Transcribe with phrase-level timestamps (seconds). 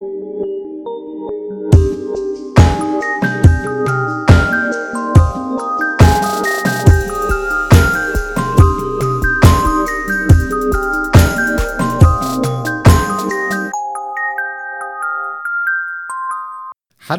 [0.00, 0.08] Hallo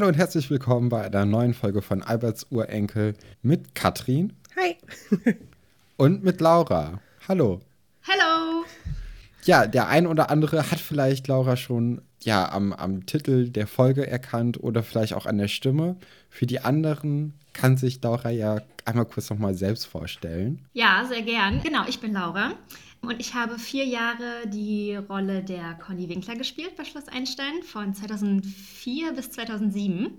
[0.07, 3.13] und herzlich willkommen bei einer neuen Folge von Alberts Urenkel
[3.43, 4.33] mit Katrin.
[4.55, 4.75] Hi.
[5.97, 6.99] und mit Laura.
[7.27, 7.61] Hallo.
[8.07, 8.65] Hallo.
[9.43, 14.05] Ja, der ein oder andere hat vielleicht Laura schon ja, am, am Titel der Folge
[14.07, 15.95] erkannt oder vielleicht auch an der Stimme.
[16.29, 20.59] Für die anderen kann sich Laura ja einmal kurz nochmal selbst vorstellen.
[20.73, 21.61] Ja, sehr gern.
[21.63, 22.53] Genau, ich bin Laura.
[23.01, 27.95] Und ich habe vier Jahre die Rolle der Conny Winkler gespielt bei Schloss Einstein von
[27.95, 30.11] 2004 bis 2007.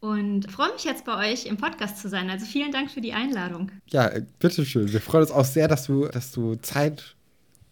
[0.00, 2.28] Und freue mich jetzt bei euch im Podcast zu sein.
[2.30, 3.70] Also vielen Dank für die Einladung.
[3.90, 4.92] Ja, bitteschön.
[4.92, 7.16] Wir freuen uns auch sehr, dass du, dass du Zeit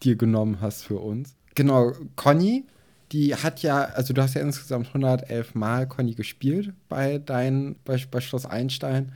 [0.03, 1.37] dir genommen hast für uns.
[1.55, 2.65] Genau, Conny,
[3.13, 8.03] die hat ja, also du hast ja insgesamt 111 Mal Conny gespielt bei dein, bei,
[8.11, 9.13] bei Schloss Einstein.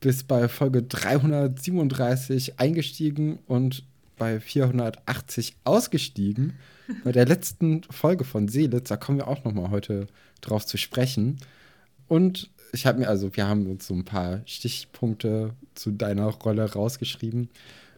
[0.00, 3.84] Bis bei Folge 337 eingestiegen und
[4.18, 6.54] bei 480 ausgestiegen.
[7.04, 10.08] Bei der letzten Folge von Seelitz, da kommen wir auch noch mal heute
[10.40, 11.38] drauf zu sprechen.
[12.08, 16.70] Und ich habe mir, also wir haben uns so ein paar Stichpunkte zu deiner Rolle
[16.70, 17.48] rausgeschrieben.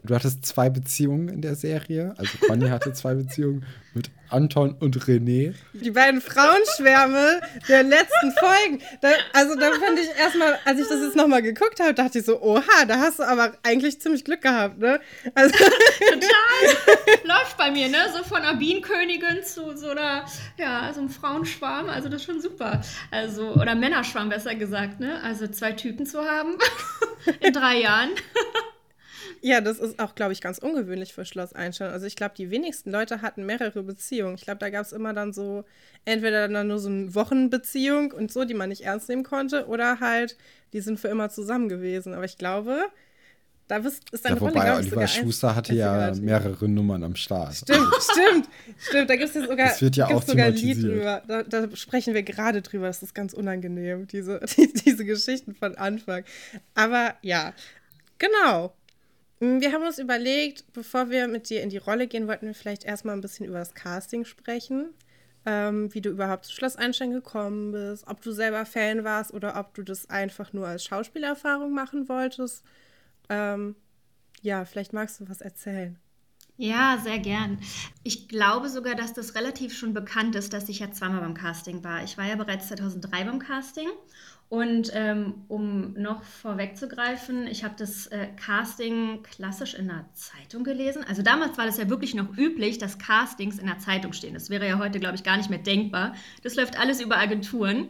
[0.04, 2.14] Du hattest zwei Beziehungen in der Serie.
[2.18, 5.54] Also Conny hatte zwei Beziehungen mit Anton und René.
[5.72, 8.82] Die beiden Frauenschwärme der letzten Folgen.
[9.00, 12.26] Da, also da fand ich erstmal, als ich das jetzt nochmal geguckt habe, dachte ich
[12.26, 15.00] so, oha, da hast du aber eigentlich ziemlich Glück gehabt, ne?
[15.34, 17.18] Also Total.
[17.24, 17.96] Läuft bei mir, ne?
[18.14, 20.26] So von einer Bienenkönigin zu so einer,
[20.58, 21.88] ja, so einem Frauenschwarm.
[21.88, 22.82] Also das ist schon super.
[23.10, 25.22] Also, oder Männerschwarm besser gesagt, ne?
[25.22, 26.58] Also zwei Typen zu haben
[27.40, 28.10] in drei Jahren.
[29.44, 31.90] Ja, das ist auch, glaube ich, ganz ungewöhnlich für Schloss Einstein.
[31.90, 34.36] Also ich glaube, die wenigsten Leute hatten mehrere Beziehungen.
[34.36, 35.66] Ich glaube, da gab es immer dann so,
[36.06, 40.00] entweder dann nur so eine Wochenbeziehung und so, die man nicht ernst nehmen konnte, oder
[40.00, 40.38] halt,
[40.72, 42.14] die sind für immer zusammen gewesen.
[42.14, 42.86] Aber ich glaube,
[43.68, 47.54] da ist deine ja, wobei, Rolle, Oliver ich, Schuster hatte ja mehrere Nummern am Start.
[47.56, 49.10] Stimmt, stimmt, stimmt.
[49.10, 51.22] Da gibt es ja sogar, das wird ja auch sogar ein Lied drüber.
[51.28, 52.86] Da, da, sprechen wir gerade drüber.
[52.86, 56.24] Das ist ganz unangenehm, diese, die, diese Geschichten von Anfang.
[56.74, 57.52] Aber ja,
[58.16, 58.72] genau.
[59.44, 62.54] Mm, wir haben uns überlegt, bevor wir mit dir in die Rolle gehen, wollten wir
[62.54, 64.90] vielleicht erstmal ein bisschen über das Casting sprechen.
[65.46, 69.60] Ähm, wie du überhaupt zu Schloss Einstein gekommen bist, ob du selber Fan warst oder
[69.60, 72.64] ob du das einfach nur als Schauspielerfahrung machen wolltest.
[73.28, 73.76] Ähm,
[74.40, 75.98] ja, vielleicht magst du was erzählen.
[76.56, 77.58] Ja, sehr gern.
[78.04, 81.84] Ich glaube sogar, dass das relativ schon bekannt ist, dass ich ja zweimal beim Casting
[81.84, 82.04] war.
[82.04, 83.88] Ich war ja bereits 2003 beim Casting
[84.48, 91.04] und ähm, um noch vorwegzugreifen, ich habe das äh, Casting klassisch in der Zeitung gelesen.
[91.08, 94.34] Also damals war das ja wirklich noch üblich, dass Castings in der Zeitung stehen.
[94.34, 96.14] Das wäre ja heute, glaube ich, gar nicht mehr denkbar.
[96.42, 97.88] Das läuft alles über Agenturen.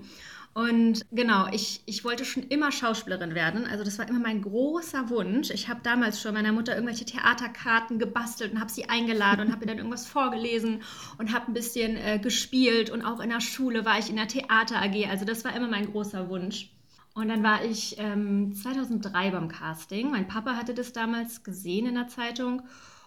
[0.54, 3.66] Und genau, ich, ich wollte schon immer Schauspielerin werden.
[3.66, 5.50] Also das war immer mein großer Wunsch.
[5.50, 9.64] Ich habe damals schon meiner Mutter irgendwelche Theaterkarten gebastelt und habe sie eingeladen und habe
[9.64, 10.82] ihr dann irgendwas vorgelesen
[11.18, 12.88] und habe ein bisschen äh, gespielt.
[12.90, 15.08] Und auch in der Schule war ich in der Theater AG.
[15.10, 16.70] Also das war immer mein großer Wunsch.
[17.14, 20.12] Und dann war ich ähm, 2003 beim Casting.
[20.12, 22.62] Mein Papa hatte das damals gesehen in der Zeitung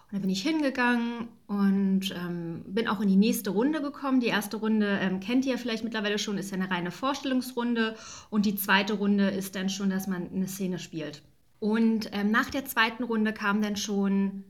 [0.10, 4.22] und dann bin ich hingegangen und ähm, bin auch in die nächste Runde gekommen.
[4.22, 7.94] Die erste Runde ähm, kennt ihr ja vielleicht mittlerweile schon, ist ja eine reine Vorstellungsrunde.
[8.30, 11.24] Und die zweite Runde ist dann schon, dass man eine Szene spielt.
[11.60, 14.46] Und ähm, nach der zweiten Runde kam dann schon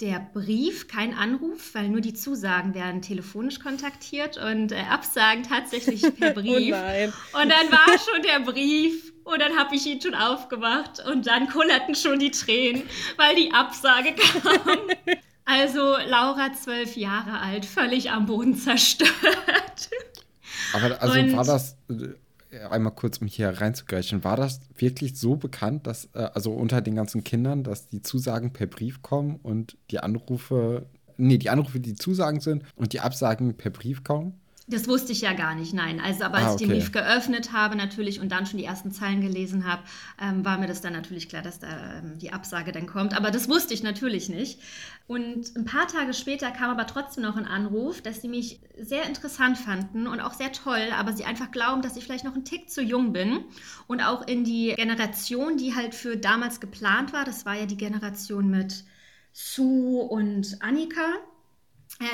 [0.00, 6.02] der Brief, kein Anruf, weil nur die Zusagen werden telefonisch kontaktiert und äh, Absagen tatsächlich
[6.16, 6.74] per oh Brief.
[6.74, 11.26] oh und dann war schon der Brief und dann habe ich ihn schon aufgemacht und
[11.26, 12.84] dann kullerten schon die Tränen,
[13.16, 14.78] weil die Absage kam.
[15.48, 15.78] Also
[16.08, 19.90] Laura, zwölf Jahre alt, völlig am Boden zerstört.
[20.72, 25.36] Aber also und war das äh, einmal kurz, um hier reinzugreifen, war das wirklich so
[25.36, 29.76] bekannt, dass, äh, also unter den ganzen Kindern, dass die Zusagen per Brief kommen und
[29.92, 34.40] die Anrufe, nee, die Anrufe, die Zusagen sind und die Absagen per Brief kommen?
[34.68, 36.00] Das wusste ich ja gar nicht, nein.
[36.00, 36.64] Also, aber als ah, okay.
[36.64, 39.82] ich den Brief geöffnet habe natürlich und dann schon die ersten Zeilen gelesen habe,
[40.20, 41.68] ähm, war mir das dann natürlich klar, dass da
[41.98, 43.16] ähm, die Absage dann kommt.
[43.16, 44.60] Aber das wusste ich natürlich nicht.
[45.06, 49.04] Und ein paar Tage später kam aber trotzdem noch ein Anruf, dass sie mich sehr
[49.04, 52.44] interessant fanden und auch sehr toll, aber sie einfach glauben, dass ich vielleicht noch einen
[52.44, 53.44] Tick zu jung bin
[53.86, 57.76] und auch in die Generation, die halt für damals geplant war, das war ja die
[57.76, 58.82] Generation mit
[59.32, 61.04] Sue und Annika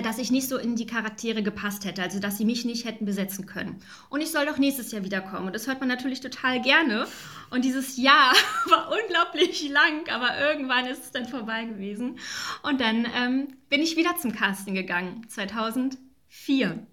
[0.02, 3.04] dass ich nicht so in die Charaktere gepasst hätte, also dass sie mich nicht hätten
[3.04, 3.82] besetzen können.
[4.10, 5.46] Und ich soll doch nächstes Jahr wiederkommen.
[5.46, 7.06] Und das hört man natürlich total gerne.
[7.50, 8.32] Und dieses Jahr
[8.68, 12.18] war unglaublich lang, aber irgendwann ist es dann vorbei gewesen.
[12.62, 16.86] Und dann ähm, bin ich wieder zum Casting gegangen, 2004.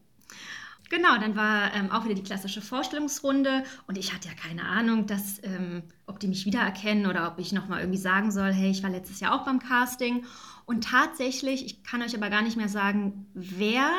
[0.89, 5.06] Genau, dann war ähm, auch wieder die klassische Vorstellungsrunde und ich hatte ja keine Ahnung,
[5.06, 8.81] dass, ähm, ob die mich wiedererkennen oder ob ich nochmal irgendwie sagen soll, hey, ich
[8.81, 10.25] war letztes Jahr auch beim Casting.
[10.65, 13.91] Und tatsächlich, ich kann euch aber gar nicht mehr sagen, wer,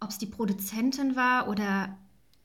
[0.00, 1.96] ob es die Produzentin war oder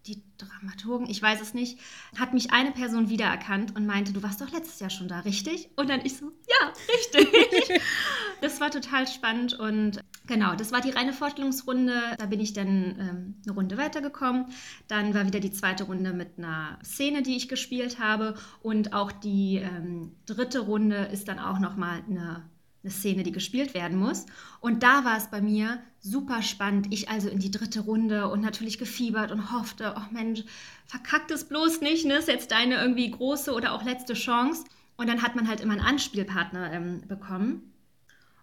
[0.07, 1.79] die Dramaturgen, ich weiß es nicht,
[2.17, 5.69] hat mich eine Person wiedererkannt und meinte, du warst doch letztes Jahr schon da, richtig?
[5.75, 7.81] Und dann ich so, ja, richtig.
[8.41, 12.15] das war total spannend und genau, das war die reine Vorstellungsrunde.
[12.17, 12.67] Da bin ich dann
[12.99, 14.45] ähm, eine Runde weitergekommen.
[14.87, 19.11] Dann war wieder die zweite Runde mit einer Szene, die ich gespielt habe und auch
[19.11, 22.43] die ähm, dritte Runde ist dann auch nochmal eine
[22.87, 24.25] eine Szene, die gespielt werden muss.
[24.61, 26.87] Und da war es bei mir super spannend.
[26.91, 30.43] Ich also in die dritte Runde und natürlich gefiebert und hoffte, oh Mensch,
[30.85, 32.15] verkackt es bloß nicht, ne?
[32.15, 34.63] Ist jetzt deine irgendwie große oder auch letzte Chance.
[34.95, 37.73] Und dann hat man halt immer einen Anspielpartner ähm, bekommen.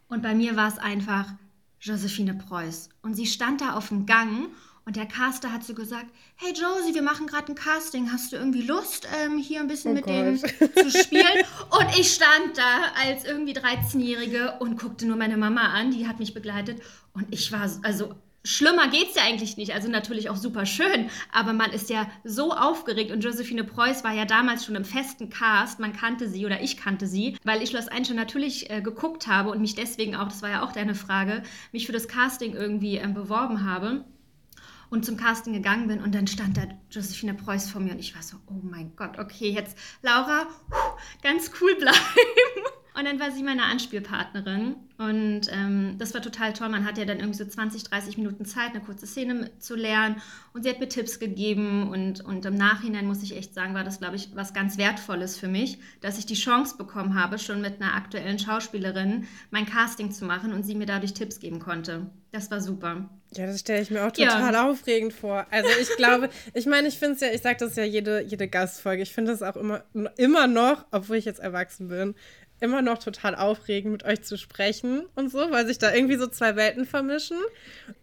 [0.08, 1.32] Und bei mir war es einfach
[1.80, 2.90] Josephine Preuß.
[3.02, 4.48] Und sie stand da auf dem Gang
[4.86, 8.36] und der Caster hat so gesagt, hey Josie, wir machen gerade ein Casting, hast du
[8.36, 10.12] irgendwie Lust, ähm, hier ein bisschen oh mit Gott.
[10.12, 11.44] denen zu spielen?
[11.70, 16.18] und ich stand da als irgendwie 13-Jährige und guckte nur meine Mama an, die hat
[16.18, 16.82] mich begleitet.
[17.14, 18.14] Und ich war, also
[18.44, 19.72] schlimmer geht es ja eigentlich nicht.
[19.72, 24.12] Also natürlich auch super schön, aber man ist ja so aufgeregt und Josephine Preuß war
[24.12, 25.80] ja damals schon im festen Cast.
[25.80, 29.50] Man kannte sie oder ich kannte sie, weil ich Ein schon natürlich äh, geguckt habe
[29.50, 31.42] und mich deswegen auch, das war ja auch deine Frage,
[31.72, 34.04] mich für das Casting irgendwie ähm, beworben habe
[34.90, 38.14] und zum Casting gegangen bin und dann stand da Josephine Preuß vor mir und ich
[38.14, 40.46] war so, oh mein Gott, okay, jetzt Laura,
[41.22, 41.98] ganz cool bleiben.
[42.96, 46.68] Und dann war sie meine Anspielpartnerin und ähm, das war total toll.
[46.68, 50.22] Man hat ja dann irgendwie so 20, 30 Minuten Zeit, eine kurze Szene zu lernen
[50.52, 53.82] und sie hat mir Tipps gegeben und, und im Nachhinein muss ich echt sagen, war
[53.82, 57.60] das, glaube ich, was ganz Wertvolles für mich, dass ich die Chance bekommen habe, schon
[57.60, 62.06] mit einer aktuellen Schauspielerin mein Casting zu machen und sie mir dadurch Tipps geben konnte.
[62.30, 63.08] Das war super.
[63.32, 64.70] Ja, das stelle ich mir auch total ja.
[64.70, 65.46] aufregend vor.
[65.50, 68.46] Also ich glaube, ich meine, ich finde es ja, ich sage das ja jede, jede
[68.46, 69.82] Gastfolge, ich finde es auch immer,
[70.16, 72.14] immer noch, obwohl ich jetzt erwachsen bin,
[72.60, 76.26] immer noch total aufregend, mit euch zu sprechen und so, weil sich da irgendwie so
[76.26, 77.36] zwei Welten vermischen.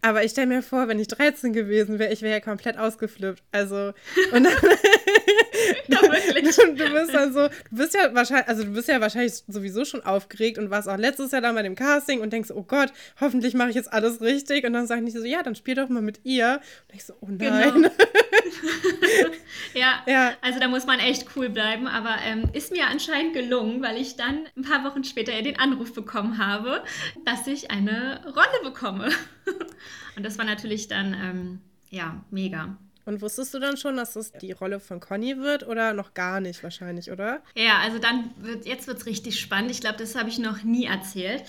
[0.02, 3.42] Aber ich stelle mir vor, wenn ich 13 gewesen wäre, ich wäre ja komplett ausgeflippt.
[3.50, 3.92] Also,
[4.32, 4.52] und dann,
[5.88, 6.56] ja, wirklich.
[6.56, 9.84] du, du bist dann so, du bist ja wahrscheinlich, also du bist ja wahrscheinlich sowieso
[9.84, 12.92] schon aufgeregt und warst auch letztes Jahr da bei dem Casting und denkst, oh Gott,
[13.20, 14.64] hoffentlich mache ich jetzt alles richtig.
[14.64, 16.60] Und dann sagen die so, ja, dann spiel doch mal mit ihr.
[16.88, 17.72] Und ich so, oh nein.
[17.74, 17.90] Genau.
[19.74, 23.82] ja, ja, also da muss man echt cool bleiben, aber ähm, ist mir anscheinend gelungen,
[23.82, 26.82] weil ich dann ein paar Wochen später den Anruf bekommen habe,
[27.24, 29.10] dass ich eine Rolle bekomme.
[30.16, 31.60] Und das war natürlich dann, ähm,
[31.90, 32.76] ja, mega.
[33.04, 36.40] Und wusstest du dann schon, dass das die Rolle von Conny wird oder noch gar
[36.40, 37.42] nicht wahrscheinlich, oder?
[37.54, 39.70] Ja, also dann wird jetzt wird es richtig spannend.
[39.70, 41.42] Ich glaube, das habe ich noch nie erzählt.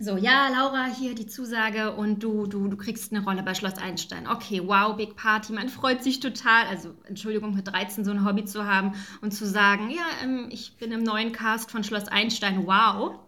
[0.00, 3.78] So, ja, Laura, hier die Zusage und du, du, du kriegst eine Rolle bei Schloss
[3.78, 4.28] Einstein.
[4.28, 6.66] Okay, wow, Big Party, man freut sich total.
[6.66, 8.92] Also, Entschuldigung, mit 13 so ein Hobby zu haben
[9.22, 13.18] und zu sagen, ja, ähm, ich bin im neuen Cast von Schloss Einstein, wow.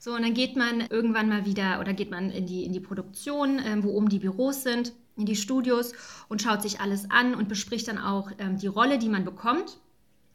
[0.00, 2.80] So, und dann geht man irgendwann mal wieder oder geht man in die, in die
[2.80, 5.92] Produktion, ähm, wo oben die Büros sind, in die Studios
[6.28, 9.78] und schaut sich alles an und bespricht dann auch ähm, die Rolle, die man bekommt.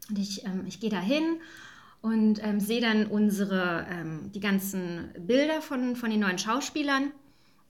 [0.10, 1.40] Und ich, ähm, ich gehe da hin
[2.02, 7.12] und ähm, sehe dann unsere, ähm, die ganzen Bilder von, von den neuen Schauspielern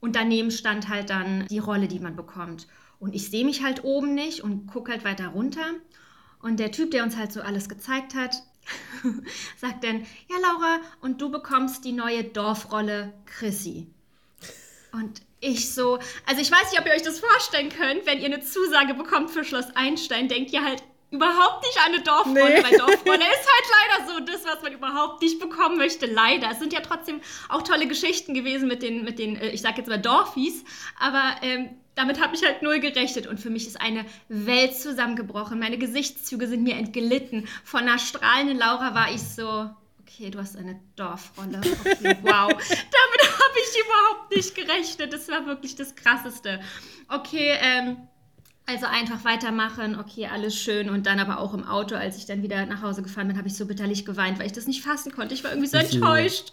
[0.00, 2.66] und daneben stand halt dann die Rolle, die man bekommt.
[2.98, 5.64] Und ich sehe mich halt oben nicht und gucke halt weiter runter.
[6.42, 8.42] Und der Typ, der uns halt so alles gezeigt hat,
[9.56, 13.86] sagt dann, ja Laura, und du bekommst die neue Dorfrolle Chrissy.
[14.92, 18.26] Und ich so, also ich weiß nicht, ob ihr euch das vorstellen könnt, wenn ihr
[18.26, 22.64] eine Zusage bekommt für Schloss Einstein, denkt ihr halt, überhaupt nicht eine Dorfrolle, nee.
[22.64, 26.50] weil Dorfrolle ist halt leider so das, was man überhaupt nicht bekommen möchte, leider.
[26.50, 29.78] Es sind ja trotzdem auch tolle Geschichten gewesen mit den, mit den äh, ich sag
[29.78, 30.64] jetzt mal Dorfies,
[30.98, 35.60] aber ähm, damit habe ich halt null gerechnet und für mich ist eine Welt zusammengebrochen.
[35.60, 37.46] Meine Gesichtszüge sind mir entglitten.
[37.62, 39.70] Von einer strahlenden Laura war ich so,
[40.14, 41.58] okay, du hast eine Dorfrolle.
[41.58, 42.48] Okay, wow.
[42.48, 45.12] damit habe ich überhaupt nicht gerechnet.
[45.12, 46.60] Das war wirklich das Krasseste.
[47.08, 47.96] Okay, ähm,
[48.66, 50.88] also einfach weitermachen, okay, alles schön.
[50.88, 53.48] Und dann aber auch im Auto, als ich dann wieder nach Hause gefahren bin, habe
[53.48, 55.34] ich so bitterlich geweint, weil ich das nicht fassen konnte.
[55.34, 56.52] Ich war irgendwie so enttäuscht.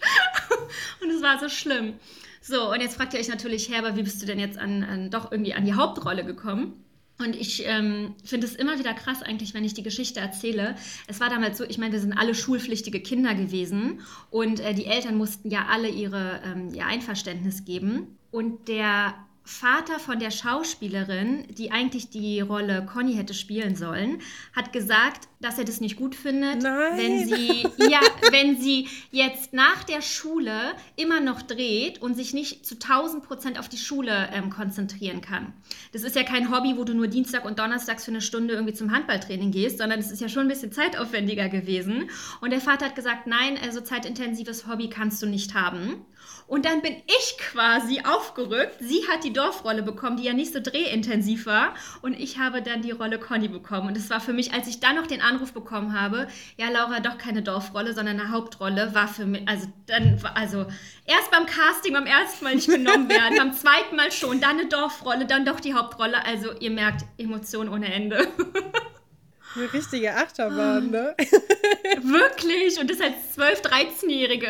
[1.01, 1.94] und es war so schlimm.
[2.41, 5.12] So, und jetzt fragt ihr euch natürlich, Herber, wie bist du denn jetzt an, an
[5.12, 6.84] doch irgendwie an die Hauptrolle gekommen?
[7.22, 10.75] Und ich ähm, finde es immer wieder krass eigentlich, wenn ich die Geschichte erzähle.
[11.08, 14.86] Es war damals so, ich meine, wir sind alle schulpflichtige Kinder gewesen und äh, die
[14.86, 18.18] Eltern mussten ja alle ihre, ähm, ihr Einverständnis geben.
[18.32, 24.21] Und der Vater von der Schauspielerin, die eigentlich die Rolle Conny hätte spielen sollen,
[24.55, 26.98] hat gesagt, dass er das nicht gut findet, Nein.
[26.98, 32.65] wenn sie ja, wenn sie jetzt nach der Schule immer noch dreht und sich nicht
[32.67, 35.53] zu 1000 Prozent auf die Schule ähm, konzentrieren kann.
[35.91, 38.75] Das ist ja kein Hobby, wo du nur Dienstag und Donnerstags für eine Stunde irgendwie
[38.75, 42.10] zum Handballtraining gehst, sondern es ist ja schon ein bisschen zeitaufwendiger gewesen.
[42.41, 46.05] Und der Vater hat gesagt, nein, so also zeitintensives Hobby kannst du nicht haben.
[46.51, 48.75] Und dann bin ich quasi aufgerückt.
[48.81, 51.75] Sie hat die Dorfrolle bekommen, die ja nicht so drehintensiv war.
[52.01, 53.88] Und ich habe dann die Rolle Conny bekommen.
[53.88, 56.27] Und es war für mich, als ich dann noch den Anruf bekommen habe,
[56.58, 60.65] ja, Laura, doch keine Dorfrolle, sondern eine Hauptrolle, war für mich, also dann, also
[61.05, 64.67] erst beim Casting beim ersten Mal nicht genommen werden, beim zweiten Mal schon, dann eine
[64.67, 66.25] Dorfrolle, dann doch die Hauptrolle.
[66.25, 68.27] Also ihr merkt, Emotionen ohne Ende.
[69.55, 71.15] Eine richtige Achterbahn, ne?
[72.03, 72.79] Wirklich.
[72.79, 74.48] Und das als 12-, 13-Jährige.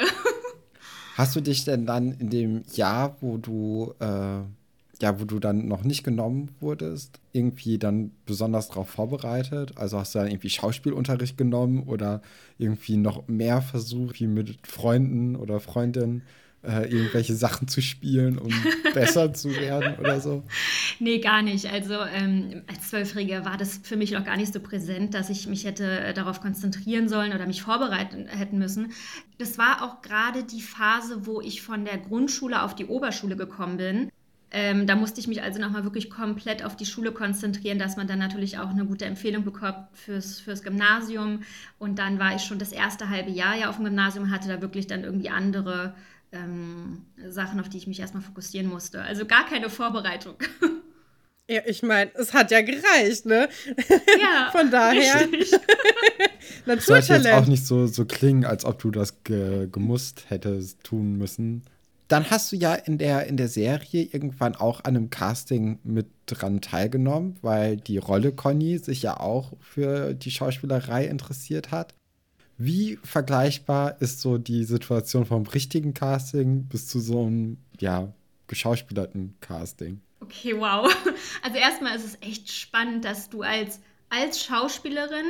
[1.22, 5.68] Hast du dich denn dann in dem Jahr, wo du, äh, ja, wo du dann
[5.68, 9.78] noch nicht genommen wurdest, irgendwie dann besonders darauf vorbereitet?
[9.78, 12.24] Also hast du dann irgendwie Schauspielunterricht genommen oder
[12.58, 16.24] irgendwie noch mehr versucht, wie mit Freunden oder Freundinnen
[16.64, 18.52] äh, irgendwelche Sachen zu spielen, um
[18.94, 20.44] besser zu werden oder so?
[21.00, 21.72] Nee, gar nicht.
[21.72, 25.48] Also ähm, als Zwölfjährige war das für mich noch gar nicht so präsent, dass ich
[25.48, 28.92] mich hätte äh, darauf konzentrieren sollen oder mich vorbereiten hätten müssen.
[29.38, 33.78] Das war auch gerade die Phase, wo ich von der Grundschule auf die Oberschule gekommen
[33.78, 34.12] bin.
[34.54, 38.06] Ähm, da musste ich mich also nochmal wirklich komplett auf die Schule konzentrieren, dass man
[38.06, 41.44] dann natürlich auch eine gute Empfehlung bekommt fürs, fürs Gymnasium.
[41.80, 44.62] Und dann war ich schon das erste halbe Jahr ja auf dem Gymnasium, hatte da
[44.62, 45.94] wirklich dann irgendwie andere
[46.32, 49.02] ähm, Sachen, auf die ich mich erstmal fokussieren musste.
[49.02, 50.36] Also gar keine Vorbereitung.
[51.50, 53.50] Ja, ich meine, es hat ja gereicht, ne?
[54.22, 54.50] Ja.
[54.54, 55.28] Von daher.
[56.66, 60.82] Das sollte jetzt auch nicht so, so klingen, als ob du das ge gemusst hättest
[60.84, 61.64] tun müssen.
[62.08, 66.08] Dann hast du ja in der, in der Serie irgendwann auch an einem Casting mit
[66.26, 71.94] dran teilgenommen, weil die Rolle Conny sich ja auch für die Schauspielerei interessiert hat.
[72.58, 78.14] Wie vergleichbar ist so die Situation vom richtigen Casting bis zu so einem, ja,
[78.48, 80.02] geschauspielerten Casting?
[80.20, 80.94] Okay, wow.
[81.44, 83.80] Also erstmal ist es echt spannend, dass du als,
[84.10, 85.26] als Schauspielerin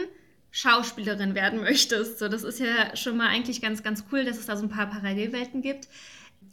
[0.51, 2.19] Schauspielerin werden möchtest.
[2.19, 4.69] So, das ist ja schon mal eigentlich ganz, ganz cool, dass es da so ein
[4.69, 5.87] paar Parallelwelten gibt.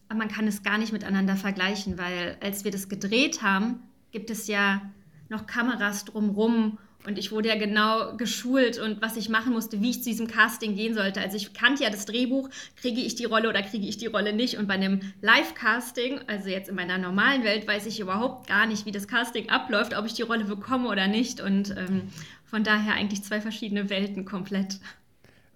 [0.08, 3.82] Aber man kann es gar nicht miteinander vergleichen, weil als wir das gedreht haben,
[4.12, 4.80] gibt es ja
[5.28, 9.90] noch Kameras drumrum und ich wurde ja genau geschult und was ich machen musste, wie
[9.90, 11.22] ich zu diesem Casting gehen sollte.
[11.22, 14.34] Also ich kannte ja das Drehbuch, kriege ich die Rolle oder kriege ich die Rolle
[14.34, 14.58] nicht.
[14.58, 18.84] Und bei einem Live-Casting, also jetzt in meiner normalen Welt, weiß ich überhaupt gar nicht,
[18.84, 21.40] wie das Casting abläuft, ob ich die Rolle bekomme oder nicht.
[21.40, 22.02] Und ähm,
[22.44, 24.78] von daher eigentlich zwei verschiedene Welten komplett.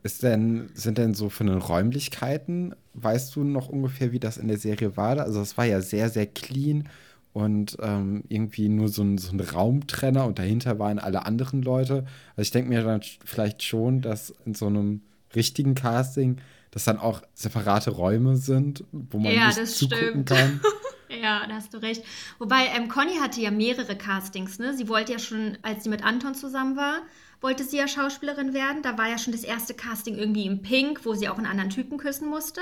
[0.02, 4.48] Ist denn, sind denn so von den Räumlichkeiten, weißt du noch ungefähr, wie das in
[4.48, 5.20] der Serie war?
[5.20, 6.88] Also es war ja sehr, sehr clean
[7.32, 12.04] und ähm, irgendwie nur so ein, so ein Raumtrenner und dahinter waren alle anderen Leute.
[12.36, 15.02] Also ich denke mir dann vielleicht schon, dass in so einem
[15.34, 20.28] richtigen Casting das dann auch separate Räume sind, wo man ja, nicht zugucken stimmt.
[20.28, 20.60] kann.
[21.22, 22.02] ja, da hast du recht.
[22.38, 24.58] Wobei ähm, Conny hatte ja mehrere Castings.
[24.58, 24.74] Ne?
[24.74, 27.02] Sie wollte ja schon, als sie mit Anton zusammen war,
[27.42, 28.82] wollte sie ja Schauspielerin werden.
[28.82, 31.70] Da war ja schon das erste Casting irgendwie im Pink, wo sie auch einen anderen
[31.70, 32.60] Typen küssen musste.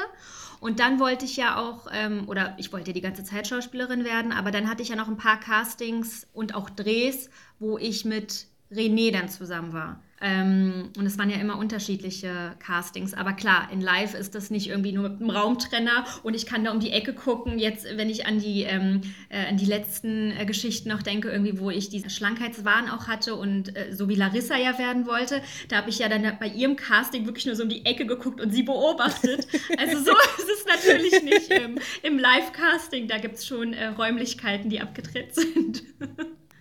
[0.61, 4.31] Und dann wollte ich ja auch, ähm, oder ich wollte die ganze Zeit Schauspielerin werden,
[4.31, 8.47] aber dann hatte ich ja noch ein paar Castings und auch Drehs, wo ich mit
[8.71, 10.03] René dann zusammen war.
[10.21, 13.15] Ähm, und es waren ja immer unterschiedliche Castings.
[13.15, 16.65] Aber klar, in Live ist das nicht irgendwie nur mit einem Raumtrenner und ich kann
[16.65, 17.59] da um die Ecke gucken.
[17.59, 19.01] Jetzt, wenn ich an die, ähm,
[19.31, 23.35] äh, an die letzten äh, Geschichten noch denke, irgendwie, wo ich diesen Schlankheitswahn auch hatte
[23.35, 26.77] und äh, so wie Larissa ja werden wollte, da habe ich ja dann bei ihrem
[26.77, 29.47] Casting wirklich nur so um die Ecke geguckt und sie beobachtet.
[29.79, 33.09] Also so ist es natürlich nicht ähm, im Live-Casting.
[33.09, 35.83] Da gibt es schon äh, Räumlichkeiten, die abgedreht sind.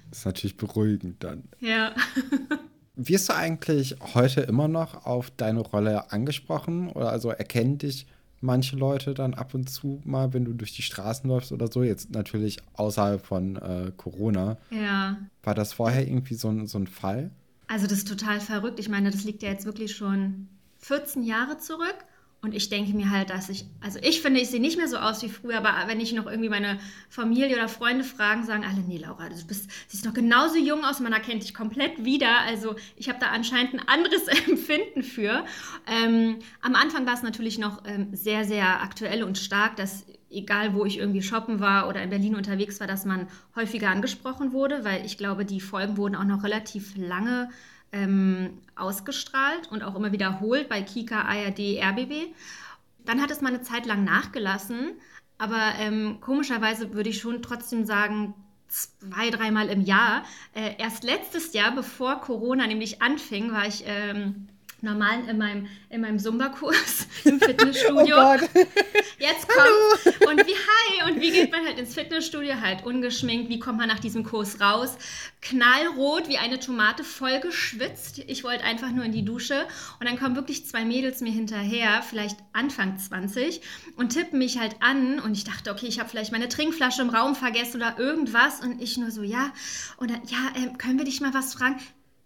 [0.10, 1.44] Das ist natürlich beruhigend dann.
[1.60, 1.94] Ja.
[3.02, 6.90] Wirst du eigentlich heute immer noch auf deine Rolle angesprochen?
[6.90, 8.06] Oder also erkennen dich
[8.42, 11.82] manche Leute dann ab und zu mal, wenn du durch die Straßen läufst oder so?
[11.82, 14.58] Jetzt natürlich außerhalb von äh, Corona.
[14.70, 15.18] Ja.
[15.44, 17.32] War das vorher irgendwie so ein, so ein Fall?
[17.68, 18.82] Also das ist total verrückt.
[18.82, 21.96] Ich meine, das liegt ja jetzt wirklich schon 14 Jahre zurück.
[22.42, 24.96] Und ich denke mir halt, dass ich, also ich finde, ich sehe nicht mehr so
[24.96, 26.80] aus wie früher, aber wenn ich noch irgendwie meine
[27.10, 31.02] Familie oder Freunde fragen, sagen alle, nee, Laura, du bist, siehst noch genauso jung aus,
[31.02, 32.40] man erkennt dich komplett wieder.
[32.48, 35.44] Also ich habe da anscheinend ein anderes Empfinden für.
[35.86, 40.74] Ähm, am Anfang war es natürlich noch ähm, sehr, sehr aktuell und stark, dass egal
[40.74, 44.86] wo ich irgendwie shoppen war oder in Berlin unterwegs war, dass man häufiger angesprochen wurde,
[44.86, 47.50] weil ich glaube, die Folgen wurden auch noch relativ lange
[47.92, 52.34] ähm, ausgestrahlt und auch immer wiederholt bei Kika, ARD, RBB.
[53.06, 54.92] Dann hat es mal eine Zeit lang nachgelassen,
[55.38, 58.34] aber ähm, komischerweise würde ich schon trotzdem sagen,
[58.68, 60.24] zwei, dreimal im Jahr.
[60.54, 64.48] Äh, erst letztes Jahr, bevor Corona nämlich anfing, war ich ähm,
[64.84, 68.16] normal in meinem, in meinem Zumba-Kurs im Fitnessstudio.
[68.16, 68.50] Oh Gott.
[69.20, 73.60] Jetzt kommt und wie hi und wie geht man halt ins Fitnessstudio halt ungeschminkt, wie
[73.60, 74.98] kommt man nach diesem Kurs raus?
[75.42, 78.20] Knallrot wie eine Tomate, voll geschwitzt.
[78.28, 79.68] Ich wollte einfach nur in die Dusche
[80.00, 83.62] und dann kommen wirklich zwei Mädels mir hinterher, vielleicht Anfang 20
[83.96, 87.10] und tippen mich halt an und ich dachte, okay, ich habe vielleicht meine Trinkflasche im
[87.10, 89.52] Raum vergessen oder irgendwas und ich nur so, ja,
[89.98, 91.80] und dann, ja, äh, können wir dich mal was fragen?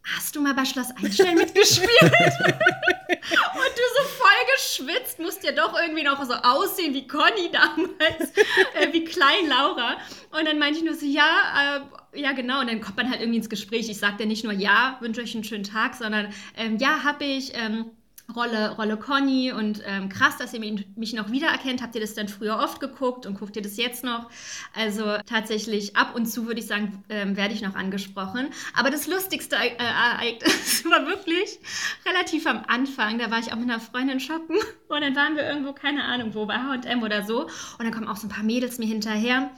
[0.03, 1.89] Hast du mal bei Schloss Einstein mitgespielt?
[2.01, 8.31] und du so voll geschwitzt, musst ja doch irgendwie noch so aussehen wie Conny damals,
[8.75, 9.98] äh, wie klein Laura.
[10.31, 12.60] Und dann meinte ich nur so, ja, äh, ja genau.
[12.60, 13.89] Und dann kommt man halt irgendwie ins Gespräch.
[13.89, 17.53] Ich sagte nicht nur, ja, wünsche euch einen schönen Tag, sondern ähm, ja, habe ich.
[17.55, 17.91] Ähm,
[18.36, 21.82] Rolle, Rolle Conny und ähm, krass, dass ihr mich noch wiedererkennt.
[21.82, 24.30] Habt ihr das dann früher oft geguckt und guckt ihr das jetzt noch?
[24.74, 28.48] Also tatsächlich ab und zu würde ich sagen, ähm, werde ich noch angesprochen.
[28.75, 31.60] Aber das lustigste äh, Ereignis war wirklich
[32.06, 33.20] relativ am Anfang.
[33.20, 36.34] Da war ich auch mit einer Freundin shoppen und dann waren wir irgendwo, keine Ahnung
[36.34, 37.44] wo, bei H&M oder so.
[37.44, 39.51] Und dann kommen auch so ein paar Mädels mir hinterher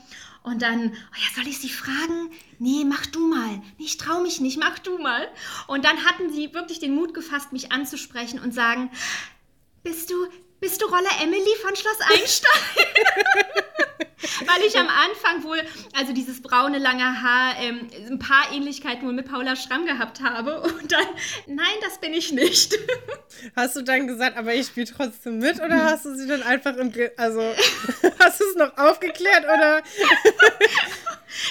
[0.46, 2.30] und dann, oh ja, soll ich sie fragen?
[2.60, 3.60] Nee, mach du mal.
[3.78, 5.28] Nee, ich trau mich nicht, mach du mal.
[5.66, 8.92] Und dann hatten sie wirklich den Mut gefasst, mich anzusprechen und sagen,
[9.82, 10.14] bist du,
[10.60, 12.86] bist du Rolle Emily von Schloss Einstein?
[14.46, 15.60] Weil ich am Anfang wohl,
[15.94, 20.60] also dieses braune lange Haar, ähm, ein paar Ähnlichkeiten wohl mit Paula Schramm gehabt habe.
[20.62, 21.06] Und dann,
[21.46, 22.74] nein, das bin ich nicht.
[23.56, 26.76] Hast du dann gesagt, aber ich spiele trotzdem mit oder hast du sie dann einfach
[26.76, 27.40] im, also
[28.18, 29.82] hast du es noch aufgeklärt oder?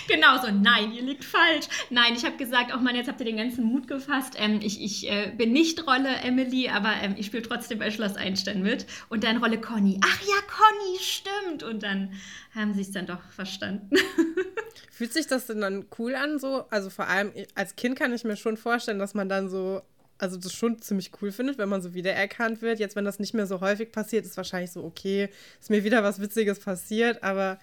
[0.08, 1.66] genau so, nein, ihr liegt falsch.
[1.90, 4.36] Nein, ich habe gesagt, auch Mann, jetzt habt ihr den ganzen Mut gefasst.
[4.38, 8.16] Ähm, ich ich äh, bin nicht Rolle Emily, aber ähm, ich spiele trotzdem bei Schloss
[8.16, 8.86] Einstein mit.
[9.10, 10.00] Und dann Rolle Conny.
[10.04, 11.64] Ach ja, Conny, stimmt.
[11.64, 12.14] Und dann
[12.56, 13.96] haben sie es dann doch verstanden.
[14.92, 16.66] Fühlt sich das denn dann cool an so?
[16.70, 19.82] Also vor allem als Kind kann ich mir schon vorstellen, dass man dann so
[20.18, 22.80] also das schon ziemlich cool findet, wenn man so wiedererkannt wird.
[22.80, 26.04] Jetzt, wenn das nicht mehr so häufig passiert, ist wahrscheinlich so, okay, ist mir wieder
[26.04, 27.60] was Witziges passiert, aber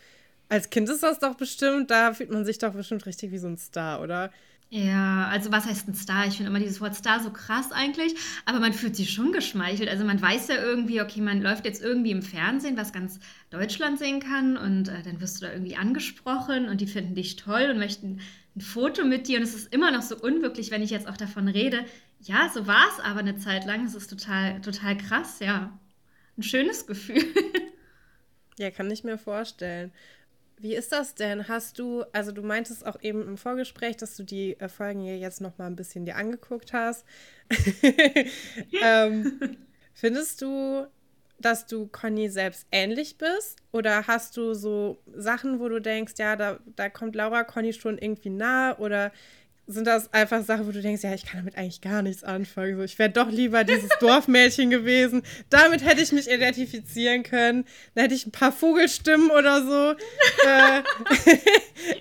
[0.48, 3.46] als Kind ist das doch bestimmt, da fühlt man sich doch bestimmt richtig wie so
[3.46, 4.30] ein Star, oder?
[4.74, 6.26] Ja, also was heißt ein Star?
[6.26, 8.14] Ich finde immer dieses Wort Star so krass eigentlich,
[8.46, 9.90] aber man fühlt sich schon geschmeichelt.
[9.90, 13.98] Also man weiß ja irgendwie, okay, man läuft jetzt irgendwie im Fernsehen, was ganz Deutschland
[13.98, 17.68] sehen kann und äh, dann wirst du da irgendwie angesprochen und die finden dich toll
[17.70, 18.20] und möchten
[18.56, 21.18] ein Foto mit dir und es ist immer noch so unwirklich, wenn ich jetzt auch
[21.18, 21.84] davon rede.
[22.20, 23.84] Ja, so war es aber eine Zeit lang.
[23.84, 25.78] Es ist total, total krass, ja.
[26.38, 27.22] Ein schönes Gefühl.
[28.58, 29.92] Ja, kann ich mir vorstellen.
[30.62, 31.48] Wie ist das denn?
[31.48, 35.18] Hast du, also du meintest auch eben im Vorgespräch, dass du die äh, Folgen hier
[35.18, 37.04] jetzt noch mal ein bisschen dir angeguckt hast.
[38.80, 39.56] ähm,
[39.92, 40.86] findest du,
[41.40, 43.58] dass du Conny selbst ähnlich bist?
[43.72, 47.98] Oder hast du so Sachen, wo du denkst, ja, da, da kommt Laura Conny schon
[47.98, 48.78] irgendwie nah?
[48.78, 49.10] Oder
[49.66, 52.76] sind das einfach Sachen, wo du denkst, ja, ich kann damit eigentlich gar nichts anfangen.
[52.76, 55.22] So, ich wäre doch lieber dieses Dorfmädchen gewesen.
[55.50, 57.64] Damit hätte ich mich identifizieren können.
[57.94, 59.94] Da hätte ich ein paar Vogelstimmen oder so
[60.48, 60.82] äh,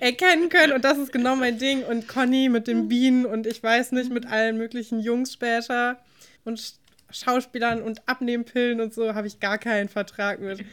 [0.00, 0.72] erkennen können.
[0.72, 1.84] Und das ist genau mein Ding.
[1.84, 5.98] Und Conny mit den Bienen und ich weiß nicht, mit allen möglichen Jungs später
[6.44, 6.74] und
[7.10, 10.64] Schauspielern und Abnehmpillen und so habe ich gar keinen Vertrag mit.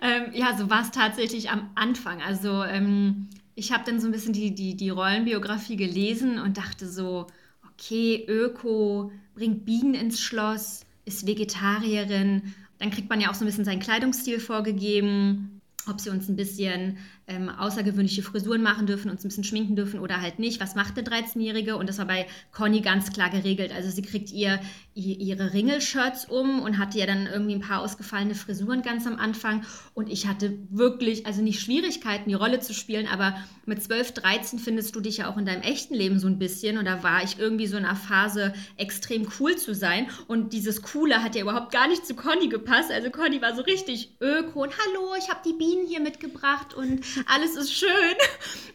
[0.00, 2.20] Ähm, ja, so war es tatsächlich am Anfang.
[2.22, 3.28] Also ähm,
[3.62, 7.28] ich habe dann so ein bisschen die, die, die Rollenbiografie gelesen und dachte so,
[7.70, 12.54] okay, Öko, bringt Bienen ins Schloss, ist Vegetarierin.
[12.78, 16.34] Dann kriegt man ja auch so ein bisschen seinen Kleidungsstil vorgegeben, ob sie uns ein
[16.34, 16.98] bisschen
[17.32, 20.60] ähm, außergewöhnliche Frisuren machen dürfen, uns ein bisschen schminken dürfen oder halt nicht.
[20.60, 21.76] Was macht eine 13-Jährige?
[21.76, 23.72] Und das war bei Conny ganz klar geregelt.
[23.74, 24.60] Also sie kriegt ihr,
[24.94, 29.64] ihre Ringelshirts um und hatte ja dann irgendwie ein paar ausgefallene Frisuren ganz am Anfang.
[29.94, 34.58] Und ich hatte wirklich, also nicht Schwierigkeiten, die Rolle zu spielen, aber mit 12, 13
[34.58, 36.78] findest du dich ja auch in deinem echten Leben so ein bisschen.
[36.78, 40.08] Und da war ich irgendwie so in einer Phase, extrem cool zu sein.
[40.26, 42.90] Und dieses Coole hat ja überhaupt gar nicht zu Conny gepasst.
[42.90, 47.00] Also Conny war so richtig öko und hallo, ich habe die Bienen hier mitgebracht und
[47.26, 47.88] alles ist schön.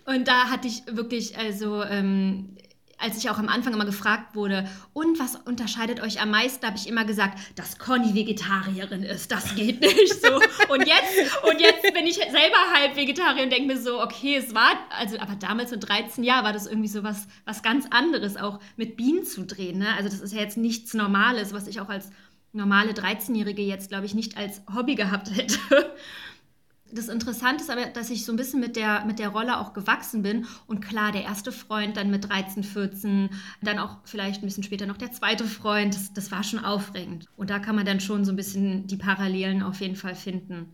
[0.05, 2.57] Und da hatte ich wirklich, also, ähm,
[2.99, 6.77] als ich auch am Anfang immer gefragt wurde, und was unterscheidet euch am meisten, habe
[6.77, 9.31] ich immer gesagt, dass Conny Vegetarierin ist.
[9.31, 10.35] Das geht nicht so.
[10.69, 14.55] Und jetzt, und jetzt bin ich selber halb Vegetarier und denke mir so, okay, es
[14.55, 18.37] war, also, aber damals mit 13 Jahren war das irgendwie so was, was ganz anderes,
[18.37, 19.79] auch mit Bienen zu drehen.
[19.79, 19.93] Ne?
[19.95, 22.09] Also, das ist ja jetzt nichts Normales, was ich auch als
[22.53, 25.59] normale 13-Jährige jetzt, glaube ich, nicht als Hobby gehabt hätte
[26.91, 29.73] das Interessante ist aber, dass ich so ein bisschen mit der, mit der Rolle auch
[29.73, 30.45] gewachsen bin.
[30.67, 33.29] Und klar, der erste Freund dann mit 13, 14,
[33.61, 37.27] dann auch vielleicht ein bisschen später noch der zweite Freund, das, das war schon aufregend.
[37.35, 40.73] Und da kann man dann schon so ein bisschen die Parallelen auf jeden Fall finden.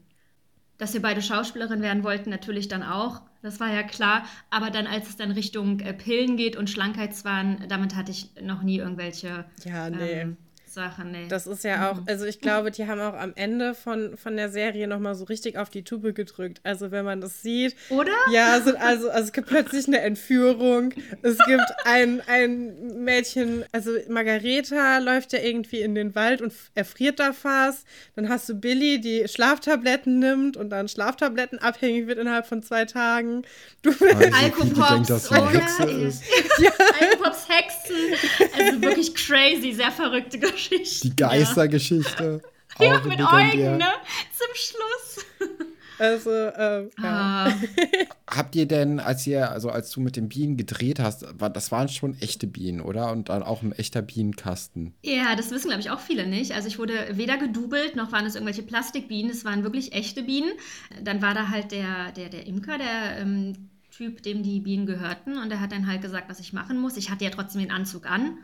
[0.77, 3.21] dass wir beide Schauspielerin werden wollten, natürlich dann auch.
[3.41, 4.25] Das war ja klar.
[4.49, 8.63] Aber dann, als es dann Richtung äh, Pillen geht und Schlankheitswahn, damit hatte ich noch
[8.63, 10.21] nie irgendwelche ja, nee.
[10.21, 10.37] ähm,
[10.73, 11.11] Sachen.
[11.11, 11.27] Nee.
[11.29, 14.49] Das ist ja auch, also ich glaube, die haben auch am Ende von, von der
[14.49, 16.59] Serie nochmal so richtig auf die Tube gedrückt.
[16.63, 17.75] Also wenn man das sieht.
[17.89, 18.11] Oder?
[18.31, 20.93] Ja, also, also, also es gibt plötzlich eine Entführung.
[21.21, 27.19] Es gibt ein, ein Mädchen, also Margareta läuft ja irgendwie in den Wald und erfriert
[27.19, 27.85] da fast.
[28.15, 32.85] Dann hast du Billy, die Schlaftabletten nimmt und dann Schlaftabletten abhängig wird innerhalb von zwei
[32.85, 33.43] Tagen.
[33.81, 35.43] Du Alkopops, oder?
[36.59, 36.71] Ja.
[36.99, 37.95] Alkopops Hexen.
[38.57, 40.62] Also wirklich crazy, sehr verrückte Geschichte.
[40.69, 41.09] Geschichte.
[41.09, 42.41] Die Geistergeschichte.
[42.79, 43.85] Ja, ja mit Eugen, ne?
[44.35, 45.25] Zum Schluss.
[45.99, 47.45] Also, ähm, ja.
[47.47, 47.53] ah.
[48.27, 51.71] Habt ihr denn, als ihr, also als du mit den Bienen gedreht hast, war, das
[51.71, 53.11] waren schon echte Bienen, oder?
[53.11, 54.93] Und dann auch ein echter Bienenkasten.
[55.03, 56.53] Ja, das wissen, glaube ich, auch viele nicht.
[56.53, 60.51] Also ich wurde weder gedoubelt, noch waren es irgendwelche Plastikbienen, es waren wirklich echte Bienen.
[61.03, 65.37] Dann war da halt der, der, der Imker, der ähm, Typ, dem die Bienen gehörten,
[65.37, 66.97] und der hat dann halt gesagt, was ich machen muss.
[66.97, 68.39] Ich hatte ja trotzdem den Anzug an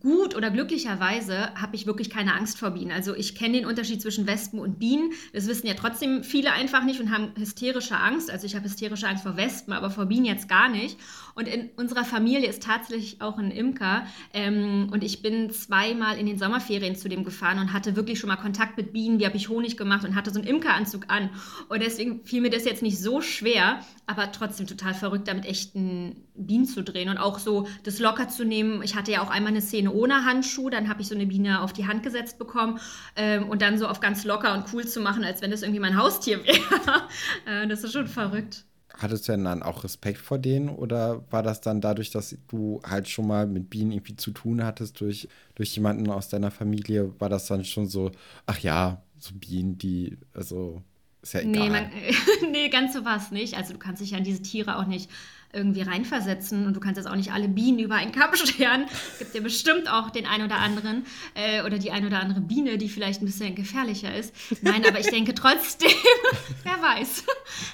[0.00, 2.92] gut oder glücklicherweise habe ich wirklich keine Angst vor Bienen.
[2.92, 5.12] Also ich kenne den Unterschied zwischen Wespen und Bienen.
[5.32, 8.30] Das wissen ja trotzdem viele einfach nicht und haben hysterische Angst.
[8.30, 10.98] Also ich habe hysterische Angst vor Wespen, aber vor Bienen jetzt gar nicht.
[11.34, 14.06] Und in unserer Familie ist tatsächlich auch ein Imker.
[14.32, 18.28] Ähm, und ich bin zweimal in den Sommerferien zu dem gefahren und hatte wirklich schon
[18.28, 19.18] mal Kontakt mit Bienen.
[19.18, 21.30] Wie habe ich Honig gemacht und hatte so einen Imkeranzug an.
[21.68, 26.24] Und deswegen fiel mir das jetzt nicht so schwer, aber trotzdem total verrückt, damit echten
[26.34, 28.82] Bienen zu drehen und auch so das locker zu nehmen.
[28.82, 31.60] Ich hatte ja auch einmal eine Szene ohne Handschuh, dann habe ich so eine Biene
[31.60, 32.80] auf die Hand gesetzt bekommen
[33.16, 35.80] ähm, und dann so auf ganz locker und cool zu machen, als wenn das irgendwie
[35.80, 37.08] mein Haustier wäre.
[37.46, 38.64] äh, das ist schon verrückt.
[38.96, 42.80] Hattest du denn dann auch Respekt vor denen oder war das dann dadurch, dass du
[42.84, 47.12] halt schon mal mit Bienen irgendwie zu tun hattest durch, durch jemanden aus deiner Familie,
[47.18, 48.12] war das dann schon so,
[48.46, 50.82] ach ja, so Bienen, die, also
[51.22, 51.52] ist ja egal.
[51.52, 51.90] Nee, man,
[52.52, 53.56] nee ganz so war es nicht.
[53.56, 55.10] Also du kannst dich ja an diese Tiere auch nicht
[55.54, 58.86] irgendwie reinversetzen und du kannst jetzt auch nicht alle Bienen über einen Kamm scheren.
[59.18, 62.78] Gibt ja bestimmt auch den einen oder anderen äh, oder die ein oder andere Biene,
[62.78, 64.34] die vielleicht ein bisschen gefährlicher ist.
[64.62, 65.90] Nein, aber ich denke trotzdem,
[66.62, 67.24] wer weiß.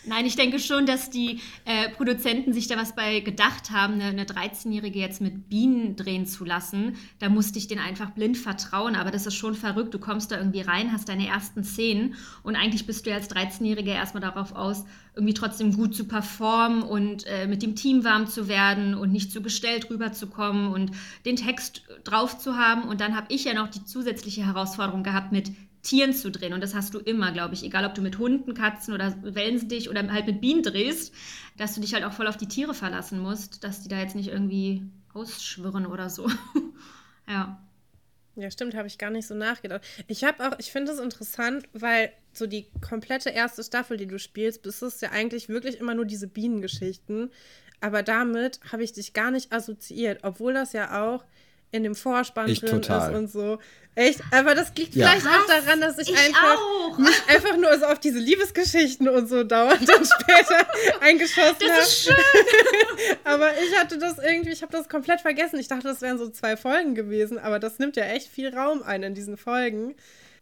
[0.06, 4.04] Nein, ich denke schon, dass die äh, Produzenten sich da was bei gedacht haben, eine,
[4.04, 6.96] eine 13-Jährige jetzt mit Bienen drehen zu lassen.
[7.18, 9.94] Da musste ich denen einfach blind vertrauen, aber das ist schon verrückt.
[9.94, 13.30] Du kommst da irgendwie rein, hast deine ersten Szenen und eigentlich bist du ja als
[13.30, 14.84] 13-Jährige erstmal darauf aus,
[15.14, 19.32] irgendwie trotzdem gut zu performen und äh, mit dem Team warm zu werden und nicht
[19.32, 20.92] zu gestellt rüberzukommen und
[21.24, 22.84] den Text drauf zu haben.
[22.84, 25.50] Und dann habe ich ja noch die zusätzliche Herausforderung gehabt, mit
[25.82, 26.52] Tieren zu drehen.
[26.52, 29.88] Und das hast du immer, glaube ich, egal ob du mit Hunden, Katzen oder Wellensittich
[29.88, 31.14] oder halt mit Bienen drehst,
[31.56, 34.14] dass du dich halt auch voll auf die Tiere verlassen musst, dass die da jetzt
[34.14, 34.82] nicht irgendwie
[35.14, 36.28] ausschwirren oder so.
[37.28, 37.58] ja.
[38.36, 39.82] Ja, stimmt, habe ich gar nicht so nachgedacht.
[40.06, 44.18] Ich habe auch, ich finde es interessant, weil so die komplette erste Staffel, die du
[44.18, 47.30] spielst, bist es ja eigentlich wirklich immer nur diese Bienengeschichten.
[47.80, 51.24] Aber damit habe ich dich gar nicht assoziiert, obwohl das ja auch
[51.72, 53.12] in dem Vorspann ich drin total.
[53.12, 53.58] ist und so.
[53.94, 54.20] Echt?
[54.32, 55.08] Aber das liegt ja.
[55.08, 56.98] vielleicht auch daran, dass ich, ich einfach auch.
[56.98, 60.66] nicht einfach nur so auf diese Liebesgeschichten und so dauernd dann später
[61.00, 61.64] eingeschossen habe.
[61.66, 62.14] Das ist schön.
[63.24, 65.58] aber ich hatte das irgendwie, ich habe das komplett vergessen.
[65.58, 68.82] Ich dachte, das wären so zwei Folgen gewesen, aber das nimmt ja echt viel Raum
[68.82, 69.94] ein in diesen Folgen.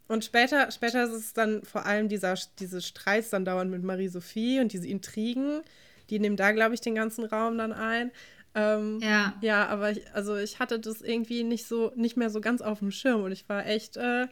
[0.09, 4.61] Und später, später ist es dann vor allem dieser, diese Streits dann dauernd mit Marie-Sophie
[4.61, 5.61] und diese Intrigen,
[6.11, 8.11] die nehmen da, glaube ich, den ganzen Raum dann ein.
[8.55, 9.35] Ähm, ja.
[9.42, 12.79] Ja, aber ich, also ich hatte das irgendwie nicht so, nicht mehr so ganz auf
[12.79, 14.27] dem Schirm und ich war echt, äh,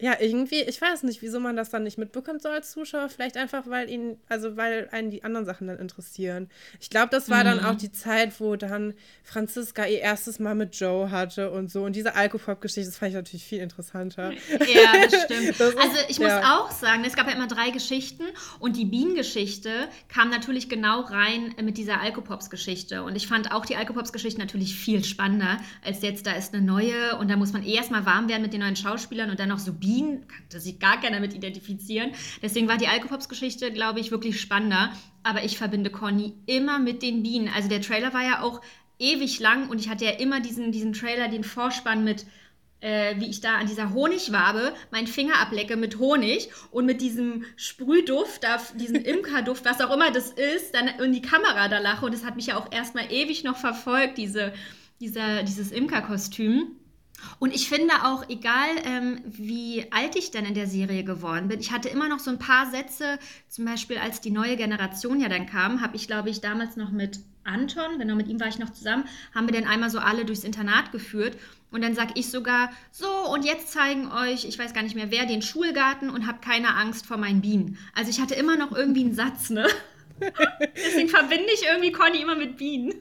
[0.00, 3.08] ja, irgendwie, ich weiß nicht, wieso man das dann nicht mitbekommt so als Zuschauer.
[3.08, 6.48] Vielleicht einfach, weil ihn, also weil einen die anderen Sachen dann interessieren.
[6.78, 7.44] Ich glaube, das war mhm.
[7.44, 11.82] dann auch die Zeit, wo dann Franziska ihr erstes Mal mit Joe hatte und so.
[11.82, 14.30] Und diese Alkopop-Geschichte, das fand ich natürlich viel interessanter.
[14.50, 15.58] Ja, das stimmt.
[15.58, 16.58] Das also ich muss ja.
[16.58, 18.22] auch sagen, es gab ja immer drei Geschichten
[18.60, 19.70] und die Bienengeschichte
[20.08, 23.02] kam natürlich genau rein mit dieser Alkopops-Geschichte.
[23.02, 27.16] Und ich fand auch die Alkopops-Geschichte natürlich viel spannender, als jetzt da ist eine neue
[27.18, 29.58] und da muss man erst mal warm werden mit den neuen Schauspielern und dann noch
[29.58, 32.10] so Bienen Bienen konnte sich gar keiner mit identifizieren.
[32.42, 34.92] Deswegen war die Alkopops-Geschichte, glaube ich, wirklich spannender.
[35.22, 37.48] Aber ich verbinde Conny immer mit den Bienen.
[37.54, 38.60] Also der Trailer war ja auch
[38.98, 42.26] ewig lang und ich hatte ja immer diesen, diesen Trailer, den Vorspann mit,
[42.80, 47.44] äh, wie ich da an dieser Honigwabe meinen Finger ablecke mit Honig und mit diesem
[47.56, 52.04] Sprühduft, da, diesem Imkerduft, was auch immer das ist, dann in die Kamera da lache.
[52.04, 54.52] Und das hat mich ja auch erstmal ewig noch verfolgt, diese,
[55.00, 56.76] dieser, dieses Imkerkostüm.
[57.38, 61.60] Und ich finde auch, egal ähm, wie alt ich dann in der Serie geworden bin,
[61.60, 65.28] ich hatte immer noch so ein paar Sätze, zum Beispiel als die neue Generation ja
[65.28, 68.58] dann kam, habe ich, glaube ich, damals noch mit Anton, genau mit ihm war ich
[68.58, 69.04] noch zusammen,
[69.34, 71.36] haben wir dann einmal so alle durchs Internat geführt.
[71.70, 75.10] Und dann sage ich sogar, so, und jetzt zeigen euch, ich weiß gar nicht mehr
[75.10, 77.78] wer, den Schulgarten und habt keine Angst vor meinen Bienen.
[77.94, 79.66] Also ich hatte immer noch irgendwie einen Satz, ne?
[80.76, 82.94] Deswegen verbinde ich irgendwie Conny immer mit Bienen.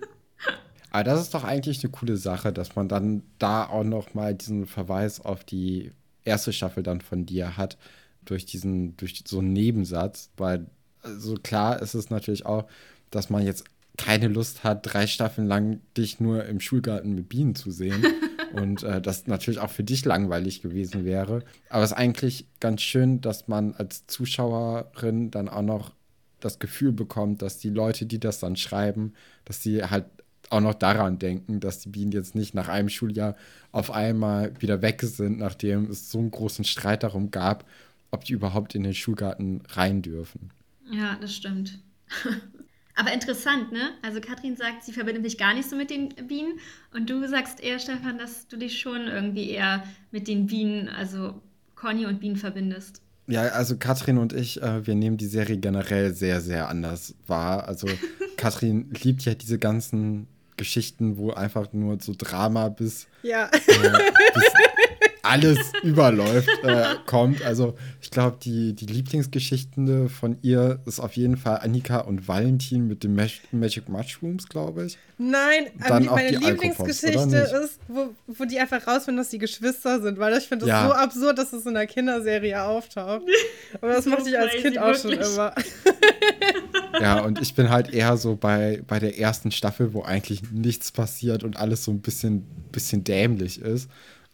[0.92, 4.34] Aber das ist doch eigentlich eine coole Sache, dass man dann da auch noch mal
[4.34, 5.92] diesen Verweis auf die
[6.24, 7.78] erste Staffel dann von dir hat,
[8.26, 10.66] durch diesen, durch so einen Nebensatz, weil
[11.04, 12.68] so also klar ist es natürlich auch,
[13.12, 13.64] dass man jetzt
[13.98, 18.06] keine Lust hat, drei Staffeln lang dich nur im Schulgarten mit Bienen zu sehen.
[18.54, 21.44] und äh, das natürlich auch für dich langweilig gewesen wäre.
[21.70, 25.92] Aber es ist eigentlich ganz schön, dass man als Zuschauerin dann auch noch
[26.40, 29.14] das Gefühl bekommt, dass die Leute, die das dann schreiben,
[29.46, 30.06] dass sie halt
[30.50, 33.36] auch noch daran denken, dass die Bienen jetzt nicht nach einem Schuljahr
[33.72, 37.66] auf einmal wieder weg sind, nachdem es so einen großen Streit darum gab,
[38.12, 40.52] ob die überhaupt in den Schulgarten rein dürfen.
[40.90, 41.80] Ja, das stimmt.
[42.96, 43.92] Aber interessant, ne?
[44.02, 46.60] Also Katrin sagt, sie verbindet sich gar nicht so mit den Bienen
[46.94, 51.40] und du sagst eher, Stefan, dass du dich schon irgendwie eher mit den Bienen, also
[51.76, 53.02] Conny und Bienen verbindest.
[53.28, 57.68] Ja, also Katrin und ich, äh, wir nehmen die Serie generell sehr, sehr anders wahr.
[57.68, 57.88] Also
[58.38, 63.46] Katrin liebt ja diese ganzen Geschichten, wo einfach nur so Drama bis, ja.
[63.46, 64.54] äh, bis
[65.28, 67.44] alles überläuft, äh, kommt.
[67.44, 72.88] Also ich glaube, die, die Lieblingsgeschichten von ihr ist auf jeden Fall Annika und Valentin
[72.88, 74.98] mit den Magic Mushrooms, glaube ich.
[75.18, 80.38] Nein, Dann meine Lieblingsgeschichte ist, wo, wo die einfach rausfinden, dass die Geschwister sind, weil
[80.38, 80.88] ich finde das ja.
[80.88, 83.24] so absurd, dass es in einer Kinderserie auftaucht.
[83.82, 85.54] Aber das mochte ich als Kind auch schon immer.
[87.00, 90.92] Ja, und ich bin halt eher so bei, bei der ersten Staffel, wo eigentlich nichts
[90.92, 93.88] passiert und alles so ein bisschen, bisschen dämlich ist.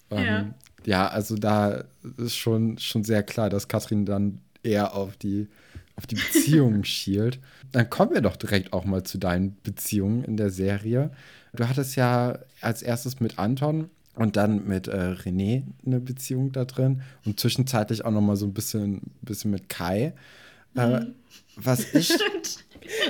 [0.10, 0.46] Ähm, ja
[0.88, 1.84] ja, also da
[2.18, 5.48] ist schon, schon sehr klar, dass Katrin dann eher auf die,
[5.96, 7.40] auf die Beziehungen schielt.
[7.72, 11.12] Dann kommen wir doch direkt auch mal zu deinen Beziehungen in der Serie.
[11.54, 16.66] Du hattest ja als erstes mit Anton und dann mit äh, René eine Beziehung da
[16.66, 20.14] drin und zwischenzeitlich auch noch mal so ein bisschen, bisschen mit Kai.
[20.76, 21.16] Äh, mhm.
[21.56, 22.12] was ich,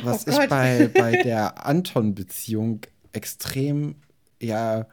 [0.03, 2.81] was oh ich bei, bei der Anton-Beziehung
[3.11, 3.95] extrem
[4.41, 4.87] ja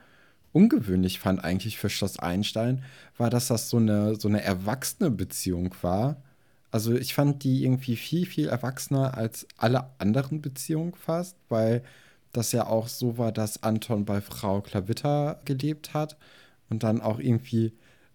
[0.52, 2.82] ungewöhnlich fand eigentlich für Schloss Einstein,
[3.16, 6.22] war, dass das so eine, so eine erwachsene Beziehung war.
[6.70, 11.82] Also ich fand die irgendwie viel, viel erwachsener als alle anderen Beziehungen fast, weil
[12.32, 16.16] das ja auch so war, dass Anton bei Frau Klavitter gelebt hat
[16.68, 17.72] und dann auch irgendwie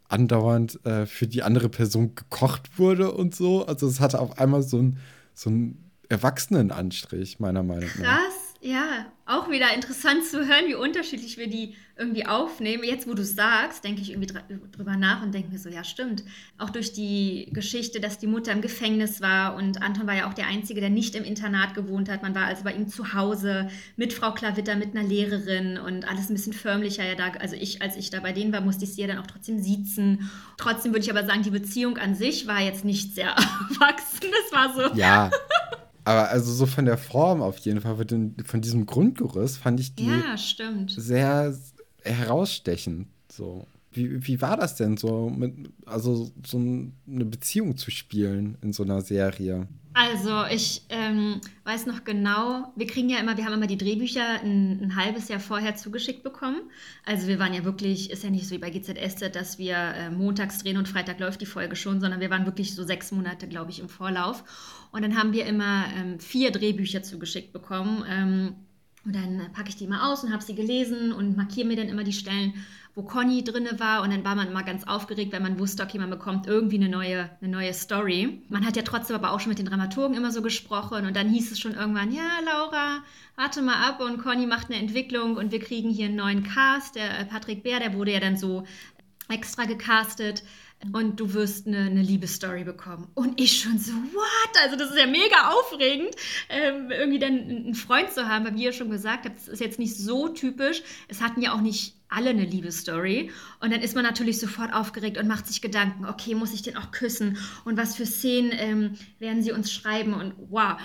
[0.08, 3.66] andauernd äh, für die andere Person gekocht wurde und so.
[3.66, 5.00] Also es hatte auf einmal so einen
[5.34, 5.52] so
[6.08, 8.20] Erwachsenenanstrich, meiner Meinung nach.
[8.20, 8.45] Krass.
[8.66, 12.84] Ja, auch wieder interessant zu hören, wie unterschiedlich wir die irgendwie aufnehmen.
[12.84, 14.34] Jetzt, wo du es sagst, denke ich irgendwie
[14.72, 16.24] drüber nach und denke mir so, ja, stimmt.
[16.58, 20.34] Auch durch die Geschichte, dass die Mutter im Gefängnis war und Anton war ja auch
[20.34, 22.24] der Einzige, der nicht im Internat gewohnt hat.
[22.24, 26.32] Man war also bei ihm zu Hause mit Frau Klavitter, mit einer Lehrerin und alles
[26.32, 27.34] ein bisschen förmlicher ja da.
[27.40, 29.60] Also ich, als ich da bei denen war, musste ich sie ja dann auch trotzdem
[29.60, 30.32] siezen.
[30.58, 33.28] Trotzdem würde ich aber sagen, die Beziehung an sich war jetzt nicht sehr
[33.70, 34.32] erwachsen.
[34.32, 34.96] Das war so.
[34.98, 35.30] Ja.
[36.06, 40.06] Aber also so von der Form auf jeden Fall, von diesem Grundgerüst fand ich die
[40.06, 40.38] ja,
[40.88, 41.58] sehr
[42.04, 43.08] herausstechend.
[43.28, 43.68] So.
[43.92, 45.54] Wie, wie war das denn so, mit,
[45.86, 49.68] also so eine Beziehung zu spielen in so einer Serie?
[49.98, 54.42] Also ich ähm, weiß noch genau, wir kriegen ja immer, wir haben immer die Drehbücher
[54.44, 56.64] ein, ein, halbes Jahr vorher zugeschickt bekommen.
[57.06, 60.10] Also wir waren ja wirklich, ist ja nicht so wie bei GZSZ, dass wir äh,
[60.10, 63.48] montags drehen und Freitag läuft die Folge schon, sondern wir waren wirklich so sechs Monate,
[63.48, 64.44] glaube ich, im Vorlauf.
[64.96, 68.06] Und dann haben wir immer ähm, vier Drehbücher zugeschickt bekommen.
[68.10, 68.56] Ähm,
[69.04, 71.90] und dann packe ich die mal aus und habe sie gelesen und markiere mir dann
[71.90, 72.54] immer die Stellen,
[72.96, 74.04] wo Conny drinne war.
[74.04, 76.88] Und dann war man immer ganz aufgeregt, wenn man wusste, okay, man bekommt irgendwie eine
[76.88, 78.42] neue, eine neue Story.
[78.48, 81.06] Man hat ja trotzdem aber auch schon mit den Dramaturgen immer so gesprochen.
[81.06, 83.04] Und dann hieß es schon irgendwann, ja, Laura,
[83.36, 84.00] warte mal ab.
[84.00, 86.96] Und Conny macht eine Entwicklung und wir kriegen hier einen neuen Cast.
[86.96, 88.64] Der äh, Patrick Bär, der wurde ja dann so
[89.28, 90.44] extra gecastet
[90.92, 93.08] und du wirst eine, eine Liebesstory bekommen.
[93.16, 94.64] Und ich schon so, what?
[94.64, 96.16] Also das ist ja mega aufregend,
[96.50, 99.62] ähm, irgendwie dann einen Freund zu haben, weil wie ihr schon gesagt habt, das ist
[99.62, 100.84] jetzt nicht so typisch.
[101.08, 103.32] Es hatten ja auch nicht alle eine Liebesstory.
[103.60, 106.78] Und dann ist man natürlich sofort aufgeregt und macht sich Gedanken, okay, muss ich den
[106.78, 107.38] auch küssen?
[107.64, 110.14] Und was für Szenen ähm, werden sie uns schreiben?
[110.14, 110.78] Und wow,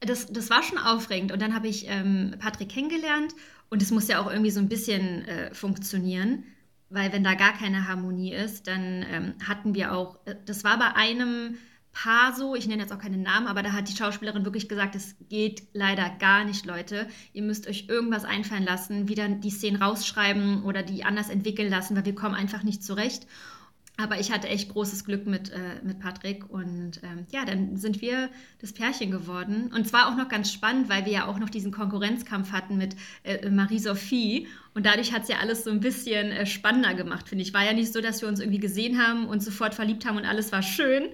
[0.00, 1.32] das, das war schon aufregend.
[1.32, 3.34] Und dann habe ich ähm, Patrick kennengelernt
[3.68, 6.44] und es muss ja auch irgendwie so ein bisschen äh, funktionieren
[6.90, 10.78] weil wenn da gar keine Harmonie ist, dann ähm, hatten wir auch, äh, das war
[10.78, 11.58] bei einem
[11.92, 14.94] Paar so, ich nenne jetzt auch keinen Namen, aber da hat die Schauspielerin wirklich gesagt,
[14.94, 17.08] es geht leider gar nicht, Leute.
[17.32, 21.96] Ihr müsst euch irgendwas einfallen lassen, wieder die Szenen rausschreiben oder die anders entwickeln lassen,
[21.96, 23.26] weil wir kommen einfach nicht zurecht.
[24.00, 28.00] Aber ich hatte echt großes Glück mit, äh, mit Patrick und ähm, ja, dann sind
[28.00, 28.30] wir
[28.60, 29.72] das Pärchen geworden.
[29.74, 32.94] Und zwar auch noch ganz spannend, weil wir ja auch noch diesen Konkurrenzkampf hatten mit
[33.24, 34.46] äh, Marie-Sophie.
[34.72, 37.52] Und dadurch hat es ja alles so ein bisschen äh, spannender gemacht, finde ich.
[37.52, 40.26] War ja nicht so, dass wir uns irgendwie gesehen haben und sofort verliebt haben und
[40.26, 41.08] alles war schön,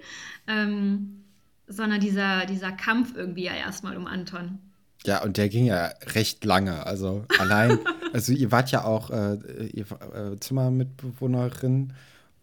[0.47, 1.25] ähm,
[1.67, 4.59] sondern dieser, dieser Kampf irgendwie ja erstmal um Anton.
[5.07, 6.85] Ja, und der ging ja recht lange.
[6.85, 7.79] Also allein,
[8.13, 9.39] also ihr wart ja auch äh,
[9.73, 11.95] ihr, äh, Zimmermitbewohnerin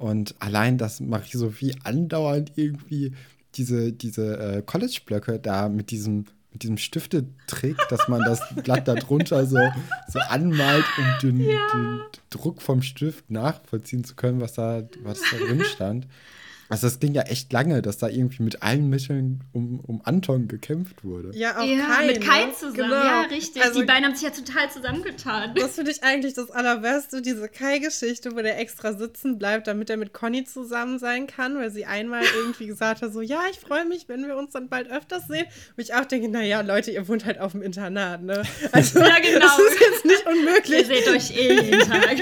[0.01, 3.13] und allein, dass Marie-Sophie andauernd irgendwie
[3.55, 8.95] diese, diese äh, College-Blöcke da mit diesem, mit diesem Stiftetrick, dass man das Blatt da
[8.95, 9.59] drunter so,
[10.07, 11.59] so anmalt, um den, ja.
[11.73, 11.99] den,
[12.31, 16.07] Druck vom Stift nachvollziehen zu können, was da, was da drin stand.
[16.71, 20.47] Also das ging ja echt lange, dass da irgendwie mit allen Mitteln um, um Anton
[20.47, 21.31] gekämpft wurde.
[21.33, 22.53] Ja, auch ja, Kai, mit Kai ne?
[22.53, 22.75] zusammen.
[22.75, 22.95] Genau.
[22.95, 23.61] Ja, richtig.
[23.61, 25.53] Also, die beiden haben sich ja total zusammengetan.
[25.61, 29.97] Das finde ich eigentlich das Allerbeste, diese Kai-Geschichte, wo der extra sitzen bleibt, damit er
[29.97, 33.85] mit Conny zusammen sein kann, weil sie einmal irgendwie gesagt hat, so, ja, ich freue
[33.85, 35.45] mich, wenn wir uns dann bald öfters sehen.
[35.75, 38.43] Und ich auch denke, naja, Leute, ihr wohnt halt auf dem Internat, ne?
[38.71, 39.41] Also, ja, genau.
[39.51, 40.79] Das ist jetzt nicht unmöglich.
[40.79, 42.17] Ihr seht euch eh jeden Tag.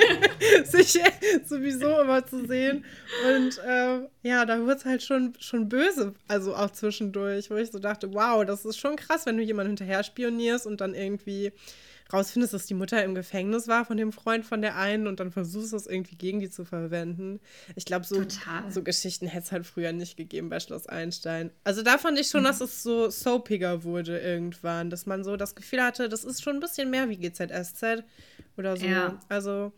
[0.66, 1.00] sich
[1.46, 2.86] sowieso immer zu sehen.
[3.28, 7.72] Und ähm, ja, da wird es halt schon, schon böse, also auch zwischendurch, wo ich
[7.72, 11.52] so dachte, wow, das ist schon krass, wenn du jemanden hinterher spionierst und dann irgendwie
[12.12, 15.32] rausfindest, dass die Mutter im Gefängnis war von dem Freund von der einen und dann
[15.32, 17.40] versuchst das irgendwie gegen die zu verwenden.
[17.76, 18.24] Ich glaube, so,
[18.70, 21.52] so Geschichten hätte es halt früher nicht gegeben bei Schloss Einstein.
[21.64, 22.46] Also da fand ich schon, mhm.
[22.46, 26.56] dass es so soapiger wurde irgendwann, dass man so das Gefühl hatte, das ist schon
[26.56, 28.04] ein bisschen mehr wie GZSZ
[28.58, 28.86] oder so.
[28.86, 29.20] Ja.
[29.30, 29.72] Also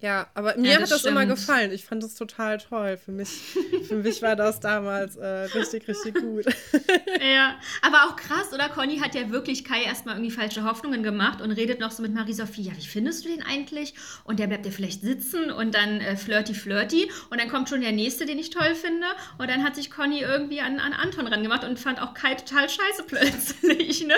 [0.00, 1.12] ja, aber mir ja, hat das stimmt.
[1.12, 1.72] immer gefallen.
[1.72, 2.96] Ich fand das total toll.
[2.96, 3.28] Für mich,
[3.88, 6.46] für mich war das damals äh, richtig, richtig gut.
[7.20, 8.70] ja, aber auch krass, oder?
[8.70, 12.14] Conny hat ja wirklich Kai erstmal irgendwie falsche Hoffnungen gemacht und redet noch so mit
[12.14, 12.62] Marie-Sophie.
[12.62, 13.94] Ja, wie findest du den eigentlich?
[14.24, 17.10] Und der bleibt ja vielleicht sitzen und dann äh, flirty, flirty.
[17.28, 19.06] Und dann kommt schon der nächste, den ich toll finde.
[19.36, 22.70] Und dann hat sich Conny irgendwie an, an Anton rangemacht und fand auch Kai total
[22.70, 24.14] scheiße plötzlich, ne?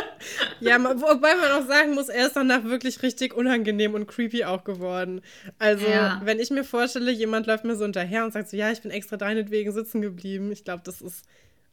[0.60, 4.62] Ja, wobei man auch sagen muss, er ist danach wirklich richtig unangenehm und creepy auch
[4.62, 5.22] geworden.
[5.58, 6.20] Also also, ja.
[6.24, 8.90] wenn ich mir vorstelle, jemand läuft mir so hinterher und sagt so, ja, ich bin
[8.90, 11.24] extra deinetwegen sitzen geblieben, ich glaube, das ist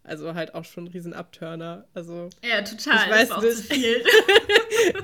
[0.03, 1.85] also halt auch schon ein riesen Abturner.
[1.93, 3.05] Also, ja, total.
[3.05, 3.57] Ich weiß das nicht.
[3.57, 4.03] Zu viel.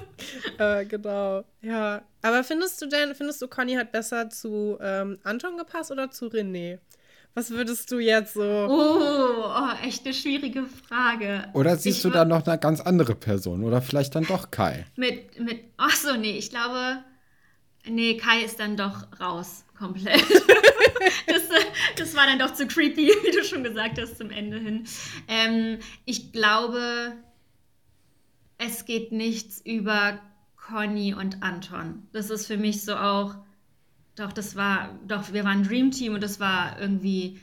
[0.58, 1.44] äh, genau.
[1.62, 2.02] Ja.
[2.22, 6.28] Aber findest du denn, findest du, Conny hat besser zu ähm, Anton gepasst oder zu
[6.28, 6.80] René?
[7.36, 8.42] Was würdest du jetzt so.
[8.42, 11.50] Oh, oh, echt eine schwierige Frage.
[11.54, 13.64] Oder siehst ich du da noch eine ganz andere Person?
[13.64, 14.86] Oder vielleicht dann doch Kai?
[14.96, 17.04] Mit, mit, ach so, nee, ich glaube,
[17.88, 20.22] Nee, Kai ist dann doch raus, komplett.
[21.28, 21.44] das,
[21.98, 24.86] das, war dann doch zu creepy, wie du schon gesagt hast, zum Ende hin.
[25.28, 27.14] Ähm, ich glaube,
[28.58, 30.20] es geht nichts über
[30.56, 32.08] Conny und Anton.
[32.12, 33.36] Das ist für mich so auch,
[34.16, 37.40] doch, das war, doch, wir waren ein Dream Team und das war irgendwie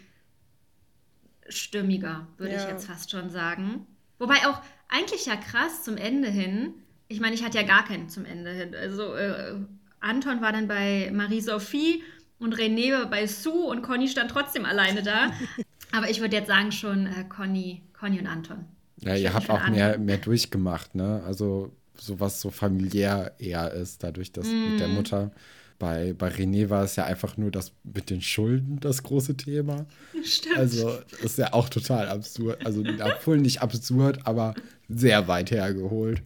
[1.48, 2.62] stimmiger, würde ja.
[2.62, 3.86] ich jetzt fast schon sagen.
[4.18, 6.74] Wobei auch eigentlich ja krass zum Ende hin,
[7.08, 8.74] ich meine, ich hatte ja gar keinen zum Ende hin.
[8.74, 9.56] Also, äh,
[10.02, 12.02] Anton war dann bei Marie-Sophie
[12.38, 15.32] und René war bei Sue und Conny stand trotzdem alleine da.
[15.92, 18.64] Aber ich würde jetzt sagen schon äh, Conny, Conny und Anton.
[19.00, 21.22] Ja, ihr habt auch mehr, mehr durchgemacht, ne?
[21.26, 24.70] Also sowas so familiär eher ist, dadurch, dass mm.
[24.70, 24.94] mit der mm.
[24.94, 25.30] Mutter.
[25.78, 29.86] Bei, bei René war es ja einfach nur das mit den Schulden das große Thema.
[30.22, 30.56] Stimmt.
[30.56, 32.64] Also ist ja auch total absurd.
[32.64, 34.54] Also obwohl nicht absurd, aber
[34.88, 36.22] sehr weit hergeholt.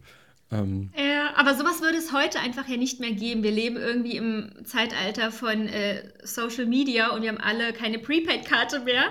[0.51, 3.43] Ähm, ja, aber sowas würde es heute einfach ja nicht mehr geben.
[3.43, 8.81] Wir leben irgendwie im Zeitalter von äh, Social Media und wir haben alle keine Prepaid-Karte
[8.81, 9.03] mehr.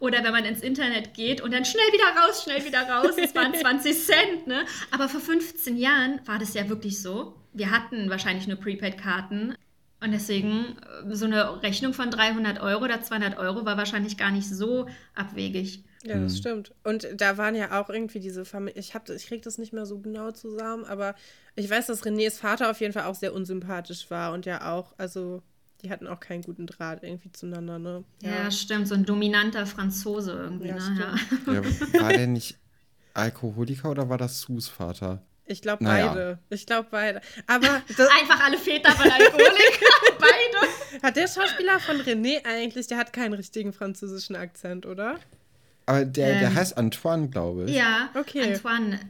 [0.00, 3.14] Oder wenn man ins Internet geht und dann schnell wieder raus, schnell wieder raus.
[3.16, 4.64] Es waren 20 Cent, ne?
[4.90, 7.36] Aber vor 15 Jahren war das ja wirklich so.
[7.52, 9.54] Wir hatten wahrscheinlich nur Prepaid-Karten.
[10.00, 10.76] Und deswegen,
[11.08, 14.88] äh, so eine Rechnung von 300 Euro oder 200 Euro war wahrscheinlich gar nicht so
[15.14, 15.84] abwegig.
[16.04, 16.36] Ja, das mhm.
[16.36, 16.74] stimmt.
[16.82, 18.78] Und da waren ja auch irgendwie diese Familie.
[18.78, 21.14] Ich, ich kriege das nicht mehr so genau zusammen, aber
[21.54, 24.94] ich weiß, dass Renés Vater auf jeden Fall auch sehr unsympathisch war und ja auch,
[24.98, 25.42] also
[25.82, 28.04] die hatten auch keinen guten Draht irgendwie zueinander, ne?
[28.20, 28.88] Ja, ja stimmt.
[28.88, 31.14] So ein dominanter Franzose irgendwie, ja, ne?
[31.46, 31.52] Ja.
[31.54, 31.62] ja.
[32.00, 32.58] war der nicht
[33.14, 35.22] Alkoholiker oder war das Sus Vater?
[35.44, 36.08] Ich glaube naja.
[36.08, 36.38] beide.
[36.50, 37.20] Ich glaube beide.
[37.46, 37.66] Aber
[38.20, 39.86] einfach alle Väter von Alkoholiker.
[40.18, 41.02] beide.
[41.02, 45.18] Hat der Schauspieler von René eigentlich, der hat keinen richtigen französischen Akzent, oder?
[45.86, 47.74] Aber der, ähm, der heißt Antoine, glaube ich.
[47.74, 48.54] Ja, okay.
[48.54, 49.00] Antoine.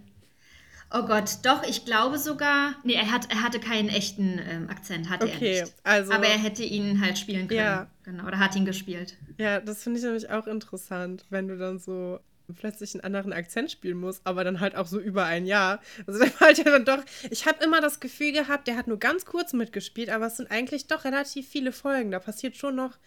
[0.94, 2.74] Oh Gott, doch, ich glaube sogar.
[2.84, 5.74] Nee, er, hat, er hatte keinen echten ähm, Akzent, hatte okay, er nicht.
[5.84, 7.60] Also, Aber er hätte ihn halt spielen können.
[7.60, 7.86] Ja.
[8.04, 9.16] Genau, oder hat ihn gespielt.
[9.38, 12.20] Ja, das finde ich nämlich auch interessant, wenn du dann so
[12.54, 15.80] plötzlich einen anderen Akzent spielen musst, aber dann halt auch so über ein Jahr.
[16.06, 17.02] Also der war halt ja dann doch.
[17.30, 20.50] Ich habe immer das Gefühl gehabt, der hat nur ganz kurz mitgespielt, aber es sind
[20.50, 22.10] eigentlich doch relativ viele Folgen.
[22.10, 22.98] Da passiert schon noch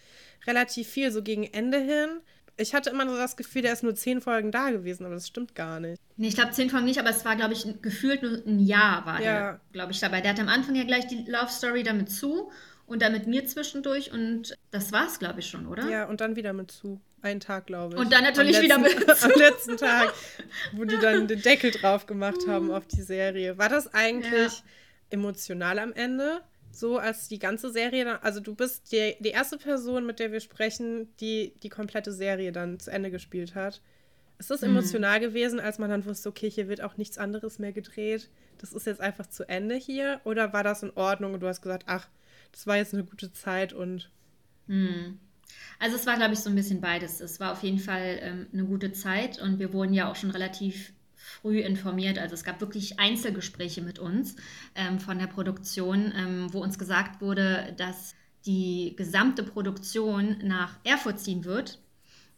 [0.46, 2.20] relativ viel, so gegen Ende hin
[2.56, 5.26] ich hatte immer so das Gefühl, der ist nur zehn Folgen da gewesen, aber das
[5.26, 6.00] stimmt gar nicht.
[6.16, 9.04] Nee, ich glaube zehn Folgen nicht, aber es war, glaube ich, gefühlt nur ein Jahr
[9.04, 9.30] war ja.
[9.30, 10.20] er, glaube ich, dabei.
[10.20, 12.50] Der hat am Anfang ja gleich die Love Story damit zu
[12.86, 15.88] und dann mit mir zwischendurch und das war es, glaube ich, schon, oder?
[15.88, 17.00] Ja, und dann wieder mit zu.
[17.22, 18.00] Einen Tag, glaube ich.
[18.00, 19.24] Und dann natürlich letzten, wieder mit zu.
[19.24, 20.14] Am letzten Tag,
[20.72, 23.58] wo die dann den Deckel drauf gemacht haben auf die Serie.
[23.58, 24.64] War das eigentlich ja.
[25.10, 26.40] emotional am Ende?
[26.76, 30.32] So als die ganze Serie, dann, also du bist die, die erste Person, mit der
[30.32, 33.80] wir sprechen, die die komplette Serie dann zu Ende gespielt hat.
[34.38, 34.70] Ist das mhm.
[34.70, 35.22] emotional mhm.
[35.22, 38.28] gewesen, als man dann wusste, okay, hier wird auch nichts anderes mehr gedreht?
[38.58, 40.20] Das ist jetzt einfach zu Ende hier?
[40.24, 42.08] Oder war das in Ordnung und du hast gesagt, ach,
[42.52, 44.10] das war jetzt eine gute Zeit und.
[44.66, 45.18] Mhm.
[45.78, 47.20] Also es war, glaube ich, so ein bisschen beides.
[47.20, 50.30] Es war auf jeden Fall ähm, eine gute Zeit und wir wurden ja auch schon
[50.30, 50.92] relativ
[51.40, 52.18] früh informiert.
[52.18, 54.36] Also es gab wirklich Einzelgespräche mit uns
[54.74, 58.14] ähm, von der Produktion, ähm, wo uns gesagt wurde, dass
[58.46, 61.78] die gesamte Produktion nach Erfurt ziehen wird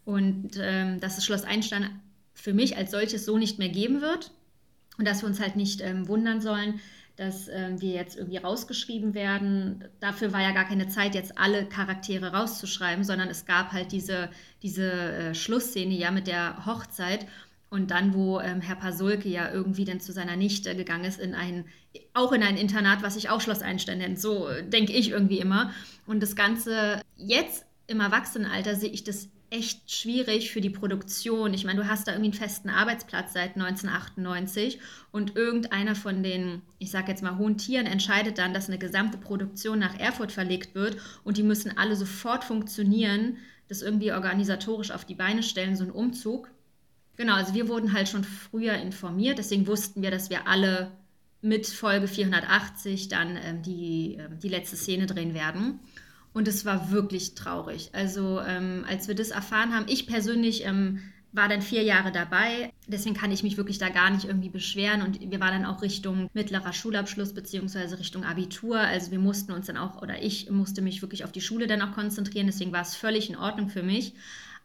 [0.05, 2.01] und ähm, dass das Schloss Einstein
[2.34, 4.30] für mich als solches so nicht mehr geben wird
[4.96, 6.80] und dass wir uns halt nicht ähm, wundern sollen,
[7.16, 9.84] dass ähm, wir jetzt irgendwie rausgeschrieben werden.
[10.01, 14.30] Dafür war ja gar keine Zeit, jetzt alle Charaktere rauszuschreiben, sondern es gab halt diese,
[14.62, 17.26] diese äh, Schlussszene ja mit der Hochzeit
[17.71, 21.35] und dann, wo ähm, Herr Pasulke ja irgendwie dann zu seiner Nichte gegangen ist, in
[21.35, 21.66] ein,
[22.14, 25.39] auch in ein Internat, was sich auch Schloss Einstein nennt, so äh, denke ich irgendwie
[25.39, 25.73] immer.
[26.07, 31.55] Und das Ganze jetzt im Erwachsenenalter sehe ich das echt schwierig für die Produktion.
[31.55, 34.79] Ich meine, du hast da irgendwie einen festen Arbeitsplatz seit 1998
[35.11, 39.16] und irgendeiner von den, ich sage jetzt mal, hohen Tieren entscheidet dann, dass eine gesamte
[39.16, 43.39] Produktion nach Erfurt verlegt wird und die müssen alle sofort funktionieren,
[43.69, 46.51] das irgendwie organisatorisch auf die Beine stellen, so ein Umzug.
[47.19, 50.93] Genau, also wir wurden halt schon früher informiert, deswegen wussten wir, dass wir alle
[51.43, 55.81] mit Folge 480 dann ähm, die, äh, die letzte Szene drehen werden.
[56.33, 57.91] Und es war wirklich traurig.
[57.93, 61.01] Also ähm, als wir das erfahren haben, ich persönlich ähm,
[61.33, 65.03] war dann vier Jahre dabei, deswegen kann ich mich wirklich da gar nicht irgendwie beschweren.
[65.03, 68.79] Und wir waren dann auch Richtung mittlerer Schulabschluss beziehungsweise Richtung Abitur.
[68.79, 71.83] Also wir mussten uns dann auch, oder ich musste mich wirklich auf die Schule dann
[71.83, 74.14] auch konzentrieren, deswegen war es völlig in Ordnung für mich.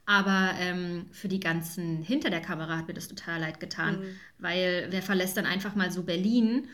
[0.06, 4.06] Aber ähm, für die ganzen hinter der Kamera hat mir das total leid getan, mhm.
[4.38, 6.68] weil wer verlässt dann einfach mal so Berlin?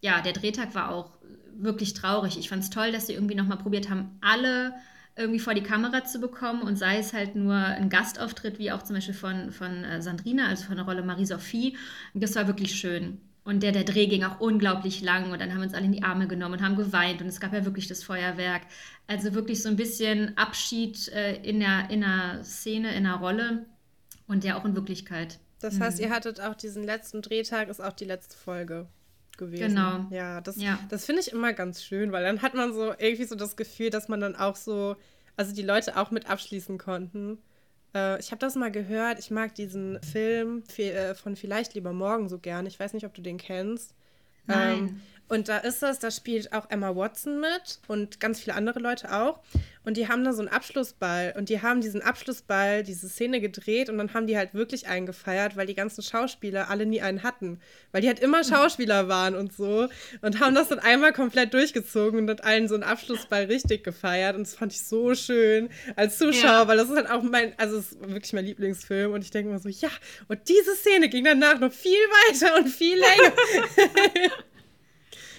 [0.00, 1.12] Ja, der Drehtag war auch
[1.56, 2.38] wirklich traurig.
[2.38, 4.74] Ich fand es toll, dass sie irgendwie nochmal probiert haben, alle
[5.14, 8.82] irgendwie vor die Kamera zu bekommen und sei es halt nur ein Gastauftritt, wie auch
[8.82, 11.76] zum Beispiel von, von äh, Sandrina, also von der Rolle Marie-Sophie.
[12.14, 13.20] Das war wirklich schön.
[13.44, 15.92] Und der, der Dreh ging auch unglaublich lang und dann haben wir uns alle in
[15.92, 18.62] die Arme genommen und haben geweint und es gab ja wirklich das Feuerwerk.
[19.08, 23.66] Also wirklich so ein bisschen Abschied äh, in, der, in der Szene, in der Rolle
[24.28, 25.40] und ja auch in Wirklichkeit.
[25.60, 26.04] Das heißt, mhm.
[26.04, 28.86] ihr hattet auch diesen letzten Drehtag, ist auch die letzte Folge
[29.38, 29.74] gewesen.
[29.74, 30.06] Genau.
[30.10, 30.78] Ja, das, ja.
[30.88, 33.90] das finde ich immer ganz schön, weil dann hat man so irgendwie so das Gefühl,
[33.90, 34.96] dass man dann auch so,
[35.36, 37.38] also die Leute auch mit abschließen konnten.
[37.94, 39.18] Äh, ich habe das mal gehört.
[39.18, 42.66] Ich mag diesen Film äh, von Vielleicht lieber morgen so gern.
[42.66, 43.94] Ich weiß nicht, ob du den kennst.
[44.46, 44.78] Nein.
[44.78, 45.00] Ähm,
[45.32, 49.14] und da ist das, da spielt auch Emma Watson mit und ganz viele andere Leute
[49.14, 49.40] auch.
[49.82, 53.88] Und die haben da so einen Abschlussball und die haben diesen Abschlussball, diese Szene gedreht
[53.88, 57.60] und dann haben die halt wirklich eingefeiert, weil die ganzen Schauspieler alle nie einen hatten.
[57.92, 59.88] Weil die halt immer Schauspieler waren und so
[60.20, 64.36] und haben das dann einmal komplett durchgezogen und hat allen so einen Abschlussball richtig gefeiert.
[64.36, 66.68] Und das fand ich so schön als Zuschauer, ja.
[66.68, 69.50] weil das ist halt auch mein, also es ist wirklich mein Lieblingsfilm und ich denke
[69.50, 69.88] mir so, ja,
[70.28, 71.92] und diese Szene ging danach noch viel
[72.28, 73.32] weiter und viel länger.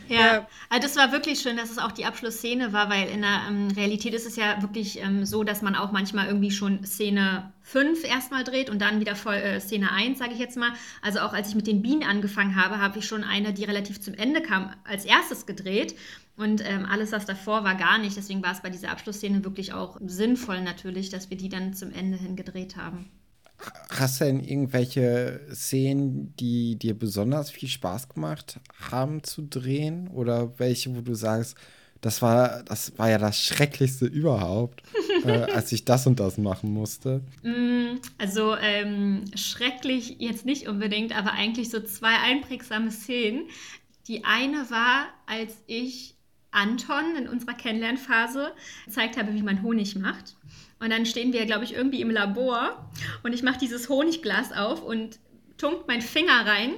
[0.08, 0.47] Ja, ja.
[0.70, 3.70] Also das war wirklich schön, dass es auch die Abschlussszene war, weil in der ähm,
[3.70, 8.04] Realität ist es ja wirklich ähm, so, dass man auch manchmal irgendwie schon Szene 5
[8.04, 10.74] erstmal dreht und dann wieder voll, äh, Szene 1, sage ich jetzt mal.
[11.01, 14.01] Also auch als ich mit den Bienen angefangen habe, habe ich schon eine, die relativ
[14.01, 15.95] zum Ende kam, als erstes gedreht.
[16.36, 18.18] Und ähm, alles, was davor war, gar nicht.
[18.18, 21.91] Deswegen war es bei dieser Abschlussszene wirklich auch sinnvoll natürlich, dass wir die dann zum
[21.91, 23.10] Ende hin gedreht haben.
[23.89, 28.59] Hast du denn irgendwelche Szenen, die dir besonders viel Spaß gemacht
[28.91, 30.07] haben zu drehen?
[30.09, 31.55] Oder welche, wo du sagst,
[32.01, 34.84] das war, das war ja das Schrecklichste überhaupt,
[35.26, 37.22] äh, als ich das und das machen musste?
[37.43, 43.45] Mm, also ähm, schrecklich jetzt nicht unbedingt, aber eigentlich so zwei einprägsame Szenen.
[44.07, 46.16] Die eine war, als ich
[46.51, 48.53] Anton in unserer Kennenlernphase
[48.86, 50.36] gezeigt habe, wie man Honig macht.
[50.84, 52.92] Und dann stehen wir, glaube ich, irgendwie im Labor
[53.24, 55.18] und ich mache dieses Honigglas auf und
[55.58, 56.74] tunkt meinen Finger rein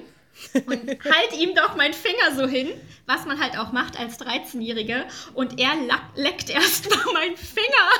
[0.54, 2.68] und halt ihm doch meinen Finger so hin,
[3.06, 5.06] was man halt auch macht als 13-Jährige.
[5.34, 5.72] Und er
[6.14, 7.90] leckt erst mal meinen Finger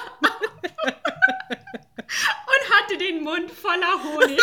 [2.05, 4.39] und hatte den Mund voller Honig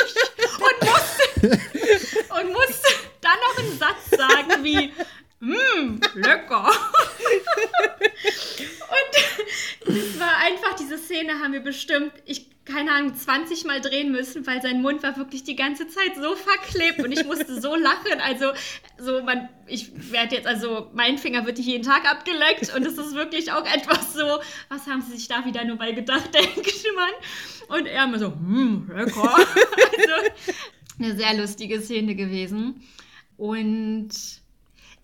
[0.58, 1.62] und musste,
[2.42, 2.90] und musste
[3.22, 4.92] dann noch einen Satz sagen wie,
[5.44, 6.68] Mmm, lecker.
[9.88, 14.14] und es war einfach, diese Szene haben wir bestimmt, ich keine Ahnung, 20 Mal drehen
[14.14, 17.76] müssen, weil sein Mund war wirklich die ganze Zeit so verklebt und ich musste so
[17.76, 18.22] lachen.
[18.22, 18.54] Also,
[18.98, 22.98] so man, ich werde jetzt, also mein Finger wird nicht jeden Tag abgeleckt und es
[22.98, 24.40] ist wirklich auch etwas so,
[24.70, 27.78] was haben sie sich da wieder nur bei gedacht, denke ich man.
[27.80, 29.36] Und er immer so, hm, lecker.
[29.36, 30.32] also,
[31.00, 32.82] eine sehr lustige Szene gewesen.
[33.36, 34.43] Und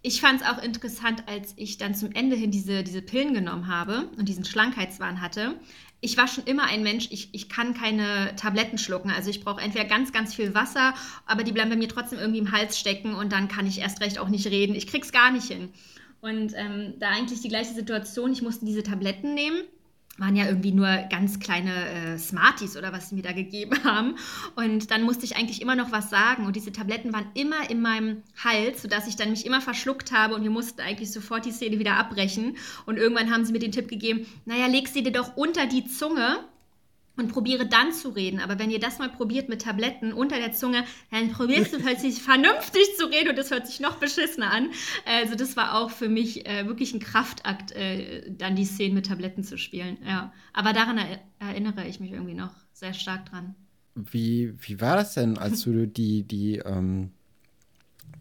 [0.02, 3.68] ich fand es auch interessant, als ich dann zum Ende hin diese, diese Pillen genommen
[3.68, 5.56] habe und diesen Schlankheitswahn hatte
[6.02, 9.12] ich war schon immer ein Mensch, ich, ich kann keine Tabletten schlucken.
[9.12, 10.94] Also ich brauche entweder ganz, ganz viel Wasser,
[11.26, 14.02] aber die bleiben bei mir trotzdem irgendwie im Hals stecken und dann kann ich erst
[14.02, 14.76] recht auch nicht reden.
[14.76, 15.70] Ich krieg's gar nicht hin.
[16.22, 19.64] Und ähm, da eigentlich die gleiche Situation, ich musste diese Tabletten nehmen
[20.20, 24.16] waren ja irgendwie nur ganz kleine äh, Smarties oder was sie mir da gegeben haben.
[24.56, 26.46] Und dann musste ich eigentlich immer noch was sagen.
[26.46, 30.36] Und diese Tabletten waren immer in meinem Hals, sodass ich dann mich immer verschluckt habe
[30.36, 32.58] und wir mussten eigentlich sofort die Szene wieder abbrechen.
[32.86, 35.86] Und irgendwann haben sie mir den Tipp gegeben, naja, leg sie dir doch unter die
[35.86, 36.40] Zunge
[37.20, 38.40] und probiere dann zu reden.
[38.40, 42.22] Aber wenn ihr das mal probiert mit Tabletten unter der Zunge, dann probierst du plötzlich
[42.22, 44.70] vernünftig zu reden und das hört sich noch beschissener an.
[45.06, 49.08] Also das war auch für mich äh, wirklich ein Kraftakt, äh, dann die Szenen mit
[49.08, 49.98] Tabletten zu spielen.
[50.06, 50.34] Ja.
[50.54, 53.56] Aber daran er erinnere ich mich irgendwie noch sehr stark dran.
[53.96, 57.12] Wie, wie war das denn, als du die, die, ähm,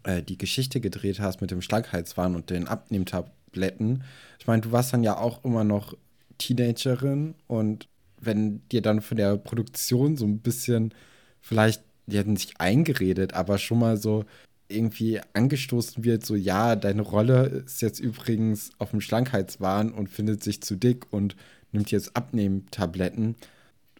[0.03, 4.03] äh, die Geschichte gedreht hast mit dem Schlankheitswahn und den Abnehmtabletten?
[4.39, 5.95] Ich meine, du warst dann ja auch immer noch
[6.37, 7.87] Teenagerin und
[8.21, 10.93] wenn dir dann von der Produktion so ein bisschen,
[11.41, 14.25] vielleicht, die hatten sich eingeredet, aber schon mal so
[14.69, 20.43] irgendwie angestoßen wird, so ja, deine Rolle ist jetzt übrigens auf dem Schlankheitswahn und findet
[20.43, 21.35] sich zu dick und
[21.71, 23.35] nimmt jetzt Abnehmtabletten.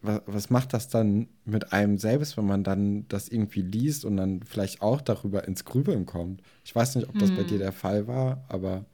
[0.02, 4.16] Was, was macht das dann mit einem selbst, wenn man dann das irgendwie liest und
[4.16, 6.40] dann vielleicht auch darüber ins Grübeln kommt?
[6.64, 7.36] Ich weiß nicht, ob das hm.
[7.36, 8.84] bei dir der Fall war, aber.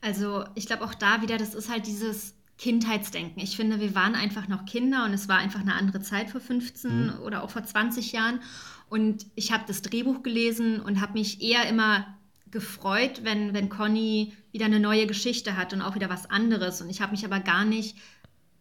[0.00, 3.40] Also, ich glaube auch da wieder, das ist halt dieses Kindheitsdenken.
[3.40, 6.40] Ich finde, wir waren einfach noch Kinder und es war einfach eine andere Zeit vor
[6.40, 7.12] 15 mhm.
[7.22, 8.40] oder auch vor 20 Jahren.
[8.88, 12.06] Und ich habe das Drehbuch gelesen und habe mich eher immer
[12.50, 16.80] gefreut, wenn, wenn Conny wieder eine neue Geschichte hat und auch wieder was anderes.
[16.80, 17.96] Und ich habe mich aber gar nicht,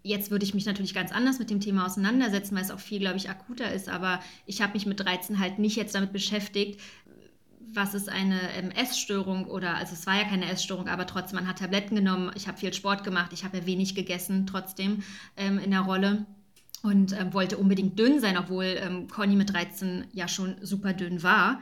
[0.03, 2.99] jetzt würde ich mich natürlich ganz anders mit dem Thema auseinandersetzen, weil es auch viel,
[2.99, 6.81] glaube ich, akuter ist, aber ich habe mich mit 13 halt nicht jetzt damit beschäftigt,
[7.73, 11.47] was ist eine ähm, Essstörung oder, also es war ja keine Essstörung, aber trotzdem, man
[11.47, 15.03] hat Tabletten genommen, ich habe viel Sport gemacht, ich habe ja wenig gegessen trotzdem
[15.35, 16.25] ähm, in der Rolle
[16.83, 21.23] und ähm, wollte unbedingt dünn sein, obwohl ähm, Conny mit 13 ja schon super dünn
[21.23, 21.61] war.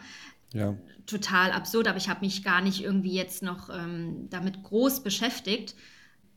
[0.54, 0.76] Ja.
[1.06, 5.76] Total absurd, aber ich habe mich gar nicht irgendwie jetzt noch ähm, damit groß beschäftigt,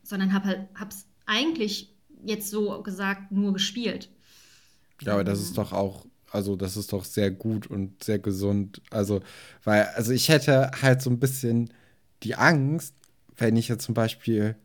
[0.03, 1.93] sondern habe es eigentlich
[2.23, 4.09] jetzt so gesagt nur gespielt.
[5.01, 8.81] Ja, aber das ist doch auch also das ist doch sehr gut und sehr gesund.
[8.91, 9.21] Also,
[9.63, 11.71] weil, also ich hätte halt so ein bisschen
[12.23, 12.93] die Angst,
[13.37, 14.55] wenn ich jetzt zum Beispiel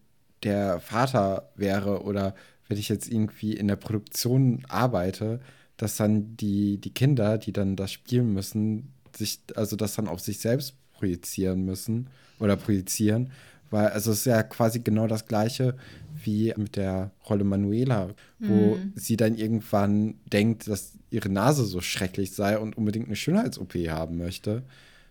[0.42, 2.34] der Vater wäre oder
[2.68, 5.40] wenn ich jetzt irgendwie in der Produktion arbeite,
[5.76, 10.20] dass dann die, die Kinder, die dann das spielen müssen, sich, also das dann auf
[10.20, 12.08] sich selbst projizieren müssen
[12.38, 13.30] oder projizieren.
[13.74, 15.74] Weil, also es ist ja quasi genau das Gleiche
[16.22, 18.92] wie mit der Rolle Manuela, wo mhm.
[18.94, 24.16] sie dann irgendwann denkt, dass ihre Nase so schrecklich sei und unbedingt eine Schönheits-OP haben
[24.16, 24.62] möchte.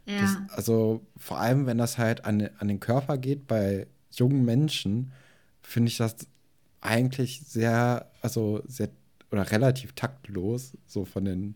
[0.05, 0.21] Ja.
[0.21, 5.11] Das, also vor allem, wenn das halt an, an den Körper geht bei jungen Menschen,
[5.61, 6.15] finde ich das
[6.79, 8.87] eigentlich sehr, also sehr
[9.29, 11.55] oder relativ taktlos, so von den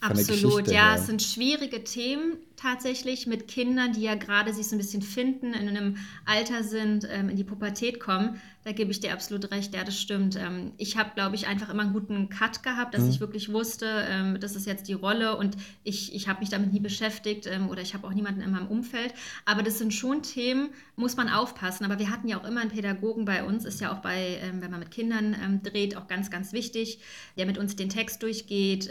[0.00, 0.96] Absolut, ja, her.
[0.98, 5.54] es sind schwierige Themen tatsächlich mit Kindern, die ja gerade sich so ein bisschen finden,
[5.54, 8.40] in einem Alter sind, ähm, in die Pubertät kommen.
[8.64, 10.36] Da gebe ich dir absolut recht, ja, das stimmt.
[10.36, 13.10] Ähm, ich habe, glaube ich, einfach immer einen guten Cut gehabt, dass mhm.
[13.10, 16.74] ich wirklich wusste, ähm, das ist jetzt die Rolle und ich, ich habe mich damit
[16.74, 19.14] nie beschäftigt ähm, oder ich habe auch niemanden in meinem Umfeld.
[19.46, 21.84] Aber das sind schon Themen, muss man aufpassen.
[21.86, 24.60] Aber wir hatten ja auch immer einen Pädagogen bei uns, ist ja auch bei, ähm,
[24.60, 27.00] wenn man mit Kindern ähm, dreht, auch ganz, ganz wichtig,
[27.38, 28.90] der mit uns den Text durchgeht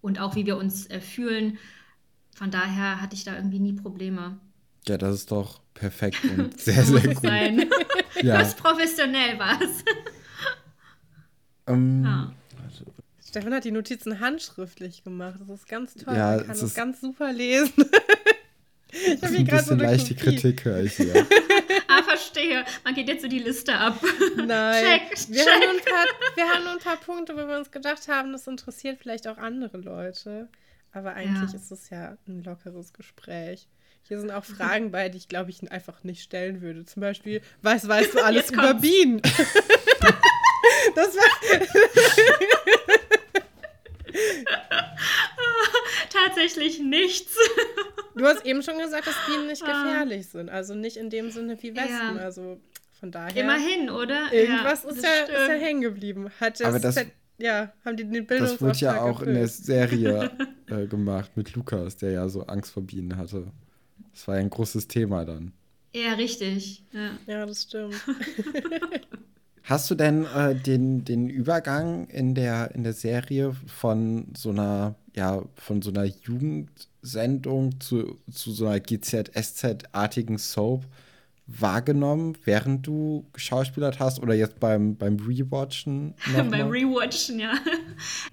[0.00, 1.58] und auch wie wir uns äh, fühlen.
[2.34, 4.38] Von daher hatte ich da irgendwie nie Probleme.
[4.88, 7.22] Ja, das ist doch perfekt und sehr, sehr gut.
[7.22, 7.70] Sein.
[8.22, 8.38] ja.
[8.38, 9.84] Das professionell war es.
[11.66, 12.32] Ähm, ja.
[13.30, 15.38] Stefan hat die Notizen handschriftlich gemacht.
[15.46, 16.16] Das ist ganz toll.
[16.16, 17.72] Ja, Man kann das ganz super lesen.
[18.90, 21.26] ich habe hier gerade so eine leichte Kritik höre ich hier.
[22.30, 22.64] Verstehe.
[22.84, 23.98] Man geht jetzt so die Liste ab.
[24.36, 24.84] Nein.
[24.84, 25.52] Check, wir, check.
[25.52, 28.32] Haben nur ein paar, wir haben nur ein paar Punkte, wo wir uns gedacht haben,
[28.32, 30.48] das interessiert vielleicht auch andere Leute.
[30.92, 31.58] Aber eigentlich ja.
[31.58, 33.68] ist es ja ein lockeres Gespräch.
[34.02, 36.84] Hier sind auch Fragen bei, die ich glaube ich einfach nicht stellen würde.
[36.84, 39.20] Zum Beispiel, was weißt du alles über Bienen?
[40.94, 41.30] das war.
[46.10, 47.36] Tatsächlich nichts.
[48.16, 49.66] Du hast eben schon gesagt, dass Bienen nicht ah.
[49.66, 50.50] gefährlich sind.
[50.50, 52.16] Also nicht in dem Sinne wie Wespen.
[52.16, 52.22] Ja.
[52.22, 52.60] Also
[52.98, 53.34] von daher.
[53.42, 54.32] Immerhin, oder?
[54.32, 56.28] Irgendwas ja, ist, ja, ist, ja, hängen geblieben.
[56.40, 56.96] Hat das, Aber das,
[57.38, 59.28] ja, haben die den Bildungsauftrag Das wurde ja auch erfüllt.
[59.28, 60.30] in der Serie
[60.66, 63.46] äh, gemacht mit Lukas, der ja so Angst vor Bienen hatte.
[64.12, 65.52] Das war ja ein großes Thema dann.
[65.94, 66.84] Ja, richtig.
[66.92, 67.94] Ja, ja das stimmt.
[69.62, 74.96] Hast du denn äh, den, den Übergang in der, in der Serie von so einer,
[75.14, 80.84] ja, von so einer Jugendsendung zu, zu so einer GZSZ-artigen Soap
[81.58, 86.14] wahrgenommen, während du geschauspielert hast oder jetzt beim, beim Rewatchen?
[86.50, 87.54] beim Rewatchen, ja.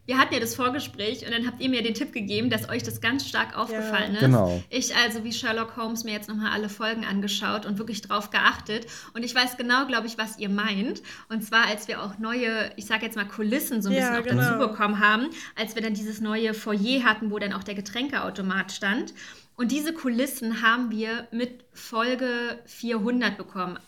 [0.05, 2.83] Wir hatten ja das Vorgespräch und dann habt ihr mir den Tipp gegeben, dass euch
[2.83, 4.19] das ganz stark aufgefallen ja.
[4.19, 4.19] ist.
[4.19, 4.63] Genau.
[4.69, 8.85] Ich also wie Sherlock Holmes mir jetzt nochmal alle Folgen angeschaut und wirklich drauf geachtet.
[9.13, 11.01] Und ich weiß genau, glaube ich, was ihr meint.
[11.29, 14.15] Und zwar, als wir auch neue, ich sage jetzt mal Kulissen so ein ja, bisschen
[14.17, 14.41] auch genau.
[14.41, 18.71] dazu bekommen haben, als wir dann dieses neue Foyer hatten, wo dann auch der Getränkeautomat
[18.71, 19.13] stand.
[19.57, 23.79] Und diese Kulissen haben wir mit Folge 400 bekommen.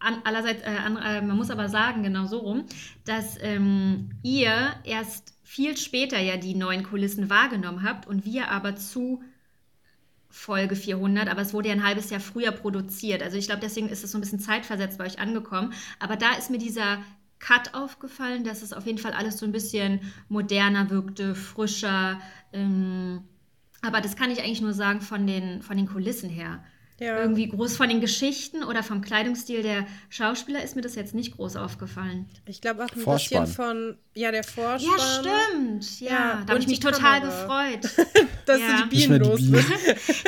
[0.00, 2.66] An, allerseits, äh, an, äh, man muss aber sagen, genau so rum,
[3.04, 8.76] dass ähm, ihr erst viel später ja die neuen Kulissen wahrgenommen habt und wir aber
[8.76, 9.22] zu
[10.28, 13.22] Folge 400, aber es wurde ja ein halbes Jahr früher produziert.
[13.22, 15.72] Also ich glaube, deswegen ist es so ein bisschen zeitversetzt bei euch angekommen.
[16.00, 16.98] Aber da ist mir dieser
[17.38, 22.20] Cut aufgefallen, dass es auf jeden Fall alles so ein bisschen moderner wirkte, frischer.
[22.52, 23.22] Ähm,
[23.86, 26.60] aber das kann ich eigentlich nur sagen von den, von den Kulissen her.
[26.98, 27.20] Ja.
[27.20, 31.36] Irgendwie groß von den Geschichten oder vom Kleidungsstil der Schauspieler ist mir das jetzt nicht
[31.36, 32.26] groß aufgefahren.
[32.46, 33.42] Ich glaube auch ein Vorspann.
[33.42, 34.96] bisschen von, ja, der Vorspann.
[34.96, 36.00] Ja, stimmt.
[36.00, 37.74] Ja, ja da habe ich mich total Kamera.
[37.74, 38.08] gefreut.
[38.46, 38.78] Dass ja.
[38.78, 39.64] du die Bienen los die Bienen.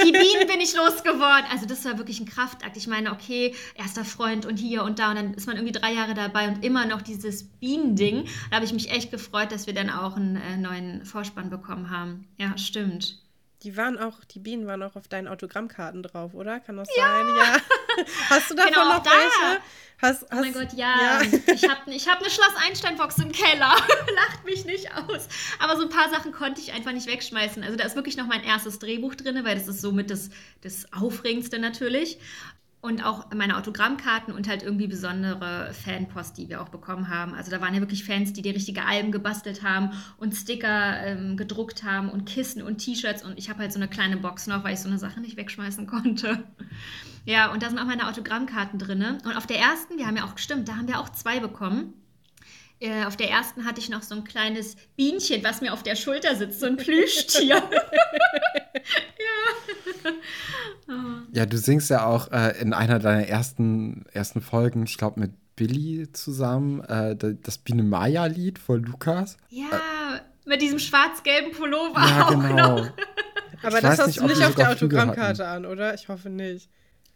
[0.05, 1.47] die Bienen bin ich losgeworden.
[1.51, 2.77] Also das war wirklich ein Kraftakt.
[2.77, 5.95] Ich meine, okay, erster Freund und hier und da und dann ist man irgendwie drei
[5.95, 8.27] Jahre dabei und immer noch dieses Bienending.
[8.51, 11.89] Da habe ich mich echt gefreut, dass wir dann auch einen äh, neuen Vorspann bekommen
[11.89, 12.27] haben.
[12.37, 13.23] Ja, stimmt.
[13.63, 16.61] Die waren auch, die Bienen waren auch auf deinen Autogrammkarten drauf, oder?
[16.61, 17.05] Kann das ja.
[17.05, 17.27] sein?
[17.37, 18.05] Ja.
[18.31, 19.11] Hast du davon genau, noch da.
[19.11, 19.63] welche?
[20.01, 20.95] Hast, hast, oh mein Gott, ja.
[21.01, 21.23] ja.
[21.55, 23.75] Ich habe ich hab eine Schloss Einstein-Box im Keller.
[24.15, 25.27] Lacht mich nicht aus.
[25.59, 27.65] Aber so ein paar Sachen konnte ich einfach nicht wegschmeißen.
[27.65, 30.31] Also da ist wirklich noch mein erstes Drehbuch drin, weil das ist somit das,
[30.63, 32.19] das Aufregendste natürlich
[32.81, 37.35] und auch meine Autogrammkarten und halt irgendwie besondere Fanpost, die wir auch bekommen haben.
[37.35, 41.37] Also da waren ja wirklich Fans, die die richtige Alben gebastelt haben und Sticker ähm,
[41.37, 44.62] gedruckt haben und Kissen und T-Shirts und ich habe halt so eine kleine Box noch,
[44.62, 46.45] weil ich so eine Sache nicht wegschmeißen konnte.
[47.24, 49.18] Ja, und da sind auch meine Autogrammkarten drin.
[49.24, 51.93] Und auf der ersten, wir haben ja auch gestimmt, da haben wir auch zwei bekommen.
[52.81, 55.97] Äh, auf der ersten hatte ich noch so ein kleines Bienchen, was mir auf der
[55.97, 57.57] Schulter sitzt, so ein Plüschtier.
[57.62, 57.62] ja.
[61.33, 65.33] Ja, du singst ja auch äh, in einer deiner ersten, ersten Folgen, ich glaube mit
[65.55, 69.37] Billy zusammen, äh, das Biene Maya-Lied von Lukas.
[69.51, 72.01] Ja, äh, mit diesem schwarz-gelben Pullover.
[72.01, 72.79] Ja, auch genau.
[72.79, 72.91] Noch.
[73.62, 75.95] Aber ich das hast nicht, du nicht auf der Autogrammkarte an, oder?
[75.95, 76.70] Ich hoffe nicht.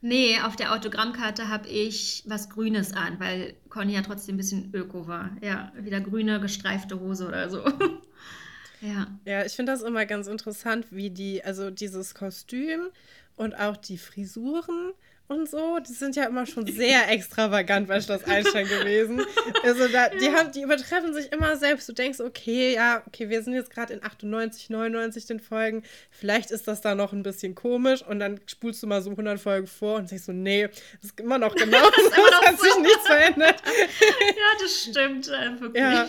[0.04, 4.74] Nee, auf der Autogrammkarte habe ich was Grünes an, weil Conny ja trotzdem ein bisschen
[4.74, 5.30] öko war.
[5.40, 7.64] Ja, wieder grüne gestreifte Hose oder so.
[8.80, 9.06] ja.
[9.24, 12.88] Ja, ich finde das immer ganz interessant, wie die, also dieses Kostüm
[13.36, 14.92] und auch die Frisuren
[15.28, 19.24] und so, die sind ja immer schon sehr extravagant bei Schloss Einstein gewesen.
[19.62, 21.88] Also da, die, haben, die übertreffen sich immer selbst.
[21.88, 25.82] Du denkst, okay, ja, okay, wir sind jetzt gerade in 98, 99 den Folgen.
[26.10, 28.02] Vielleicht ist das da noch ein bisschen komisch.
[28.02, 31.20] Und dann spulst du mal so 100 Folgen vor und sagst so, nee, das ist
[31.20, 32.02] immer noch genau so.
[32.06, 33.62] Es hat sich nichts verändert.
[33.66, 35.82] ja, das stimmt äh, wirklich.
[35.82, 36.06] Ja.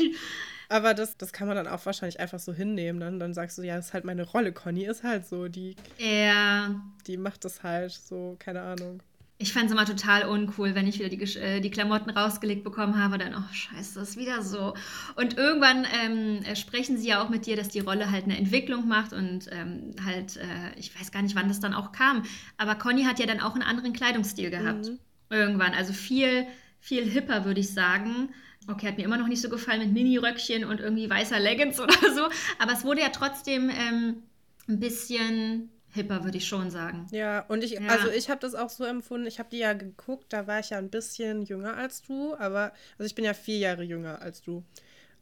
[0.74, 3.00] Aber das, das kann man dann auch wahrscheinlich einfach so hinnehmen.
[3.00, 4.54] Dann, dann sagst du, ja, das ist halt meine Rolle.
[4.54, 6.82] Conny ist halt so, die, ja.
[7.06, 9.04] die macht das halt so, keine Ahnung.
[9.38, 12.98] Ich fand es immer total uncool, wenn ich wieder die, äh, die Klamotten rausgelegt bekommen
[12.98, 14.74] habe, dann, oh scheiße, das ist wieder so.
[15.16, 18.36] Und irgendwann ähm, äh, sprechen sie ja auch mit dir, dass die Rolle halt eine
[18.36, 22.24] Entwicklung macht und ähm, halt, äh, ich weiß gar nicht, wann das dann auch kam,
[22.58, 24.88] aber Conny hat ja dann auch einen anderen Kleidungsstil gehabt.
[24.88, 25.00] Mhm.
[25.30, 26.48] Irgendwann, also viel,
[26.80, 28.30] viel hipper, würde ich sagen.
[28.68, 31.94] Okay, hat mir immer noch nicht so gefallen mit Mini-Röckchen und irgendwie weißer Leggings oder
[32.14, 34.24] so, aber es wurde ja trotzdem ähm,
[34.68, 37.08] ein bisschen hipper, würde ich schon sagen.
[37.12, 37.88] Ja, und ich, ja.
[37.88, 40.72] also ich habe das auch so empfunden, ich habe die ja geguckt, da war ich
[40.72, 44.42] ja ein bisschen jünger als du, aber, also ich bin ja vier Jahre jünger als
[44.42, 44.64] du.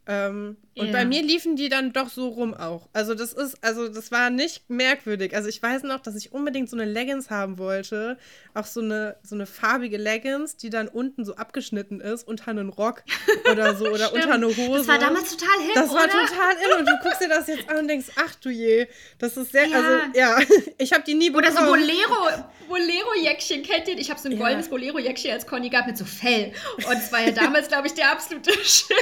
[0.04, 0.92] Ähm, und Ja.
[0.92, 2.88] bei mir liefen die dann doch so rum auch.
[2.92, 5.36] Also das ist, also das war nicht merkwürdig.
[5.36, 8.18] Also ich weiß noch, dass ich unbedingt so eine Leggings haben wollte.
[8.52, 12.68] Auch so eine, so eine farbige Leggings, die dann unten so abgeschnitten ist, unter einen
[12.70, 13.04] Rock
[13.48, 14.78] oder so oder unter eine Hose.
[14.78, 16.26] Das war damals total hip, Das war oder?
[16.26, 18.88] total in und du guckst dir das jetzt an und denkst, ach du je,
[19.18, 19.76] das ist sehr, Ja.
[19.76, 20.38] also ja,
[20.78, 21.80] ich habe die nie Oder so bekommen.
[21.80, 23.96] Bolero, Bolero-Jäckchen, kennt ihr?
[23.98, 24.38] Ich habe so ein Ja.
[24.38, 26.52] goldenes Bolero-Jäckchen als Conny gehabt mit so Fell.
[26.78, 28.96] Und es war ja damals, glaube ich, der absolute Shit.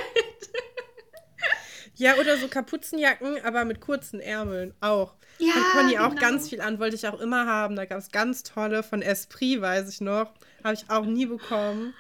[2.01, 5.15] Ja, oder so Kapuzenjacken, aber mit kurzen Ärmeln auch.
[5.39, 6.21] Ja, Hat Conny auch genau.
[6.21, 7.77] ganz viel an, wollte ich auch immer haben.
[7.77, 10.33] Da gab es ganz tolle von Esprit, weiß ich noch.
[10.65, 11.93] Habe ich auch nie bekommen.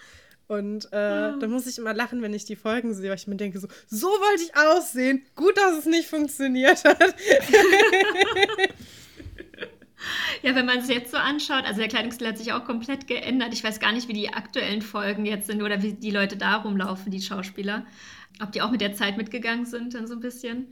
[0.48, 1.36] Und äh, Ah.
[1.38, 3.68] da muss ich immer lachen, wenn ich die Folgen sehe, weil ich mir denke, so,
[3.88, 5.24] so wollte ich aussehen.
[5.36, 6.98] Gut, dass es nicht funktioniert hat.
[10.42, 13.52] Ja, wenn man es jetzt so anschaut, also der Kleidungsstil hat sich auch komplett geändert.
[13.52, 16.56] Ich weiß gar nicht, wie die aktuellen Folgen jetzt sind oder wie die Leute da
[16.56, 17.84] rumlaufen, die Schauspieler.
[18.42, 20.68] Ob die auch mit der Zeit mitgegangen sind, dann so ein bisschen.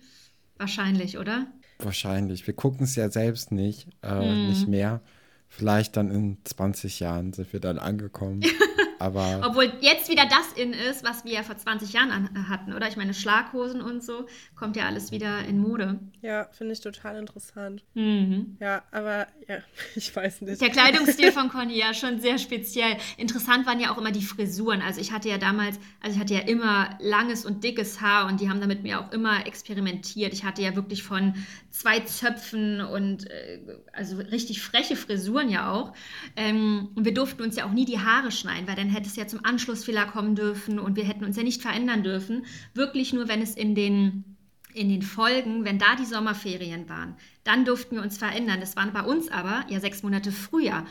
[0.56, 1.46] Wahrscheinlich, oder?
[1.78, 2.46] Wahrscheinlich.
[2.46, 4.48] Wir gucken es ja selbst nicht, äh, Mhm.
[4.48, 5.00] nicht mehr.
[5.48, 8.42] Vielleicht dann in 20 Jahren sind wir dann angekommen.
[8.98, 12.72] Aber Obwohl jetzt wieder das in ist, was wir ja vor 20 Jahren an, hatten,
[12.72, 12.88] oder?
[12.88, 14.26] Ich meine, Schlaghosen und so,
[14.56, 15.98] kommt ja alles wieder in Mode.
[16.20, 17.84] Ja, finde ich total interessant.
[17.94, 18.56] Mhm.
[18.60, 19.58] Ja, aber ja,
[19.94, 20.60] ich weiß nicht.
[20.60, 22.96] Der Kleidungsstil von Conny ja schon sehr speziell.
[23.16, 24.82] Interessant waren ja auch immer die Frisuren.
[24.82, 28.40] Also ich hatte ja damals, also ich hatte ja immer langes und dickes Haar und
[28.40, 30.32] die haben damit mir auch immer experimentiert.
[30.32, 31.34] Ich hatte ja wirklich von
[31.70, 33.60] zwei Zöpfen und äh,
[33.92, 35.92] also richtig freche Frisuren ja auch.
[36.36, 39.16] Ähm, und wir durften uns ja auch nie die Haare schneiden, weil dann hätte es
[39.16, 42.46] ja zum Anschlussfehler kommen dürfen und wir hätten uns ja nicht verändern dürfen.
[42.74, 44.36] Wirklich nur, wenn es in den
[44.74, 48.60] in den Folgen, wenn da die Sommerferien waren, dann durften wir uns verändern.
[48.60, 50.84] Das waren bei uns aber ja sechs Monate früher.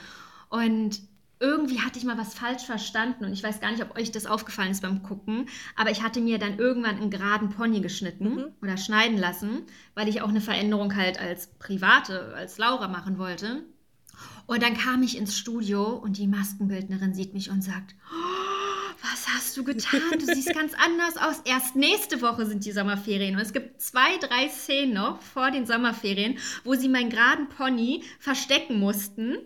[0.50, 1.00] Und
[1.40, 4.26] irgendwie hatte ich mal was falsch verstanden und ich weiß gar nicht, ob euch das
[4.26, 8.46] aufgefallen ist beim Gucken, aber ich hatte mir dann irgendwann einen geraden Pony geschnitten Mhm.
[8.62, 9.62] oder schneiden lassen,
[9.94, 13.64] weil ich auch eine Veränderung halt als Private, als Laura machen wollte.
[14.48, 19.28] Und dann kam ich ins Studio und die Maskenbildnerin sieht mich und sagt, "Oh, was
[19.28, 20.02] hast du getan?
[20.18, 21.42] Du siehst ganz anders aus.
[21.46, 23.36] Erst nächste Woche sind die Sommerferien.
[23.36, 28.04] Und es gibt zwei, drei Szenen noch vor den Sommerferien, wo sie meinen geraden Pony
[28.20, 29.38] verstecken mussten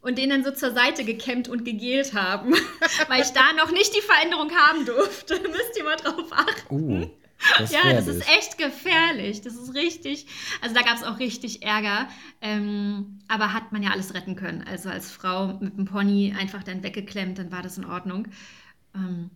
[0.00, 2.52] und den dann so zur Seite gekämmt und gegelt haben,
[3.08, 5.34] weil ich da noch nicht die Veränderung haben durfte.
[5.48, 6.74] Müsst ihr mal drauf achten.
[7.02, 7.06] uh,
[7.58, 9.42] das Ja, das ist echt gefährlich.
[9.42, 10.26] Das ist richtig.
[10.60, 12.08] Also da gab es auch richtig Ärger.
[12.40, 14.64] Ähm, aber hat man ja alles retten können.
[14.66, 18.28] Also als Frau mit dem Pony einfach dann weggeklemmt, dann war das in Ordnung.
[18.94, 19.30] Ähm,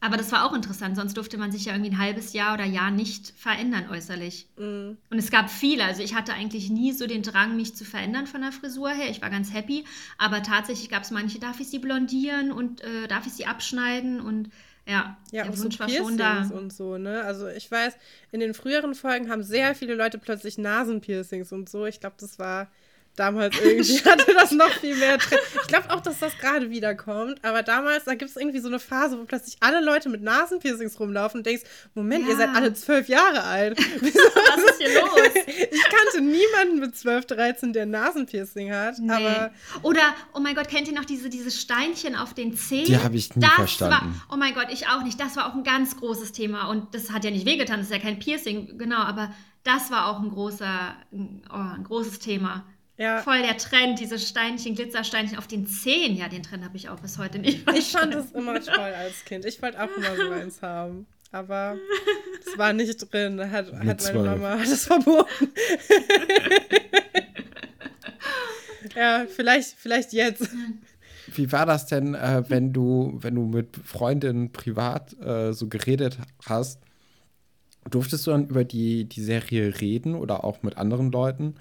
[0.00, 0.96] aber das war auch interessant.
[0.96, 4.46] Sonst durfte man sich ja irgendwie ein halbes Jahr oder Jahr nicht verändern äußerlich.
[4.56, 4.92] Mm.
[5.10, 5.84] Und es gab viele.
[5.84, 9.10] Also ich hatte eigentlich nie so den Drang, mich zu verändern von der Frisur her.
[9.10, 9.84] Ich war ganz happy.
[10.16, 14.20] Aber tatsächlich gab es manche, darf ich sie blondieren und äh, darf ich sie abschneiden?
[14.20, 14.50] Und
[14.88, 15.86] ja, Ja, der so Wunsch da.
[15.86, 17.22] Piercings und so, ne?
[17.24, 17.94] Also ich weiß,
[18.32, 21.86] in den früheren Folgen haben sehr viele Leute plötzlich Nasenpiercings und so.
[21.86, 22.68] Ich glaube, das war
[23.18, 25.40] damals irgendwie, hatte das noch viel mehr Trend.
[25.62, 28.78] Ich glaube auch, dass das gerade wiederkommt, aber damals, da gibt es irgendwie so eine
[28.78, 31.64] Phase, wo plötzlich alle Leute mit Nasenpiercings rumlaufen und denkst,
[31.94, 32.38] Moment, ihr Ja.
[32.38, 33.78] seid alle zwölf Jahre alt.
[34.00, 35.10] Was ist hier los?
[35.70, 39.12] Ich kannte niemanden mit 12, 13, der ein Nasenpiercing hat, Nee.
[39.12, 39.50] aber
[39.82, 42.84] Oder, oh mein Gott, kennt ihr noch diese, diese Steinchen auf den Zehen?
[42.86, 43.94] Die habe ich nie das verstanden.
[44.14, 45.18] War, oh mein Gott, ich auch nicht.
[45.20, 46.68] Das war auch ein ganz großes Thema.
[46.68, 49.32] Und das hat ja nicht wehgetan, das ist ja kein Piercing, genau, aber
[49.64, 52.64] das war auch ein großer, oh, ein großes Thema.
[52.98, 53.22] Ja.
[53.22, 56.16] Voll der Trend, diese Steinchen, Glitzersteinchen auf den Zehen.
[56.16, 57.76] Ja, den Trend habe ich auch bis heute nicht Ich fand
[58.12, 58.16] verstanden.
[58.16, 59.44] das immer toll als Kind.
[59.44, 61.06] Ich wollte auch immer so eins haben.
[61.30, 61.76] Aber
[62.46, 63.36] es war nicht drin.
[63.36, 64.24] Da Hat, hat meine zwölf.
[64.24, 65.48] Mama hat es verboten.
[68.96, 70.48] ja, vielleicht, vielleicht jetzt.
[71.34, 76.18] Wie war das denn, äh, wenn du, wenn du mit Freundinnen privat äh, so geredet
[76.46, 76.80] hast?
[77.90, 81.54] Durftest du dann über die, die Serie reden oder auch mit anderen Leuten,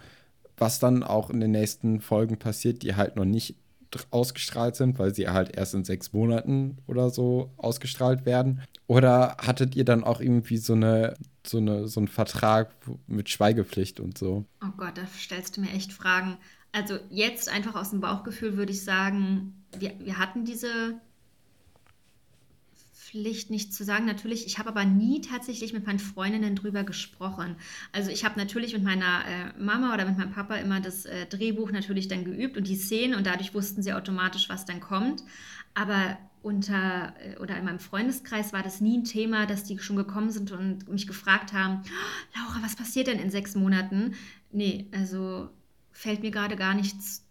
[0.57, 3.55] was dann auch in den nächsten Folgen passiert, die halt noch nicht
[4.11, 8.61] ausgestrahlt sind, weil sie halt erst in sechs Monaten oder so ausgestrahlt werden?
[8.87, 12.71] Oder hattet ihr dann auch irgendwie so eine, so eine, so einen Vertrag
[13.07, 14.45] mit Schweigepflicht und so?
[14.63, 16.37] Oh Gott, da stellst du mir echt Fragen.
[16.71, 20.95] Also jetzt einfach aus dem Bauchgefühl würde ich sagen, wir, wir hatten diese
[23.17, 24.05] Pflicht nicht zu sagen.
[24.05, 27.55] Natürlich, ich habe aber nie tatsächlich mit meinen Freundinnen drüber gesprochen.
[27.91, 31.25] Also ich habe natürlich mit meiner äh, Mama oder mit meinem Papa immer das äh,
[31.25, 35.23] Drehbuch natürlich dann geübt und die Szenen und dadurch wussten sie automatisch, was dann kommt.
[35.73, 39.95] Aber unter äh, oder in meinem Freundeskreis war das nie ein Thema, dass die schon
[39.95, 44.13] gekommen sind und mich gefragt haben, "Oh, Laura, was passiert denn in sechs Monaten?
[44.51, 45.49] Nee, also
[45.91, 47.26] fällt mir gerade gar nichts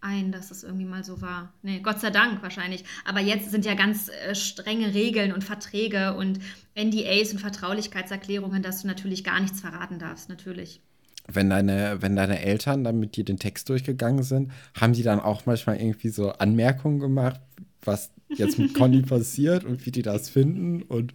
[0.00, 1.52] ein, dass es irgendwie mal so war.
[1.62, 2.84] Nee, Gott sei Dank wahrscheinlich.
[3.04, 6.38] Aber jetzt sind ja ganz äh, strenge Regeln und Verträge und
[6.74, 10.80] NDAs und Vertraulichkeitserklärungen, dass du natürlich gar nichts verraten darfst, natürlich.
[11.26, 15.20] Wenn deine, wenn deine Eltern dann mit dir den Text durchgegangen sind, haben die dann
[15.20, 17.40] auch manchmal irgendwie so Anmerkungen gemacht,
[17.82, 20.82] was jetzt mit Conny passiert und wie die das finden?
[20.82, 21.12] Und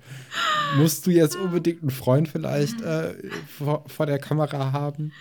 [0.77, 3.15] musst du jetzt unbedingt einen Freund vielleicht äh,
[3.47, 5.11] vor, vor der Kamera haben?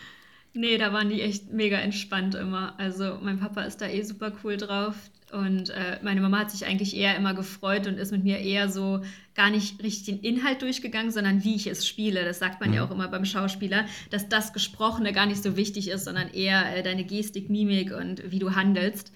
[0.57, 2.79] Nee, da waren die echt mega entspannt immer.
[2.79, 4.95] Also mein Papa ist da eh super cool drauf.
[5.33, 8.69] Und äh, meine Mama hat sich eigentlich eher immer gefreut und ist mit mir eher
[8.69, 9.03] so
[9.35, 12.25] gar nicht richtig den Inhalt durchgegangen, sondern wie ich es spiele.
[12.25, 12.77] Das sagt man mhm.
[12.77, 16.77] ja auch immer beim Schauspieler, dass das Gesprochene gar nicht so wichtig ist, sondern eher
[16.77, 19.13] äh, deine Gestik, Mimik und wie du handelst.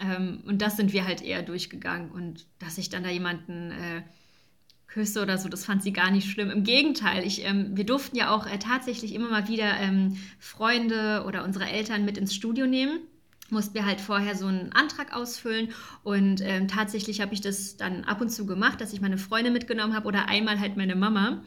[0.00, 2.10] Ähm, und das sind wir halt eher durchgegangen.
[2.10, 4.02] Und dass ich dann da jemanden äh,
[4.92, 6.50] küsse oder so, das fand sie gar nicht schlimm.
[6.50, 11.24] Im Gegenteil, ich, ähm, wir durften ja auch äh, tatsächlich immer mal wieder ähm, Freunde
[11.26, 13.00] oder unsere Eltern mit ins Studio nehmen
[13.50, 15.68] mussten wir halt vorher so einen Antrag ausfüllen
[16.02, 19.50] und ähm, tatsächlich habe ich das dann ab und zu gemacht, dass ich meine Freunde
[19.50, 21.42] mitgenommen habe oder einmal halt meine Mama.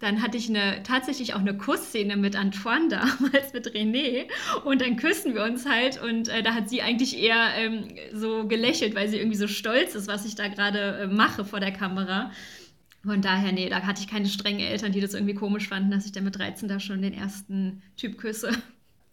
[0.00, 4.26] Dann hatte ich eine, tatsächlich auch eine Kussszene mit Antoine damals, mit René.
[4.64, 6.02] Und dann küssen wir uns halt.
[6.02, 9.94] Und äh, da hat sie eigentlich eher ähm, so gelächelt, weil sie irgendwie so stolz
[9.94, 12.32] ist, was ich da gerade äh, mache vor der Kamera.
[13.04, 16.06] Von daher, nee, da hatte ich keine strengen Eltern, die das irgendwie komisch fanden, dass
[16.06, 18.50] ich dann mit 13 da schon den ersten Typ küsse.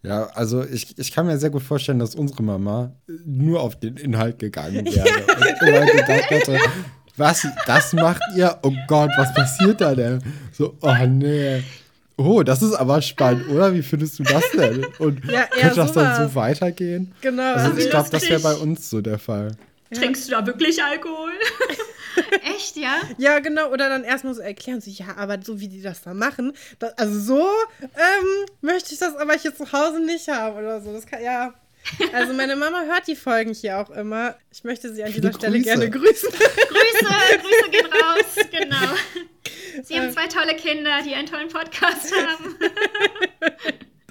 [0.03, 3.97] Ja, also ich, ich kann mir sehr gut vorstellen, dass unsere Mama nur auf den
[3.97, 5.35] Inhalt gegangen wäre ja.
[5.35, 6.57] und immer gedacht hätte,
[7.17, 8.57] was, das macht ihr?
[8.63, 10.23] Oh Gott, was passiert da denn?
[10.51, 11.61] So, oh nee.
[12.17, 13.73] Oh, das ist aber spannend, oder?
[13.73, 14.85] Wie findest du das denn?
[14.99, 17.11] Und ja, könnte das dann so weitergehen?
[17.21, 17.53] Genau.
[17.53, 19.55] Also ich glaube, das wäre bei uns so der Fall.
[19.93, 21.31] Trinkst du da wirklich Alkohol?
[22.55, 23.01] Echt, ja?
[23.17, 23.69] Ja, genau.
[23.71, 26.97] Oder dann erstmal so erklären, so, ja, aber so wie die das da machen, das,
[26.97, 27.47] also so
[27.81, 30.93] ähm, möchte ich das aber hier zu Hause nicht haben oder so.
[30.93, 31.53] Das kann, ja.
[32.13, 34.35] Also meine Mama hört die Folgen hier auch immer.
[34.51, 35.63] Ich möchte sie an dieser Stelle Grüße.
[35.65, 36.29] gerne grüßen.
[36.29, 39.83] Grüße, Grüße gehen raus, genau.
[39.83, 40.11] Sie haben äh.
[40.11, 42.55] zwei tolle Kinder, die einen tollen Podcast haben.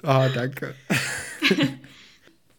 [0.03, 0.75] Ah, oh, danke.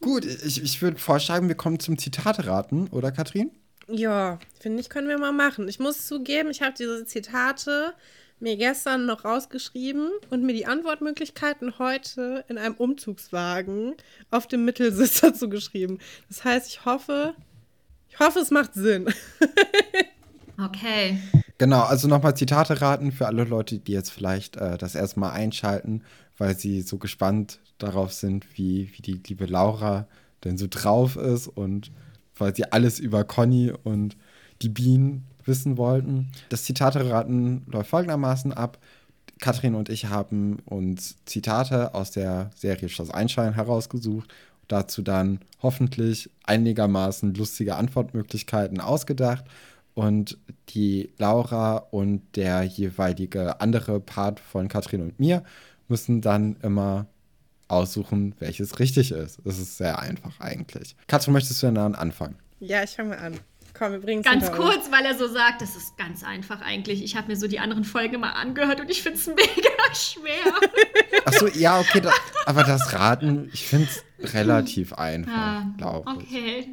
[0.02, 3.52] Gut, ich, ich würde vorschlagen, wir kommen zum Zitate-Raten, oder Katrin?
[3.88, 5.68] Ja, finde ich, können wir mal machen.
[5.68, 7.94] Ich muss zugeben, ich habe diese Zitate
[8.40, 13.94] mir gestern noch rausgeschrieben und mir die Antwortmöglichkeiten heute in einem Umzugswagen
[14.32, 16.00] auf dem Mittelsitzer zugeschrieben.
[16.28, 17.34] Das heißt, ich hoffe,
[18.10, 19.08] ich hoffe, es macht Sinn.
[20.58, 21.20] okay.
[21.58, 25.30] Genau, also nochmal Zitate raten für alle Leute, die jetzt vielleicht äh, das erste Mal
[25.30, 26.02] einschalten,
[26.38, 30.06] weil sie so gespannt darauf sind, wie, wie die liebe Laura
[30.44, 31.92] denn so drauf ist und
[32.36, 34.16] weil sie alles über Conny und
[34.62, 36.30] die Bienen wissen wollten.
[36.48, 38.78] Das Zitate-Raten läuft folgendermaßen ab.
[39.40, 44.32] Katrin und ich haben uns Zitate aus der Serie Schloss Einstein herausgesucht,
[44.68, 49.44] dazu dann hoffentlich einigermaßen lustige Antwortmöglichkeiten ausgedacht
[49.94, 50.38] und
[50.70, 55.42] die Laura und der jeweilige andere Part von Katrin und mir
[55.88, 57.06] müssen dann immer
[57.68, 59.40] aussuchen, welches richtig ist.
[59.44, 60.94] Es ist sehr einfach eigentlich.
[61.06, 62.36] Katrin, möchtest du denn dann anfangen?
[62.60, 63.40] Ja, ich fange mal an.
[63.74, 67.02] Komm, wir bringen Ganz kurz, weil er so sagt, das ist ganz einfach eigentlich.
[67.02, 69.42] Ich habe mir so die anderen Folgen mal angehört und ich finde es mega
[69.94, 70.52] schwer.
[71.24, 72.12] Achso, ja, okay, da,
[72.44, 76.22] aber das Raten, ich finde es relativ einfach, ja, glaube ich.
[76.26, 76.68] Okay,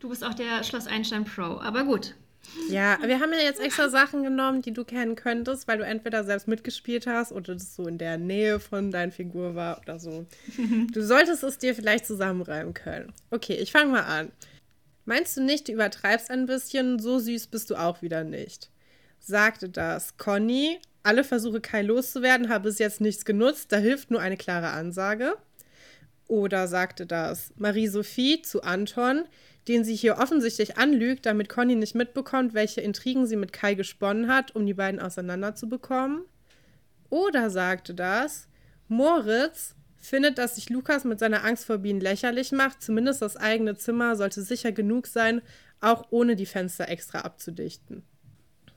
[0.00, 2.14] du bist auch der Schloss Einstein Pro, aber gut.
[2.68, 6.24] Ja, wir haben ja jetzt extra Sachen genommen, die du kennen könntest, weil du entweder
[6.24, 10.26] selbst mitgespielt hast oder das so in der Nähe von deiner Figur war oder so.
[10.92, 13.12] Du solltest es dir vielleicht zusammenreimen können.
[13.30, 14.32] Okay, ich fange mal an.
[15.04, 16.98] Meinst du nicht, du übertreibst ein bisschen?
[16.98, 18.70] So süß bist du auch wieder nicht.
[19.20, 20.78] Sagte das Conny.
[21.02, 23.70] Alle Versuche, Kai loszuwerden, habe bis jetzt nichts genutzt.
[23.70, 25.36] Da hilft nur eine klare Ansage.
[26.26, 29.24] Oder sagte das Marie-Sophie zu Anton,
[29.68, 34.28] den sie hier offensichtlich anlügt, damit Conny nicht mitbekommt, welche Intrigen sie mit Kai gesponnen
[34.28, 36.22] hat, um die beiden auseinanderzubekommen.
[37.10, 38.48] Oder sagte das
[38.88, 42.82] Moritz, findet, dass sich Lukas mit seiner Angst vor Bienen lächerlich macht.
[42.82, 45.42] Zumindest das eigene Zimmer sollte sicher genug sein,
[45.80, 48.02] auch ohne die Fenster extra abzudichten.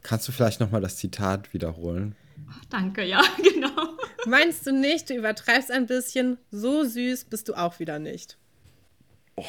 [0.02, 2.16] Kannst du vielleicht noch mal das Zitat wiederholen?
[2.50, 3.22] Ach, danke, ja,
[3.54, 3.98] genau.
[4.26, 6.38] Meinst du nicht, du übertreibst ein bisschen?
[6.52, 8.38] So süß bist du auch wieder nicht.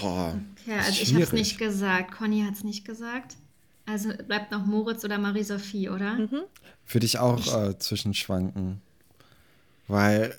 [0.03, 0.33] Oh,
[0.63, 1.03] okay, also schwierig.
[1.03, 2.13] ich habe es nicht gesagt.
[2.13, 3.37] Conny hat es nicht gesagt.
[3.87, 6.15] Also bleibt noch Moritz oder Marie-Sophie, oder?
[6.15, 6.43] Mhm.
[6.87, 8.81] Würde ich auch äh, zwischenschwanken.
[9.89, 10.35] Weil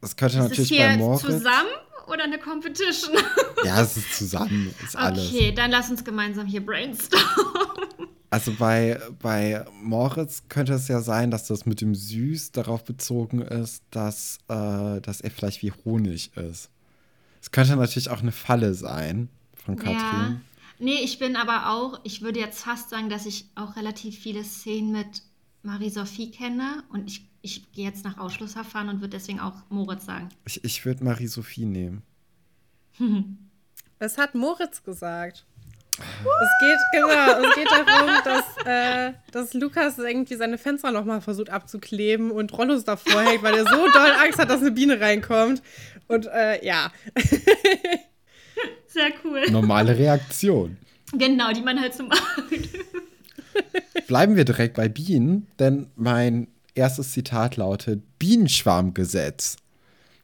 [0.00, 1.22] das könnte ist natürlich es hier bei Moritz.
[1.22, 1.70] zusammen
[2.06, 3.16] oder eine Competition?
[3.62, 5.28] Ja, es ist zusammen, ist alles.
[5.28, 7.26] Okay, dann lass uns gemeinsam hier brainstormen.
[8.32, 13.42] Also bei, bei Moritz könnte es ja sein, dass das mit dem Süß darauf bezogen
[13.42, 16.70] ist, dass, äh, dass er vielleicht wie Honig ist.
[17.40, 19.82] Es könnte natürlich auch eine Falle sein von Ja.
[19.82, 20.40] Katrin.
[20.78, 24.42] Nee, ich bin aber auch, ich würde jetzt fast sagen, dass ich auch relativ viele
[24.44, 25.22] Szenen mit
[25.62, 30.30] Marie-Sophie kenne und ich, ich gehe jetzt nach Ausschlussverfahren und würde deswegen auch Moritz sagen.
[30.46, 32.02] Ich, ich würde Marie-Sophie nehmen.
[34.02, 35.44] Es hat Moritz gesagt.
[36.00, 41.50] Es geht, genau, es geht darum, dass, äh, dass Lukas irgendwie seine Fenster nochmal versucht
[41.50, 45.62] abzukleben und Rollos davor hängt, weil er so doll Angst hat, dass eine Biene reinkommt.
[46.08, 46.90] Und äh, ja,
[48.86, 49.48] Sehr cool.
[49.50, 50.76] Normale Reaktion.
[51.12, 52.20] Genau, die man halt so macht.
[54.08, 59.56] Bleiben wir direkt bei Bienen, denn mein erstes Zitat lautet: Bienenschwarmgesetz.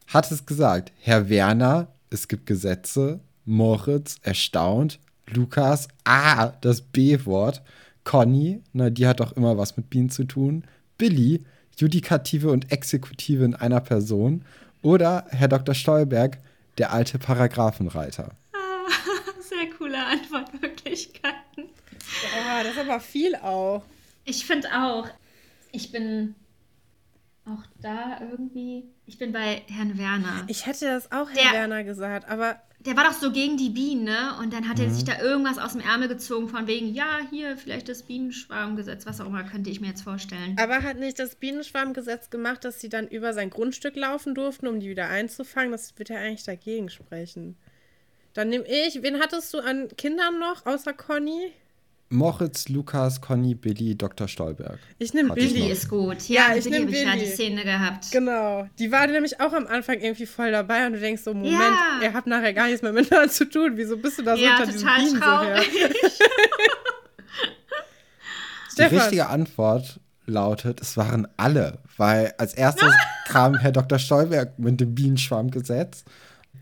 [0.07, 4.99] Hat es gesagt, Herr Werner, es gibt Gesetze, Moritz, erstaunt,
[5.33, 7.61] Lukas, ah, das B-Wort,
[8.03, 10.63] Conny, na, die hat doch immer was mit Bienen zu tun,
[10.97, 11.43] Billy,
[11.77, 14.43] Judikative und Exekutive in einer Person
[14.81, 15.75] oder Herr Dr.
[15.75, 16.37] Stolberg,
[16.77, 18.31] der alte Paragraphenreiter.
[19.39, 21.65] Sehr coole Antwortmöglichkeiten.
[21.65, 23.83] oh, das ist aber viel auch.
[24.25, 25.07] Ich finde auch,
[25.71, 26.35] ich bin
[27.45, 30.43] auch da irgendwie, ich bin bei Herrn Werner.
[30.47, 33.69] Ich hätte das auch Herr Der- Werner gesagt, aber Der war doch so gegen die
[33.69, 34.37] Bienen, ne?
[34.39, 37.57] Und dann hat er sich da irgendwas aus dem Ärmel gezogen, von wegen, ja, hier,
[37.57, 40.55] vielleicht das Bienenschwarmgesetz, was auch immer, könnte ich mir jetzt vorstellen.
[40.57, 44.79] Aber hat nicht das Bienenschwarmgesetz gemacht, dass sie dann über sein Grundstück laufen durften, um
[44.79, 45.71] die wieder einzufangen?
[45.71, 47.57] Das wird ja eigentlich dagegen sprechen.
[48.33, 51.51] Dann nehme ich, wen hattest du an Kindern noch, außer Conny?
[52.09, 54.27] Moritz, Lukas, Conny, Billy, Dr.
[54.29, 54.79] Stolberg.
[54.97, 55.53] Ich nehme ich Billy.
[55.61, 56.21] Billy ist gut.
[56.29, 58.11] Ja, Ja, ich ich nehm Billy habe ich ja die Szene gehabt.
[58.11, 58.67] Genau.
[58.79, 61.99] Die war nämlich auch am Anfang irgendwie voll dabei und du denkst so, Moment, Ja.
[62.01, 63.73] ihr habt nachher gar nichts mehr miteinander zu tun.
[63.75, 65.55] Wieso bist du da so Ja, unter diesen total Bienen so her?
[65.55, 65.69] traurig.
[68.77, 72.93] Die richtige Antwort lautet, es waren alle, weil als erstes
[73.27, 73.97] kam Herr Dr.
[73.97, 76.03] Stolberg mit dem Bienenschwarmgesetz.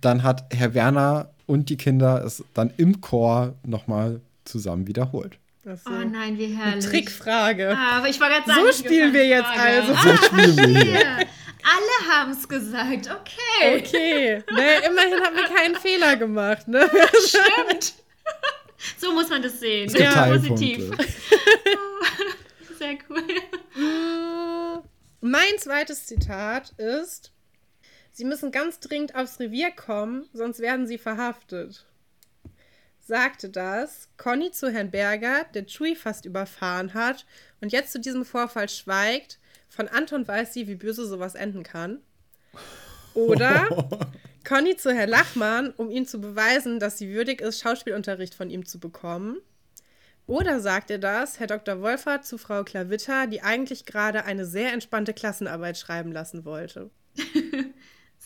[0.02, 5.38] Dann hat Herr Werner und die Kinder es dann im Chor nochmal zusammen wiederholt.
[5.68, 5.90] Ach so.
[5.90, 6.86] Oh nein, wie Eine herrlich.
[6.86, 7.76] Trickfrage.
[7.78, 9.62] Ah, aber ich war gerade sagen, So ich spielen wir jetzt Frage.
[9.62, 9.94] also.
[9.94, 11.00] Ah, So spielen wir hier.
[11.02, 11.18] ja.
[11.68, 13.80] Alle haben es gesagt, okay.
[13.80, 14.44] Okay.
[14.52, 16.90] naja, immerhin haben wir keinen Fehler gemacht, ne?
[17.28, 17.94] Stimmt.
[19.00, 19.90] So muss man das sehen.
[19.96, 20.92] Ja, positiv.
[22.78, 23.24] Sehr cool.
[25.22, 27.32] Mein zweites Zitat ist:
[28.12, 31.86] Sie müssen ganz dringend aufs Revier kommen, sonst werden sie verhaftet.
[33.08, 37.28] Sagte das Conny zu Herrn Berger, der Chui fast überfahren hat
[37.62, 39.38] und jetzt zu diesem Vorfall schweigt.
[39.70, 42.02] Von Anton weiß sie, wie böse sowas enden kann.
[43.14, 43.68] Oder
[44.44, 48.66] Conny zu Herrn Lachmann, um ihm zu beweisen, dass sie würdig ist, Schauspielunterricht von ihm
[48.66, 49.38] zu bekommen.
[50.26, 51.82] Oder sagt er das, Herr Dr.
[51.82, 56.90] Wolfert, zu Frau Klavitter, die eigentlich gerade eine sehr entspannte Klassenarbeit schreiben lassen wollte?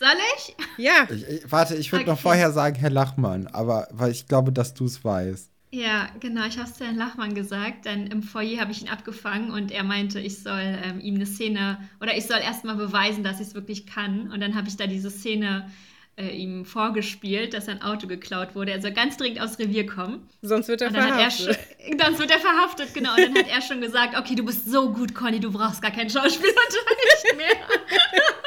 [0.00, 0.56] Soll ich?
[0.78, 2.22] Ja, Ich, ich, warte, ich würde noch Okay.
[2.22, 5.50] vorher sagen, Herr Lachmann, aber weil ich glaube, dass du es weißt.
[5.72, 6.46] Ja, genau.
[6.46, 7.84] Ich habe es zu Herrn Lachmann gesagt.
[7.86, 11.26] Dann im Foyer habe ich ihn abgefangen und er meinte, ich soll ähm, ihm eine
[11.26, 14.32] Szene oder ich soll erstmal beweisen, dass ich es wirklich kann.
[14.32, 15.70] Und dann habe ich da diese Szene
[16.16, 18.72] äh, ihm vorgespielt, dass sein Auto geklaut wurde.
[18.72, 20.28] Er soll ganz dringend aufs Revier kommen.
[20.42, 21.58] sonst wird er er verhaftet.
[21.86, 23.10] schon, dann wird er verhaftet, genau.
[23.14, 25.92] Und dann hat er schon gesagt, okay, du bist so gut, Conny, du brauchst gar
[25.92, 27.46] keinen Schauspielunterricht mehr.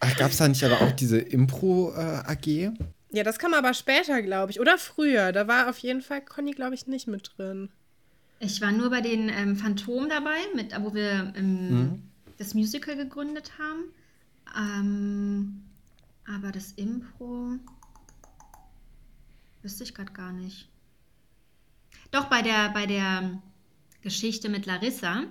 [0.00, 2.72] Gab es da nicht aber auch diese Impro-AG?
[3.10, 4.60] Ja, das kam aber später, glaube ich.
[4.60, 5.32] Oder früher.
[5.32, 7.70] Da war auf jeden Fall Conny, glaube ich, nicht mit drin.
[8.40, 12.02] Ich war nur bei den ähm, Phantom dabei, mit, wo wir ähm,
[12.38, 13.84] das Musical gegründet haben.
[14.56, 15.62] Ähm,
[16.26, 17.52] aber das Impro
[19.62, 20.68] wüsste ich gerade gar nicht.
[22.10, 23.40] Doch bei der, bei der
[24.02, 25.24] Geschichte mit Larissa,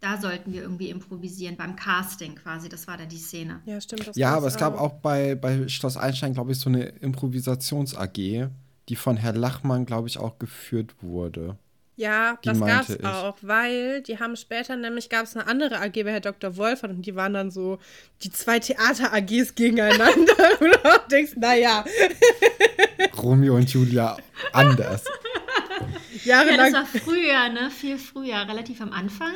[0.00, 2.68] da sollten wir irgendwie improvisieren, beim Casting quasi.
[2.68, 3.60] Das war dann die Szene.
[3.66, 4.06] Ja, stimmt.
[4.06, 8.48] Das Ja, aber es gab auch bei, bei Schloss Einstein, glaube ich, so eine Improvisations-AG,
[8.88, 11.58] die von Herrn Lachmann, glaube ich, auch geführt wurde.
[11.96, 15.82] Ja, Die das gab es auch, weil die haben später nämlich, gab es eine andere
[15.82, 16.56] AG bei Herr Dr.
[16.56, 17.78] Wolfert und die waren dann so
[18.22, 20.08] die zwei Theater-AGs gegeneinander.
[20.60, 21.84] und du denkst, naja,
[23.22, 24.16] Romeo und Julia
[24.54, 25.04] anders.
[26.24, 26.72] Ja, das jahrelang.
[26.72, 27.70] war früher, ne?
[27.70, 29.34] Viel früher, relativ am Anfang.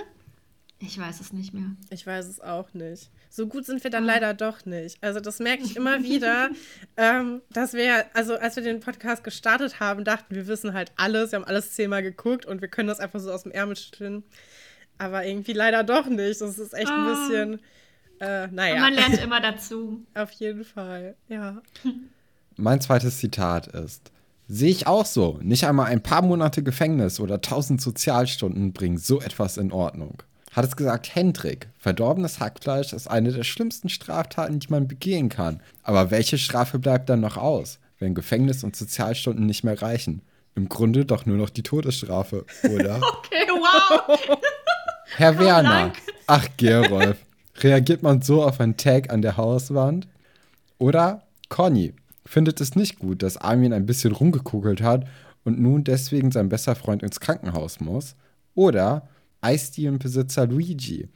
[0.80, 1.70] Ich weiß es nicht mehr.
[1.90, 3.10] ich weiß es auch nicht.
[3.30, 4.98] So gut sind wir dann leider doch nicht.
[5.02, 6.50] Also das merke ich immer wieder,
[6.96, 11.32] ähm, dass wir, also als wir den Podcast gestartet haben, dachten wir wissen halt alles,
[11.32, 14.24] wir haben alles zehnmal geguckt und wir können das einfach so aus dem Ärmel schütteln.
[14.98, 16.40] Aber irgendwie leider doch nicht.
[16.40, 17.14] Das ist echt ein Ah.
[17.26, 17.60] bisschen,
[18.20, 20.04] äh, Und naja, man lernt immer dazu.
[20.14, 21.62] auf jeden Fall, ja.
[22.56, 24.12] Mein zweites Zitat ist:
[24.48, 25.38] Sehe ich auch so.
[25.42, 30.22] Nicht einmal ein paar Monate Gefängnis oder tausend Sozialstunden bringen so etwas in Ordnung.
[30.54, 35.60] Hat es gesagt, Hendrik, verdorbenes Hackfleisch ist eine der schlimmsten Straftaten, die man begehen kann.
[35.82, 40.22] Aber welche Strafe bleibt dann noch aus, wenn Gefängnis und Sozialstunden nicht mehr reichen?
[40.54, 43.00] Im Grunde doch nur noch die Todesstrafe, oder?
[43.24, 44.38] Okay, wow.
[45.16, 45.94] Herr Werner, Dank.
[46.26, 47.16] ach Gerolf,
[47.58, 50.06] reagiert man so auf einen Tag an der Hauswand?
[50.78, 51.94] Oder Conny
[52.24, 55.06] findet es nicht gut, dass Armin ein bisschen rumgekugelt hat
[55.44, 58.14] und nun deswegen sein bester Freund ins Krankenhaus muss?
[58.54, 59.08] Oder
[59.44, 61.08] Eisdielenbesitzer Luigi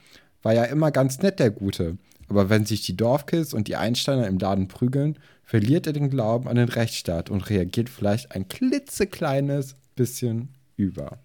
[0.42, 1.98] war ja immer ganz nett, der Gute.
[2.28, 6.46] Aber wenn sich die Dorfkids und die Einsteiner im Laden prügeln, verliert er den Glauben
[6.46, 11.18] an den Rechtsstaat und reagiert vielleicht ein klitzekleines bisschen über.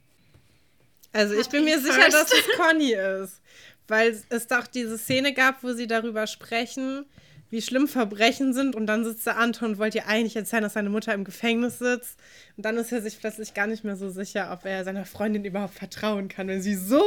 [1.12, 3.42] Also ich bin mir sicher, dass es Conny ist.
[3.88, 7.06] Weil es doch diese Szene gab, wo sie darüber sprechen,
[7.54, 8.76] wie schlimm Verbrechen sind.
[8.76, 11.78] Und dann sitzt der Anton und wollte ihr eigentlich erzählen, dass seine Mutter im Gefängnis
[11.78, 12.18] sitzt.
[12.58, 15.46] Und dann ist er sich plötzlich gar nicht mehr so sicher, ob er seiner Freundin
[15.46, 17.04] überhaupt vertrauen kann, wenn sie so,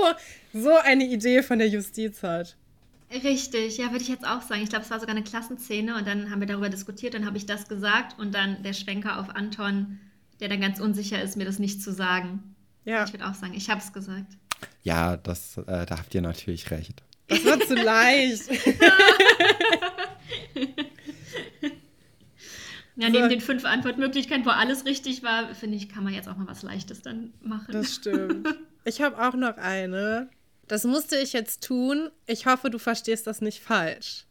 [0.55, 2.57] so eine Idee von der Justiz hat.
[3.12, 4.62] Richtig, ja, würde ich jetzt auch sagen.
[4.62, 7.36] Ich glaube, es war sogar eine Klassenszene und dann haben wir darüber diskutiert, dann habe
[7.36, 9.99] ich das gesagt und dann der Schwenker auf Anton,
[10.38, 12.55] der dann ganz unsicher ist, mir das nicht zu sagen.
[12.84, 14.32] Ja, Ich würde auch sagen, ich habe es gesagt.
[14.84, 17.03] Ja, das, äh, da habt ihr natürlich recht.
[17.26, 18.44] das war zu leicht.
[22.99, 23.12] Ja, So.
[23.12, 26.47] neben den fünf Antwortmöglichkeiten, wo alles richtig war, finde ich, kann man jetzt auch mal
[26.47, 27.72] was Leichtes dann machen.
[27.72, 28.49] Das stimmt.
[28.89, 30.31] Ich habe auch noch eine.
[30.68, 32.09] Das musste ich jetzt tun.
[32.27, 34.27] Ich hoffe, du verstehst das nicht falsch.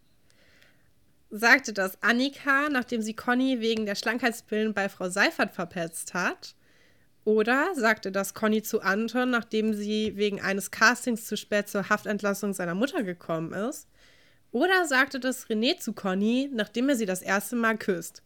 [1.29, 6.55] Sagte das Annika, nachdem sie Conny wegen der Schlankheitspillen bei Frau Seifert verpetzt hat?
[7.25, 12.53] Oder sagte das Conny zu Anton, nachdem sie wegen eines Castings zu spät zur Haftentlassung
[12.53, 13.89] seiner Mutter gekommen ist?
[14.55, 18.23] Oder sagte das René zu Conny, nachdem er sie das erste Mal küsst?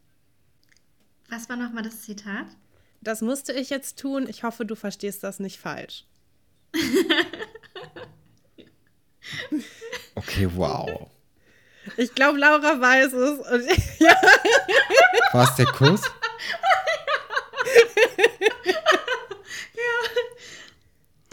[1.28, 2.46] Was war nochmal das Zitat?
[3.00, 4.28] Das musste ich jetzt tun.
[4.28, 6.04] Ich hoffe, du verstehst das nicht falsch.
[10.14, 11.08] Okay, wow.
[11.96, 13.38] Ich glaube, Laura weiß es.
[13.38, 14.14] Und ja,
[15.32, 16.00] War es der Kuss?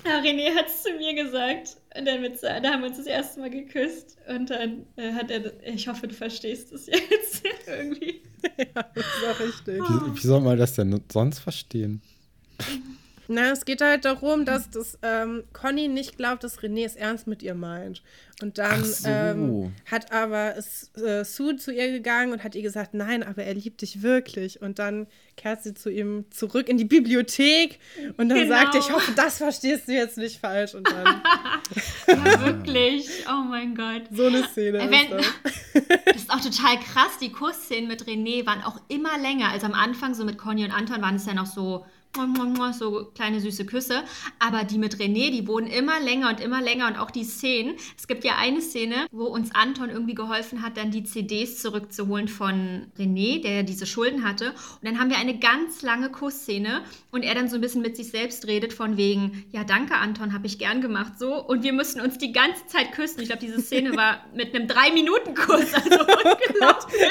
[0.06, 1.78] Ja, René hat es zu mir gesagt.
[1.98, 4.18] Und dann mit, da haben wir uns das erste Mal geküsst.
[4.28, 8.22] Und dann äh, hat er, ich hoffe, du verstehst es jetzt irgendwie.
[8.58, 9.82] das ist auch richtig.
[9.82, 12.02] Wie, wie soll man das denn sonst verstehen?
[13.30, 17.28] Na, es geht halt darum, dass das ähm, Conny nicht glaubt, dass René es ernst
[17.28, 18.02] mit ihr meint.
[18.42, 19.08] Und dann Ach so.
[19.10, 23.44] ähm, hat aber ist, äh, Sue zu ihr gegangen und hat ihr gesagt, nein, aber
[23.44, 24.62] er liebt dich wirklich.
[24.62, 25.08] Und dann
[25.38, 27.80] kehrt sie zu ihm zurück in die Bibliothek
[28.18, 28.56] und dann Genau.
[28.56, 30.76] sagt er, ich hoffe, das verstehst du jetzt nicht falsch.
[30.76, 31.22] Und dann
[32.08, 33.10] Ja, wirklich.
[33.28, 34.04] Oh mein Gott.
[34.12, 35.26] so eine Szene Äh, ist wenn- das.
[36.06, 37.18] Das ist auch total krass.
[37.22, 39.50] Die Kussszenen mit René waren auch immer länger.
[39.52, 41.86] Also am Anfang, so mit Conny und Anton, waren es ja noch so,
[42.74, 44.04] so kleine süße Küsse.
[44.40, 46.88] Aber die mit René, die wurden immer länger und immer länger.
[46.88, 47.76] Und auch die Szenen.
[47.98, 52.28] Es gibt ja eine Szene, wo uns Anton irgendwie geholfen hat, dann die CDs zurückzuholen
[52.28, 54.50] von René, der ja diese Schulden hatte.
[54.52, 56.82] Und dann haben wir eine ganz lange Kussszene.
[57.12, 60.34] Und er dann so ein bisschen mit sich selbst redet, von wegen, ja, danke, Anton,
[60.34, 61.20] habe ich gern gemacht.
[61.20, 61.44] So.
[61.44, 63.22] Und wir müssen uns die ganze Zeit küssen.
[63.22, 65.74] Ich glaube, diese Szene war mit einem Drei-Minuten-Kuss.
[65.74, 67.08] Also unglaublich.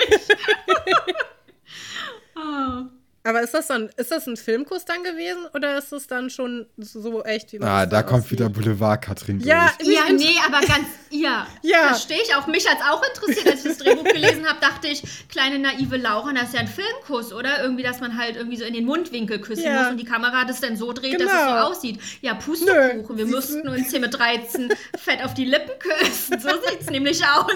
[2.36, 2.86] oh.
[3.26, 6.66] Aber ist das dann, ist das ein Filmkuss dann gewesen oder ist es dann schon
[6.78, 8.32] so echt, wie man Ah, da kommt aussieht?
[8.38, 9.40] wieder Boulevard Katrin.
[9.40, 11.88] Ja, Ja, nee, aber ganz, ja, Ja.
[11.88, 12.46] verstehe ich auch.
[12.46, 15.96] Mich hat es auch interessiert, als ich das Drehbuch gelesen habe, dachte ich, kleine naive
[15.96, 17.62] Laura, das ist ja ein Filmkuss, oder?
[17.62, 19.82] Irgendwie, dass man halt irgendwie so in den Mundwinkel küssen Ja.
[19.82, 21.62] muss und die Kamera das dann so dreht, dass es Genau.
[21.66, 22.00] so aussieht.
[22.20, 26.38] Ja, Pustekuchen, wir mussten uns hier mit 13 fett auf die Lippen küssen.
[26.40, 27.52] So sieht es nämlich aus.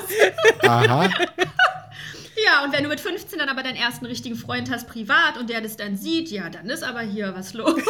[0.62, 1.09] Aha.
[2.45, 5.51] Ja, und wenn du mit 15 dann aber deinen ersten richtigen Freund hast, privat, und
[5.51, 7.74] der das dann sieht, ja, dann ist aber hier was los.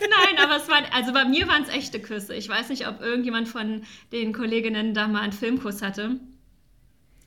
[0.00, 2.34] Nein, aber es waren, also bei mir waren es echte Küsse.
[2.34, 6.16] Ich weiß nicht, ob irgendjemand von den Kolleginnen da mal einen Filmkuss hatte.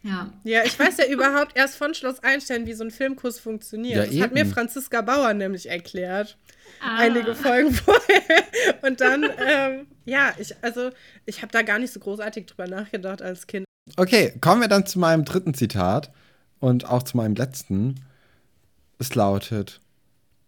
[0.03, 0.31] Ja.
[0.43, 4.05] Ja, ich weiß ja überhaupt erst von Schloss Einstein, wie so ein Filmkuss funktioniert.
[4.05, 4.51] Ja, das hat mir eben.
[4.51, 6.37] Franziska Bauer nämlich erklärt.
[6.79, 6.97] Ah.
[6.97, 8.43] Einige Folgen vorher.
[8.83, 10.91] Und dann, ähm, ja, ich, also,
[11.25, 13.65] ich habe da gar nicht so großartig drüber nachgedacht als Kind.
[13.97, 16.11] Okay, kommen wir dann zu meinem dritten Zitat
[16.59, 17.95] und auch zu meinem letzten.
[18.97, 19.79] Es lautet: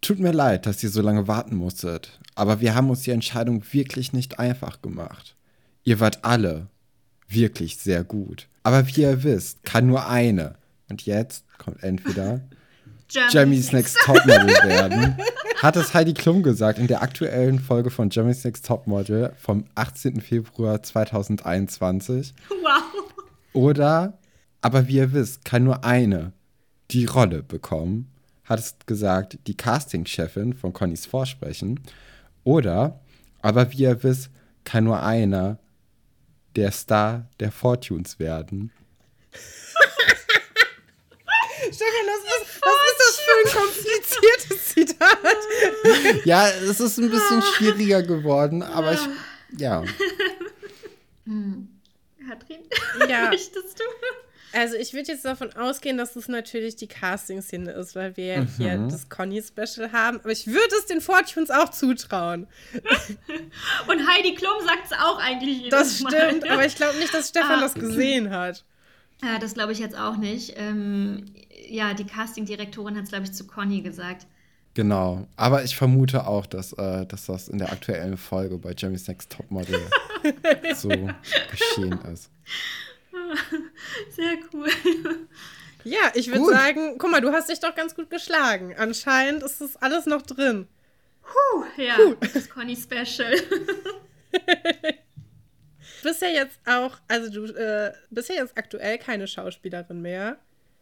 [0.02, 3.64] Tut mir leid, dass ihr so lange warten musstet, aber wir haben uns die Entscheidung
[3.72, 5.36] wirklich nicht einfach gemacht.
[5.84, 6.68] Ihr wart alle
[7.28, 8.48] wirklich sehr gut.
[8.64, 10.56] Aber wie ihr wisst, kann nur eine,
[10.90, 12.42] und jetzt kommt entweder
[13.10, 15.18] Jeremy's Next Topmodel werden,
[15.62, 20.22] hat es Heidi Klum gesagt in der aktuellen Folge von Jeremy's Next Topmodel vom 18.
[20.22, 22.34] Februar 2021.
[22.50, 23.08] Wow.
[23.58, 24.20] Oder,
[24.62, 26.32] aber wie ihr wisst, kann nur eine
[26.92, 28.12] die Rolle bekommen,
[28.44, 31.80] hat es gesagt, die Castingchefin von Connys Vorsprechen.
[32.44, 33.00] Oder,
[33.42, 34.30] aber wie ihr wisst,
[34.64, 35.58] kann nur einer
[36.56, 38.72] der Star der Fortunes werden.
[41.58, 45.18] Stefan, was ist, was ist das für ein kompliziertes Zitat?
[46.26, 49.08] Ja, es ist ein bisschen schwieriger geworden, aber ich,
[49.58, 49.84] ja.
[52.28, 52.60] Katrin,
[53.10, 53.26] Ja.
[53.30, 53.84] möchtest du?
[54.54, 58.46] Also ich würde jetzt davon ausgehen, dass es natürlich die Casting-Szene ist, weil wir ja
[58.58, 58.90] hier Mhm.
[58.90, 60.20] das Conny-Special haben.
[60.22, 62.48] Aber ich würde es den Fortunes auch zutrauen.
[63.88, 66.12] Und Heidi Klum sagt es auch eigentlich jedes Das Mal.
[66.12, 67.62] stimmt, aber ich glaube nicht, dass Stefan Ah.
[67.62, 68.64] das gesehen hat.
[69.24, 70.54] Ja, das glaube ich jetzt auch nicht.
[70.58, 71.26] Ähm,
[71.68, 74.28] ja, die Castingdirektorin hat es, glaube ich, zu Conny gesagt.
[74.78, 75.28] Genau.
[75.38, 79.32] Aber ich vermute auch, dass, äh, dass das in der aktuellen Folge bei Jeremy's Next
[79.32, 79.82] Topmodel
[80.76, 80.90] so
[81.50, 82.30] geschehen ist.
[84.12, 84.70] Sehr cool.
[85.84, 88.76] Ja, ich würde sagen, guck mal, du hast dich doch ganz gut geschlagen.
[88.78, 90.68] Anscheinend ist das alles noch drin.
[91.24, 91.98] Puh, ja,
[92.32, 93.36] das Conny-Special.
[94.32, 94.44] Du
[96.04, 100.38] bist ja jetzt auch, also du äh, bist ja jetzt aktuell keine Schauspielerin mehr.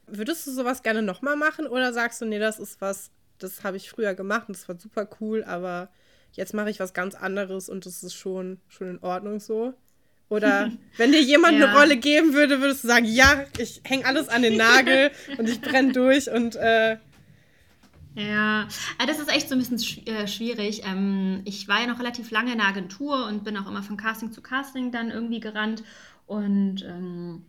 [0.05, 3.09] Würdest du sowas gerne nochmal machen oder sagst du, nee, das ist was,
[3.39, 5.89] das habe ich früher gemacht und das war super cool, aber
[6.33, 9.73] jetzt mache ich was ganz anderes und das ist schon, schon in Ordnung so?
[10.29, 11.63] Oder wenn dir jemand Ja.
[11.63, 15.49] eine Rolle geben würde, würdest du sagen, ja, ich hänge alles an den Nagel und
[15.49, 16.97] ich brenne durch und äh,
[18.15, 18.67] Ja,
[18.97, 20.83] also das ist echt so ein bisschen äh, schwierig.
[20.85, 23.97] Ähm, ich war ja noch relativ lange in der Agentur und bin auch immer von
[23.97, 25.83] Casting zu Casting dann irgendwie gerannt.
[26.25, 27.45] Und ähm,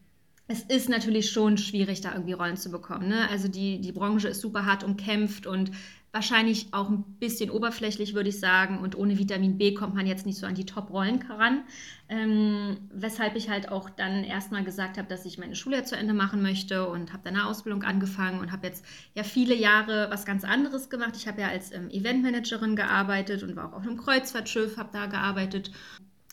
[0.49, 3.09] es ist natürlich schon schwierig, da irgendwie Rollen zu bekommen.
[3.09, 3.29] Ne?
[3.31, 5.73] Also die, die Branche ist super hart umkämpft und
[6.13, 8.79] wahrscheinlich auch ein bisschen oberflächlich, würde ich sagen.
[8.79, 11.65] Und ohne Vitamin B kommt man jetzt nicht so an die Top-Rollen ran.
[12.09, 16.15] Ähm, weshalb ich halt auch dann erstmal gesagt habe, dass ich meine Schule zu Ende
[16.15, 20.25] machen möchte und habe dann eine Ausbildung angefangen und habe jetzt ja viele Jahre was
[20.25, 21.17] ganz anderes gemacht.
[21.17, 25.07] Ich habe ja als ähm, Eventmanagerin gearbeitet und war auch auf einem Kreuzfahrtschiff, habe da
[25.07, 25.71] gearbeitet.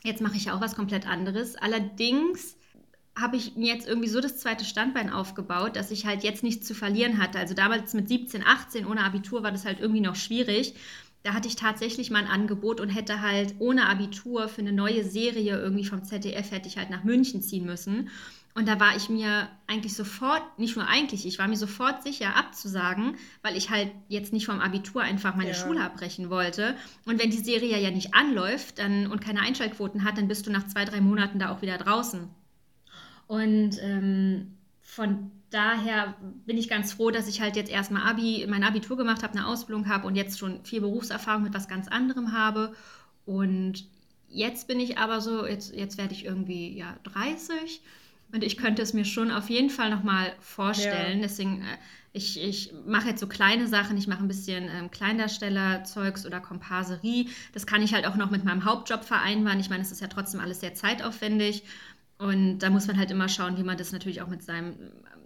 [0.03, 1.56] Jetzt mache ich ja auch was komplett anderes.
[1.56, 2.56] Allerdings
[3.15, 6.65] habe ich mir jetzt irgendwie so das zweite Standbein aufgebaut, dass ich halt jetzt nichts
[6.68, 7.38] zu verlieren hatte.
[7.38, 10.73] Also damals mit 17, 18 ohne Abitur war das halt irgendwie noch schwierig.
[11.22, 15.03] Da hatte ich tatsächlich mal ein Angebot und hätte halt ohne Abitur für eine neue
[15.03, 18.10] Serie irgendwie vom ZDF hätte ich halt nach München ziehen müssen.
[18.56, 22.35] Und da war ich mir eigentlich sofort, nicht nur eigentlich, ich war mir sofort sicher
[22.35, 25.56] abzusagen, weil ich halt jetzt nicht vom Abitur einfach meine Ja.
[25.56, 26.76] Schule abbrechen wollte.
[27.06, 30.52] Und wenn die Serie ja nicht anläuft dann, und keine Einschaltquoten hat, dann bist du
[30.52, 32.30] nach zwei, drei Monaten da auch wieder draußen.
[33.27, 38.63] Und ähm, von daher bin ich ganz froh, dass ich halt jetzt erstmal Abi, mein
[38.63, 42.33] Abitur gemacht habe, eine Ausbildung habe und jetzt schon viel Berufserfahrung mit was ganz anderem
[42.33, 42.73] habe.
[43.25, 43.85] Und
[44.29, 47.81] jetzt bin ich aber so, jetzt, jetzt werde ich irgendwie ja 30
[48.33, 51.21] und ich könnte es mir schon auf jeden Fall nochmal vorstellen.
[51.21, 51.77] Deswegen, äh,
[52.13, 57.27] ich, ich mache jetzt so kleine Sachen, ich mache ein bisschen ähm, Kleindarsteller-Zeugs oder Komparserie.
[57.53, 59.59] Das kann ich halt auch noch mit meinem Hauptjob vereinbaren.
[59.59, 61.63] Ich meine, es ist ja trotzdem alles sehr zeitaufwendig.
[62.18, 64.76] Und da muss man halt immer schauen, wie man das natürlich auch mit seinem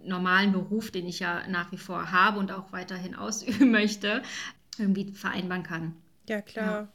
[0.04, 4.22] normalen Beruf, den ich ja nach wie vor habe und auch weiterhin ausüben möchte,
[4.78, 5.94] irgendwie vereinbaren kann.
[6.28, 6.88] ja klar,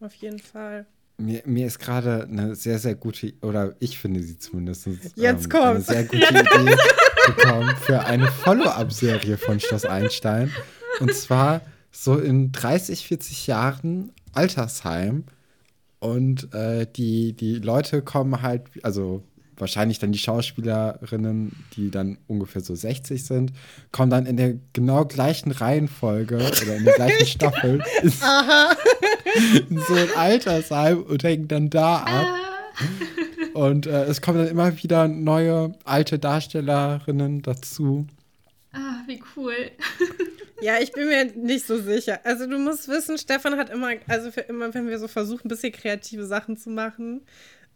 [0.00, 0.86] auf jeden Fall.
[1.18, 5.26] Mir, mir ist gerade eine sehr, sehr gute, oder ich finde sie zumindest, Jetzt ähm,
[5.26, 5.86] eine kommt's.
[5.86, 6.76] sehr gute Idee
[7.26, 10.52] gekommen für eine Follow-up-Serie von Schloss Einstein.
[11.00, 15.24] Und zwar so in 30, 40 Jahren Altersheim.
[15.98, 19.24] Und äh, die, die Leute kommen halt, also
[19.58, 23.52] wahrscheinlich dann die Schauspielerinnen, die dann ungefähr so 60 sind,
[23.92, 28.10] kommen dann in der genau gleichen Reihenfolge oder in der gleichen Staffel in,
[29.68, 32.26] in so ein Altersheim und hängen dann da ab.
[33.54, 38.06] Und äh, es kommen dann immer wieder neue alte Darstellerinnen dazu.
[38.72, 39.54] Ah, wie cool.
[40.62, 42.20] Ja, ich bin mir nicht so sicher.
[42.24, 45.48] Also du musst wissen, Stefan hat immer, also für immer, wenn wir so versuchen, ein
[45.48, 47.20] bisschen kreative Sachen zu machen,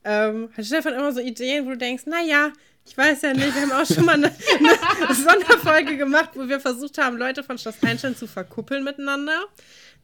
[0.05, 2.53] ähm, hat Stefan immer so Ideen, wo du denkst, naja,
[2.87, 6.61] ich weiß ja nicht, wir haben auch schon mal eine, eine Sonderfolge gemacht, wo wir
[6.61, 9.45] versucht haben, Leute von Schloss Einstein zu verkuppeln miteinander,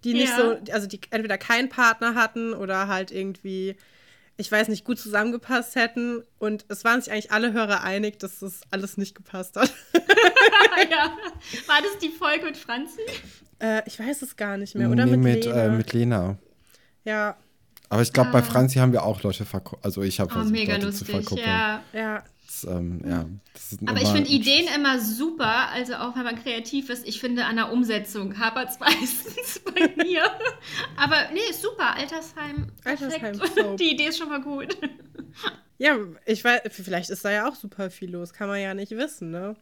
[0.04, 0.56] die nicht Ja.
[0.66, 3.76] so, also die entweder keinen Partner hatten oder halt irgendwie,
[4.36, 6.22] ich weiß nicht, gut zusammengepasst hätten.
[6.38, 9.72] Und es waren sich eigentlich alle Hörer einig, dass das alles nicht gepasst hat.
[10.90, 11.16] ja.
[11.66, 13.00] War das die Folge mit Franzi?
[13.58, 15.64] äh, ich weiß es gar nicht mehr, oder Nee, mit, mit, Lena?
[15.64, 16.38] äh, mit Lena.
[17.04, 17.36] Ja,
[17.88, 18.42] Aber ich glaube, bei Ah.
[18.42, 19.84] Franzi haben wir auch Leute verkuppelt.
[19.84, 21.46] Also ich habe Oh, versucht, mega Leute zu lustig, verkuppeln.
[21.48, 21.82] ja.
[21.92, 22.24] ja.
[22.46, 26.40] Das, ähm, ja, das ist Aber ich finde Ideen immer super, also auch wenn man
[26.40, 27.06] kreativ ist.
[27.06, 30.22] Ich finde, an der Umsetzung hapert es meistens bei mir.
[30.96, 32.68] Aber nee, super, Altersheim.
[32.84, 33.76] Altersheim-Soap.
[33.78, 34.76] Die Idee ist schon mal gut.
[35.78, 38.92] Ja, ich weiß, vielleicht ist da ja auch super viel los, kann man ja nicht
[38.92, 39.56] wissen, ne?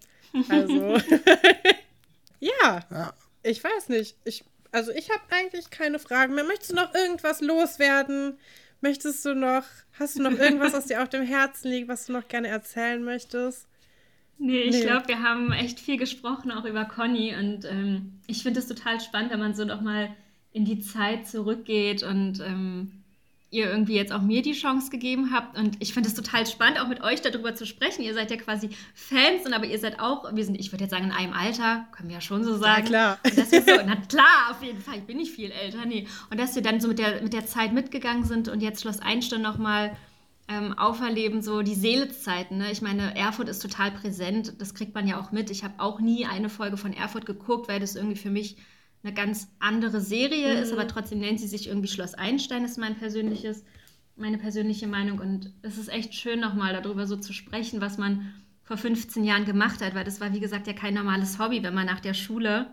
[0.49, 0.97] Also,
[2.41, 3.13] ja, Ja.
[3.43, 4.17] ich weiß nicht.
[4.25, 4.45] Ich,
[4.75, 6.45] also ich habe eigentlich keine Fragen mehr.
[6.45, 8.39] Möchtest du noch irgendwas loswerden,
[8.85, 9.65] Möchtest du noch,
[9.99, 13.03] hast du noch irgendwas, was dir auf dem Herzen liegt, was du noch gerne erzählen
[13.03, 13.67] möchtest?
[14.37, 14.83] Nee, ich nee.
[14.83, 17.35] glaube, wir haben echt viel gesprochen, auch über Conny.
[17.35, 20.15] Und ähm, ich finde es total spannend, wenn man so nochmal
[20.53, 23.04] in die Zeit zurückgeht und ähm,
[23.55, 25.57] ihr irgendwie jetzt auch mir die Chance gegeben habt.
[25.57, 28.03] Und ich finde es total spannend, auch mit euch darüber zu sprechen.
[28.03, 30.91] Ihr seid ja quasi Fans, und aber ihr seid auch, wir sind, ich würde jetzt
[30.91, 32.83] sagen, in einem Alter, können wir ja schon so sagen.
[32.83, 33.19] Ja, klar.
[33.25, 36.07] Und dass wir so, na klar, auf jeden Fall, ich bin nicht viel älter, nee.
[36.31, 39.01] Und dass wir dann so mit der, mit der Zeit mitgegangen sind und jetzt Schloss
[39.01, 39.97] Einstein nochmal
[40.49, 42.59] ähm, auferleben, so die Seeleszeiten.
[42.59, 42.71] Ne?
[42.71, 45.51] Ich meine, Erfurt ist total präsent, das kriegt man ja auch mit.
[45.51, 48.57] Ich habe auch nie eine Folge von Erfurt geguckt, weil das irgendwie für mich
[49.05, 50.63] eine ganz andere Serie mhm.
[50.63, 53.65] ist, aber trotzdem nennt sie sich irgendwie Schloss Einstein, ist mein persönliches,
[54.17, 55.19] meine persönliche Meinung.
[55.19, 58.33] Und es ist echt schön, nochmal darüber so zu sprechen, was man
[58.63, 61.75] vor 15 Jahren gemacht hat, weil das war, wie gesagt, ja kein normales Hobby, wenn
[61.75, 62.71] man nach der Schule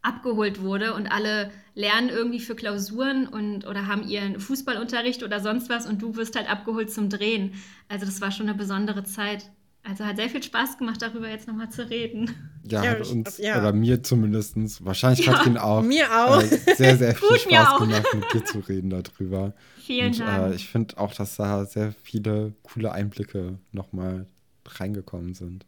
[0.00, 5.68] abgeholt wurde und alle lernen irgendwie für Klausuren und oder haben ihren Fußballunterricht oder sonst
[5.68, 7.54] was und du wirst halt abgeholt zum Drehen.
[7.88, 9.50] Also das war schon eine besondere Zeit.
[9.84, 12.30] Also hat sehr viel Spaß gemacht, darüber jetzt nochmal zu reden.
[12.64, 13.58] Ja, ja hat uns, ja.
[13.58, 15.82] oder mir zumindest, wahrscheinlich ja, Katrin auch.
[15.82, 16.40] Mir auch.
[16.40, 19.54] Äh, sehr, sehr viel Spaß gemacht, mit dir zu reden darüber.
[19.84, 20.52] Vielen und, äh, Dank.
[20.52, 24.26] Äh, ich finde auch, dass da sehr viele coole Einblicke nochmal
[24.64, 25.66] reingekommen sind.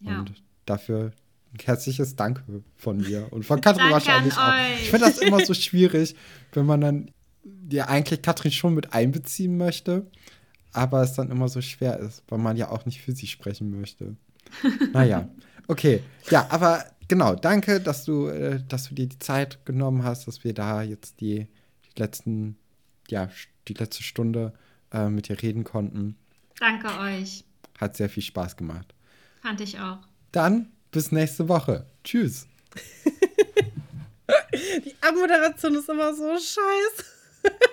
[0.00, 0.20] Ja.
[0.20, 0.32] Und
[0.64, 1.12] dafür
[1.52, 2.42] ein herzliches Danke
[2.76, 4.48] von mir und von Katrin wahrscheinlich auch.
[4.48, 4.82] Euch.
[4.82, 6.16] Ich finde das immer so schwierig,
[6.52, 7.10] wenn man dann
[7.70, 10.06] ja eigentlich Katrin schon mit einbeziehen möchte,
[10.76, 13.70] aber es dann immer so schwer ist, weil man ja auch nicht für sie sprechen
[13.70, 14.16] möchte.
[14.92, 15.28] naja,
[15.68, 16.02] okay.
[16.30, 20.44] Ja, aber genau, danke, dass du, äh, dass du dir die Zeit genommen hast, dass
[20.44, 21.46] wir da jetzt die,
[21.86, 22.56] die letzten,
[23.08, 23.30] ja,
[23.68, 24.52] die letzte Stunde
[24.92, 26.16] äh, mit dir reden konnten.
[26.60, 27.44] Danke euch.
[27.78, 28.94] Hat sehr viel Spaß gemacht.
[29.42, 29.98] Fand ich auch.
[30.32, 31.86] Dann bis nächste Woche.
[32.04, 32.46] Tschüss.
[34.84, 37.04] Die Abmoderation ist immer so scheiße.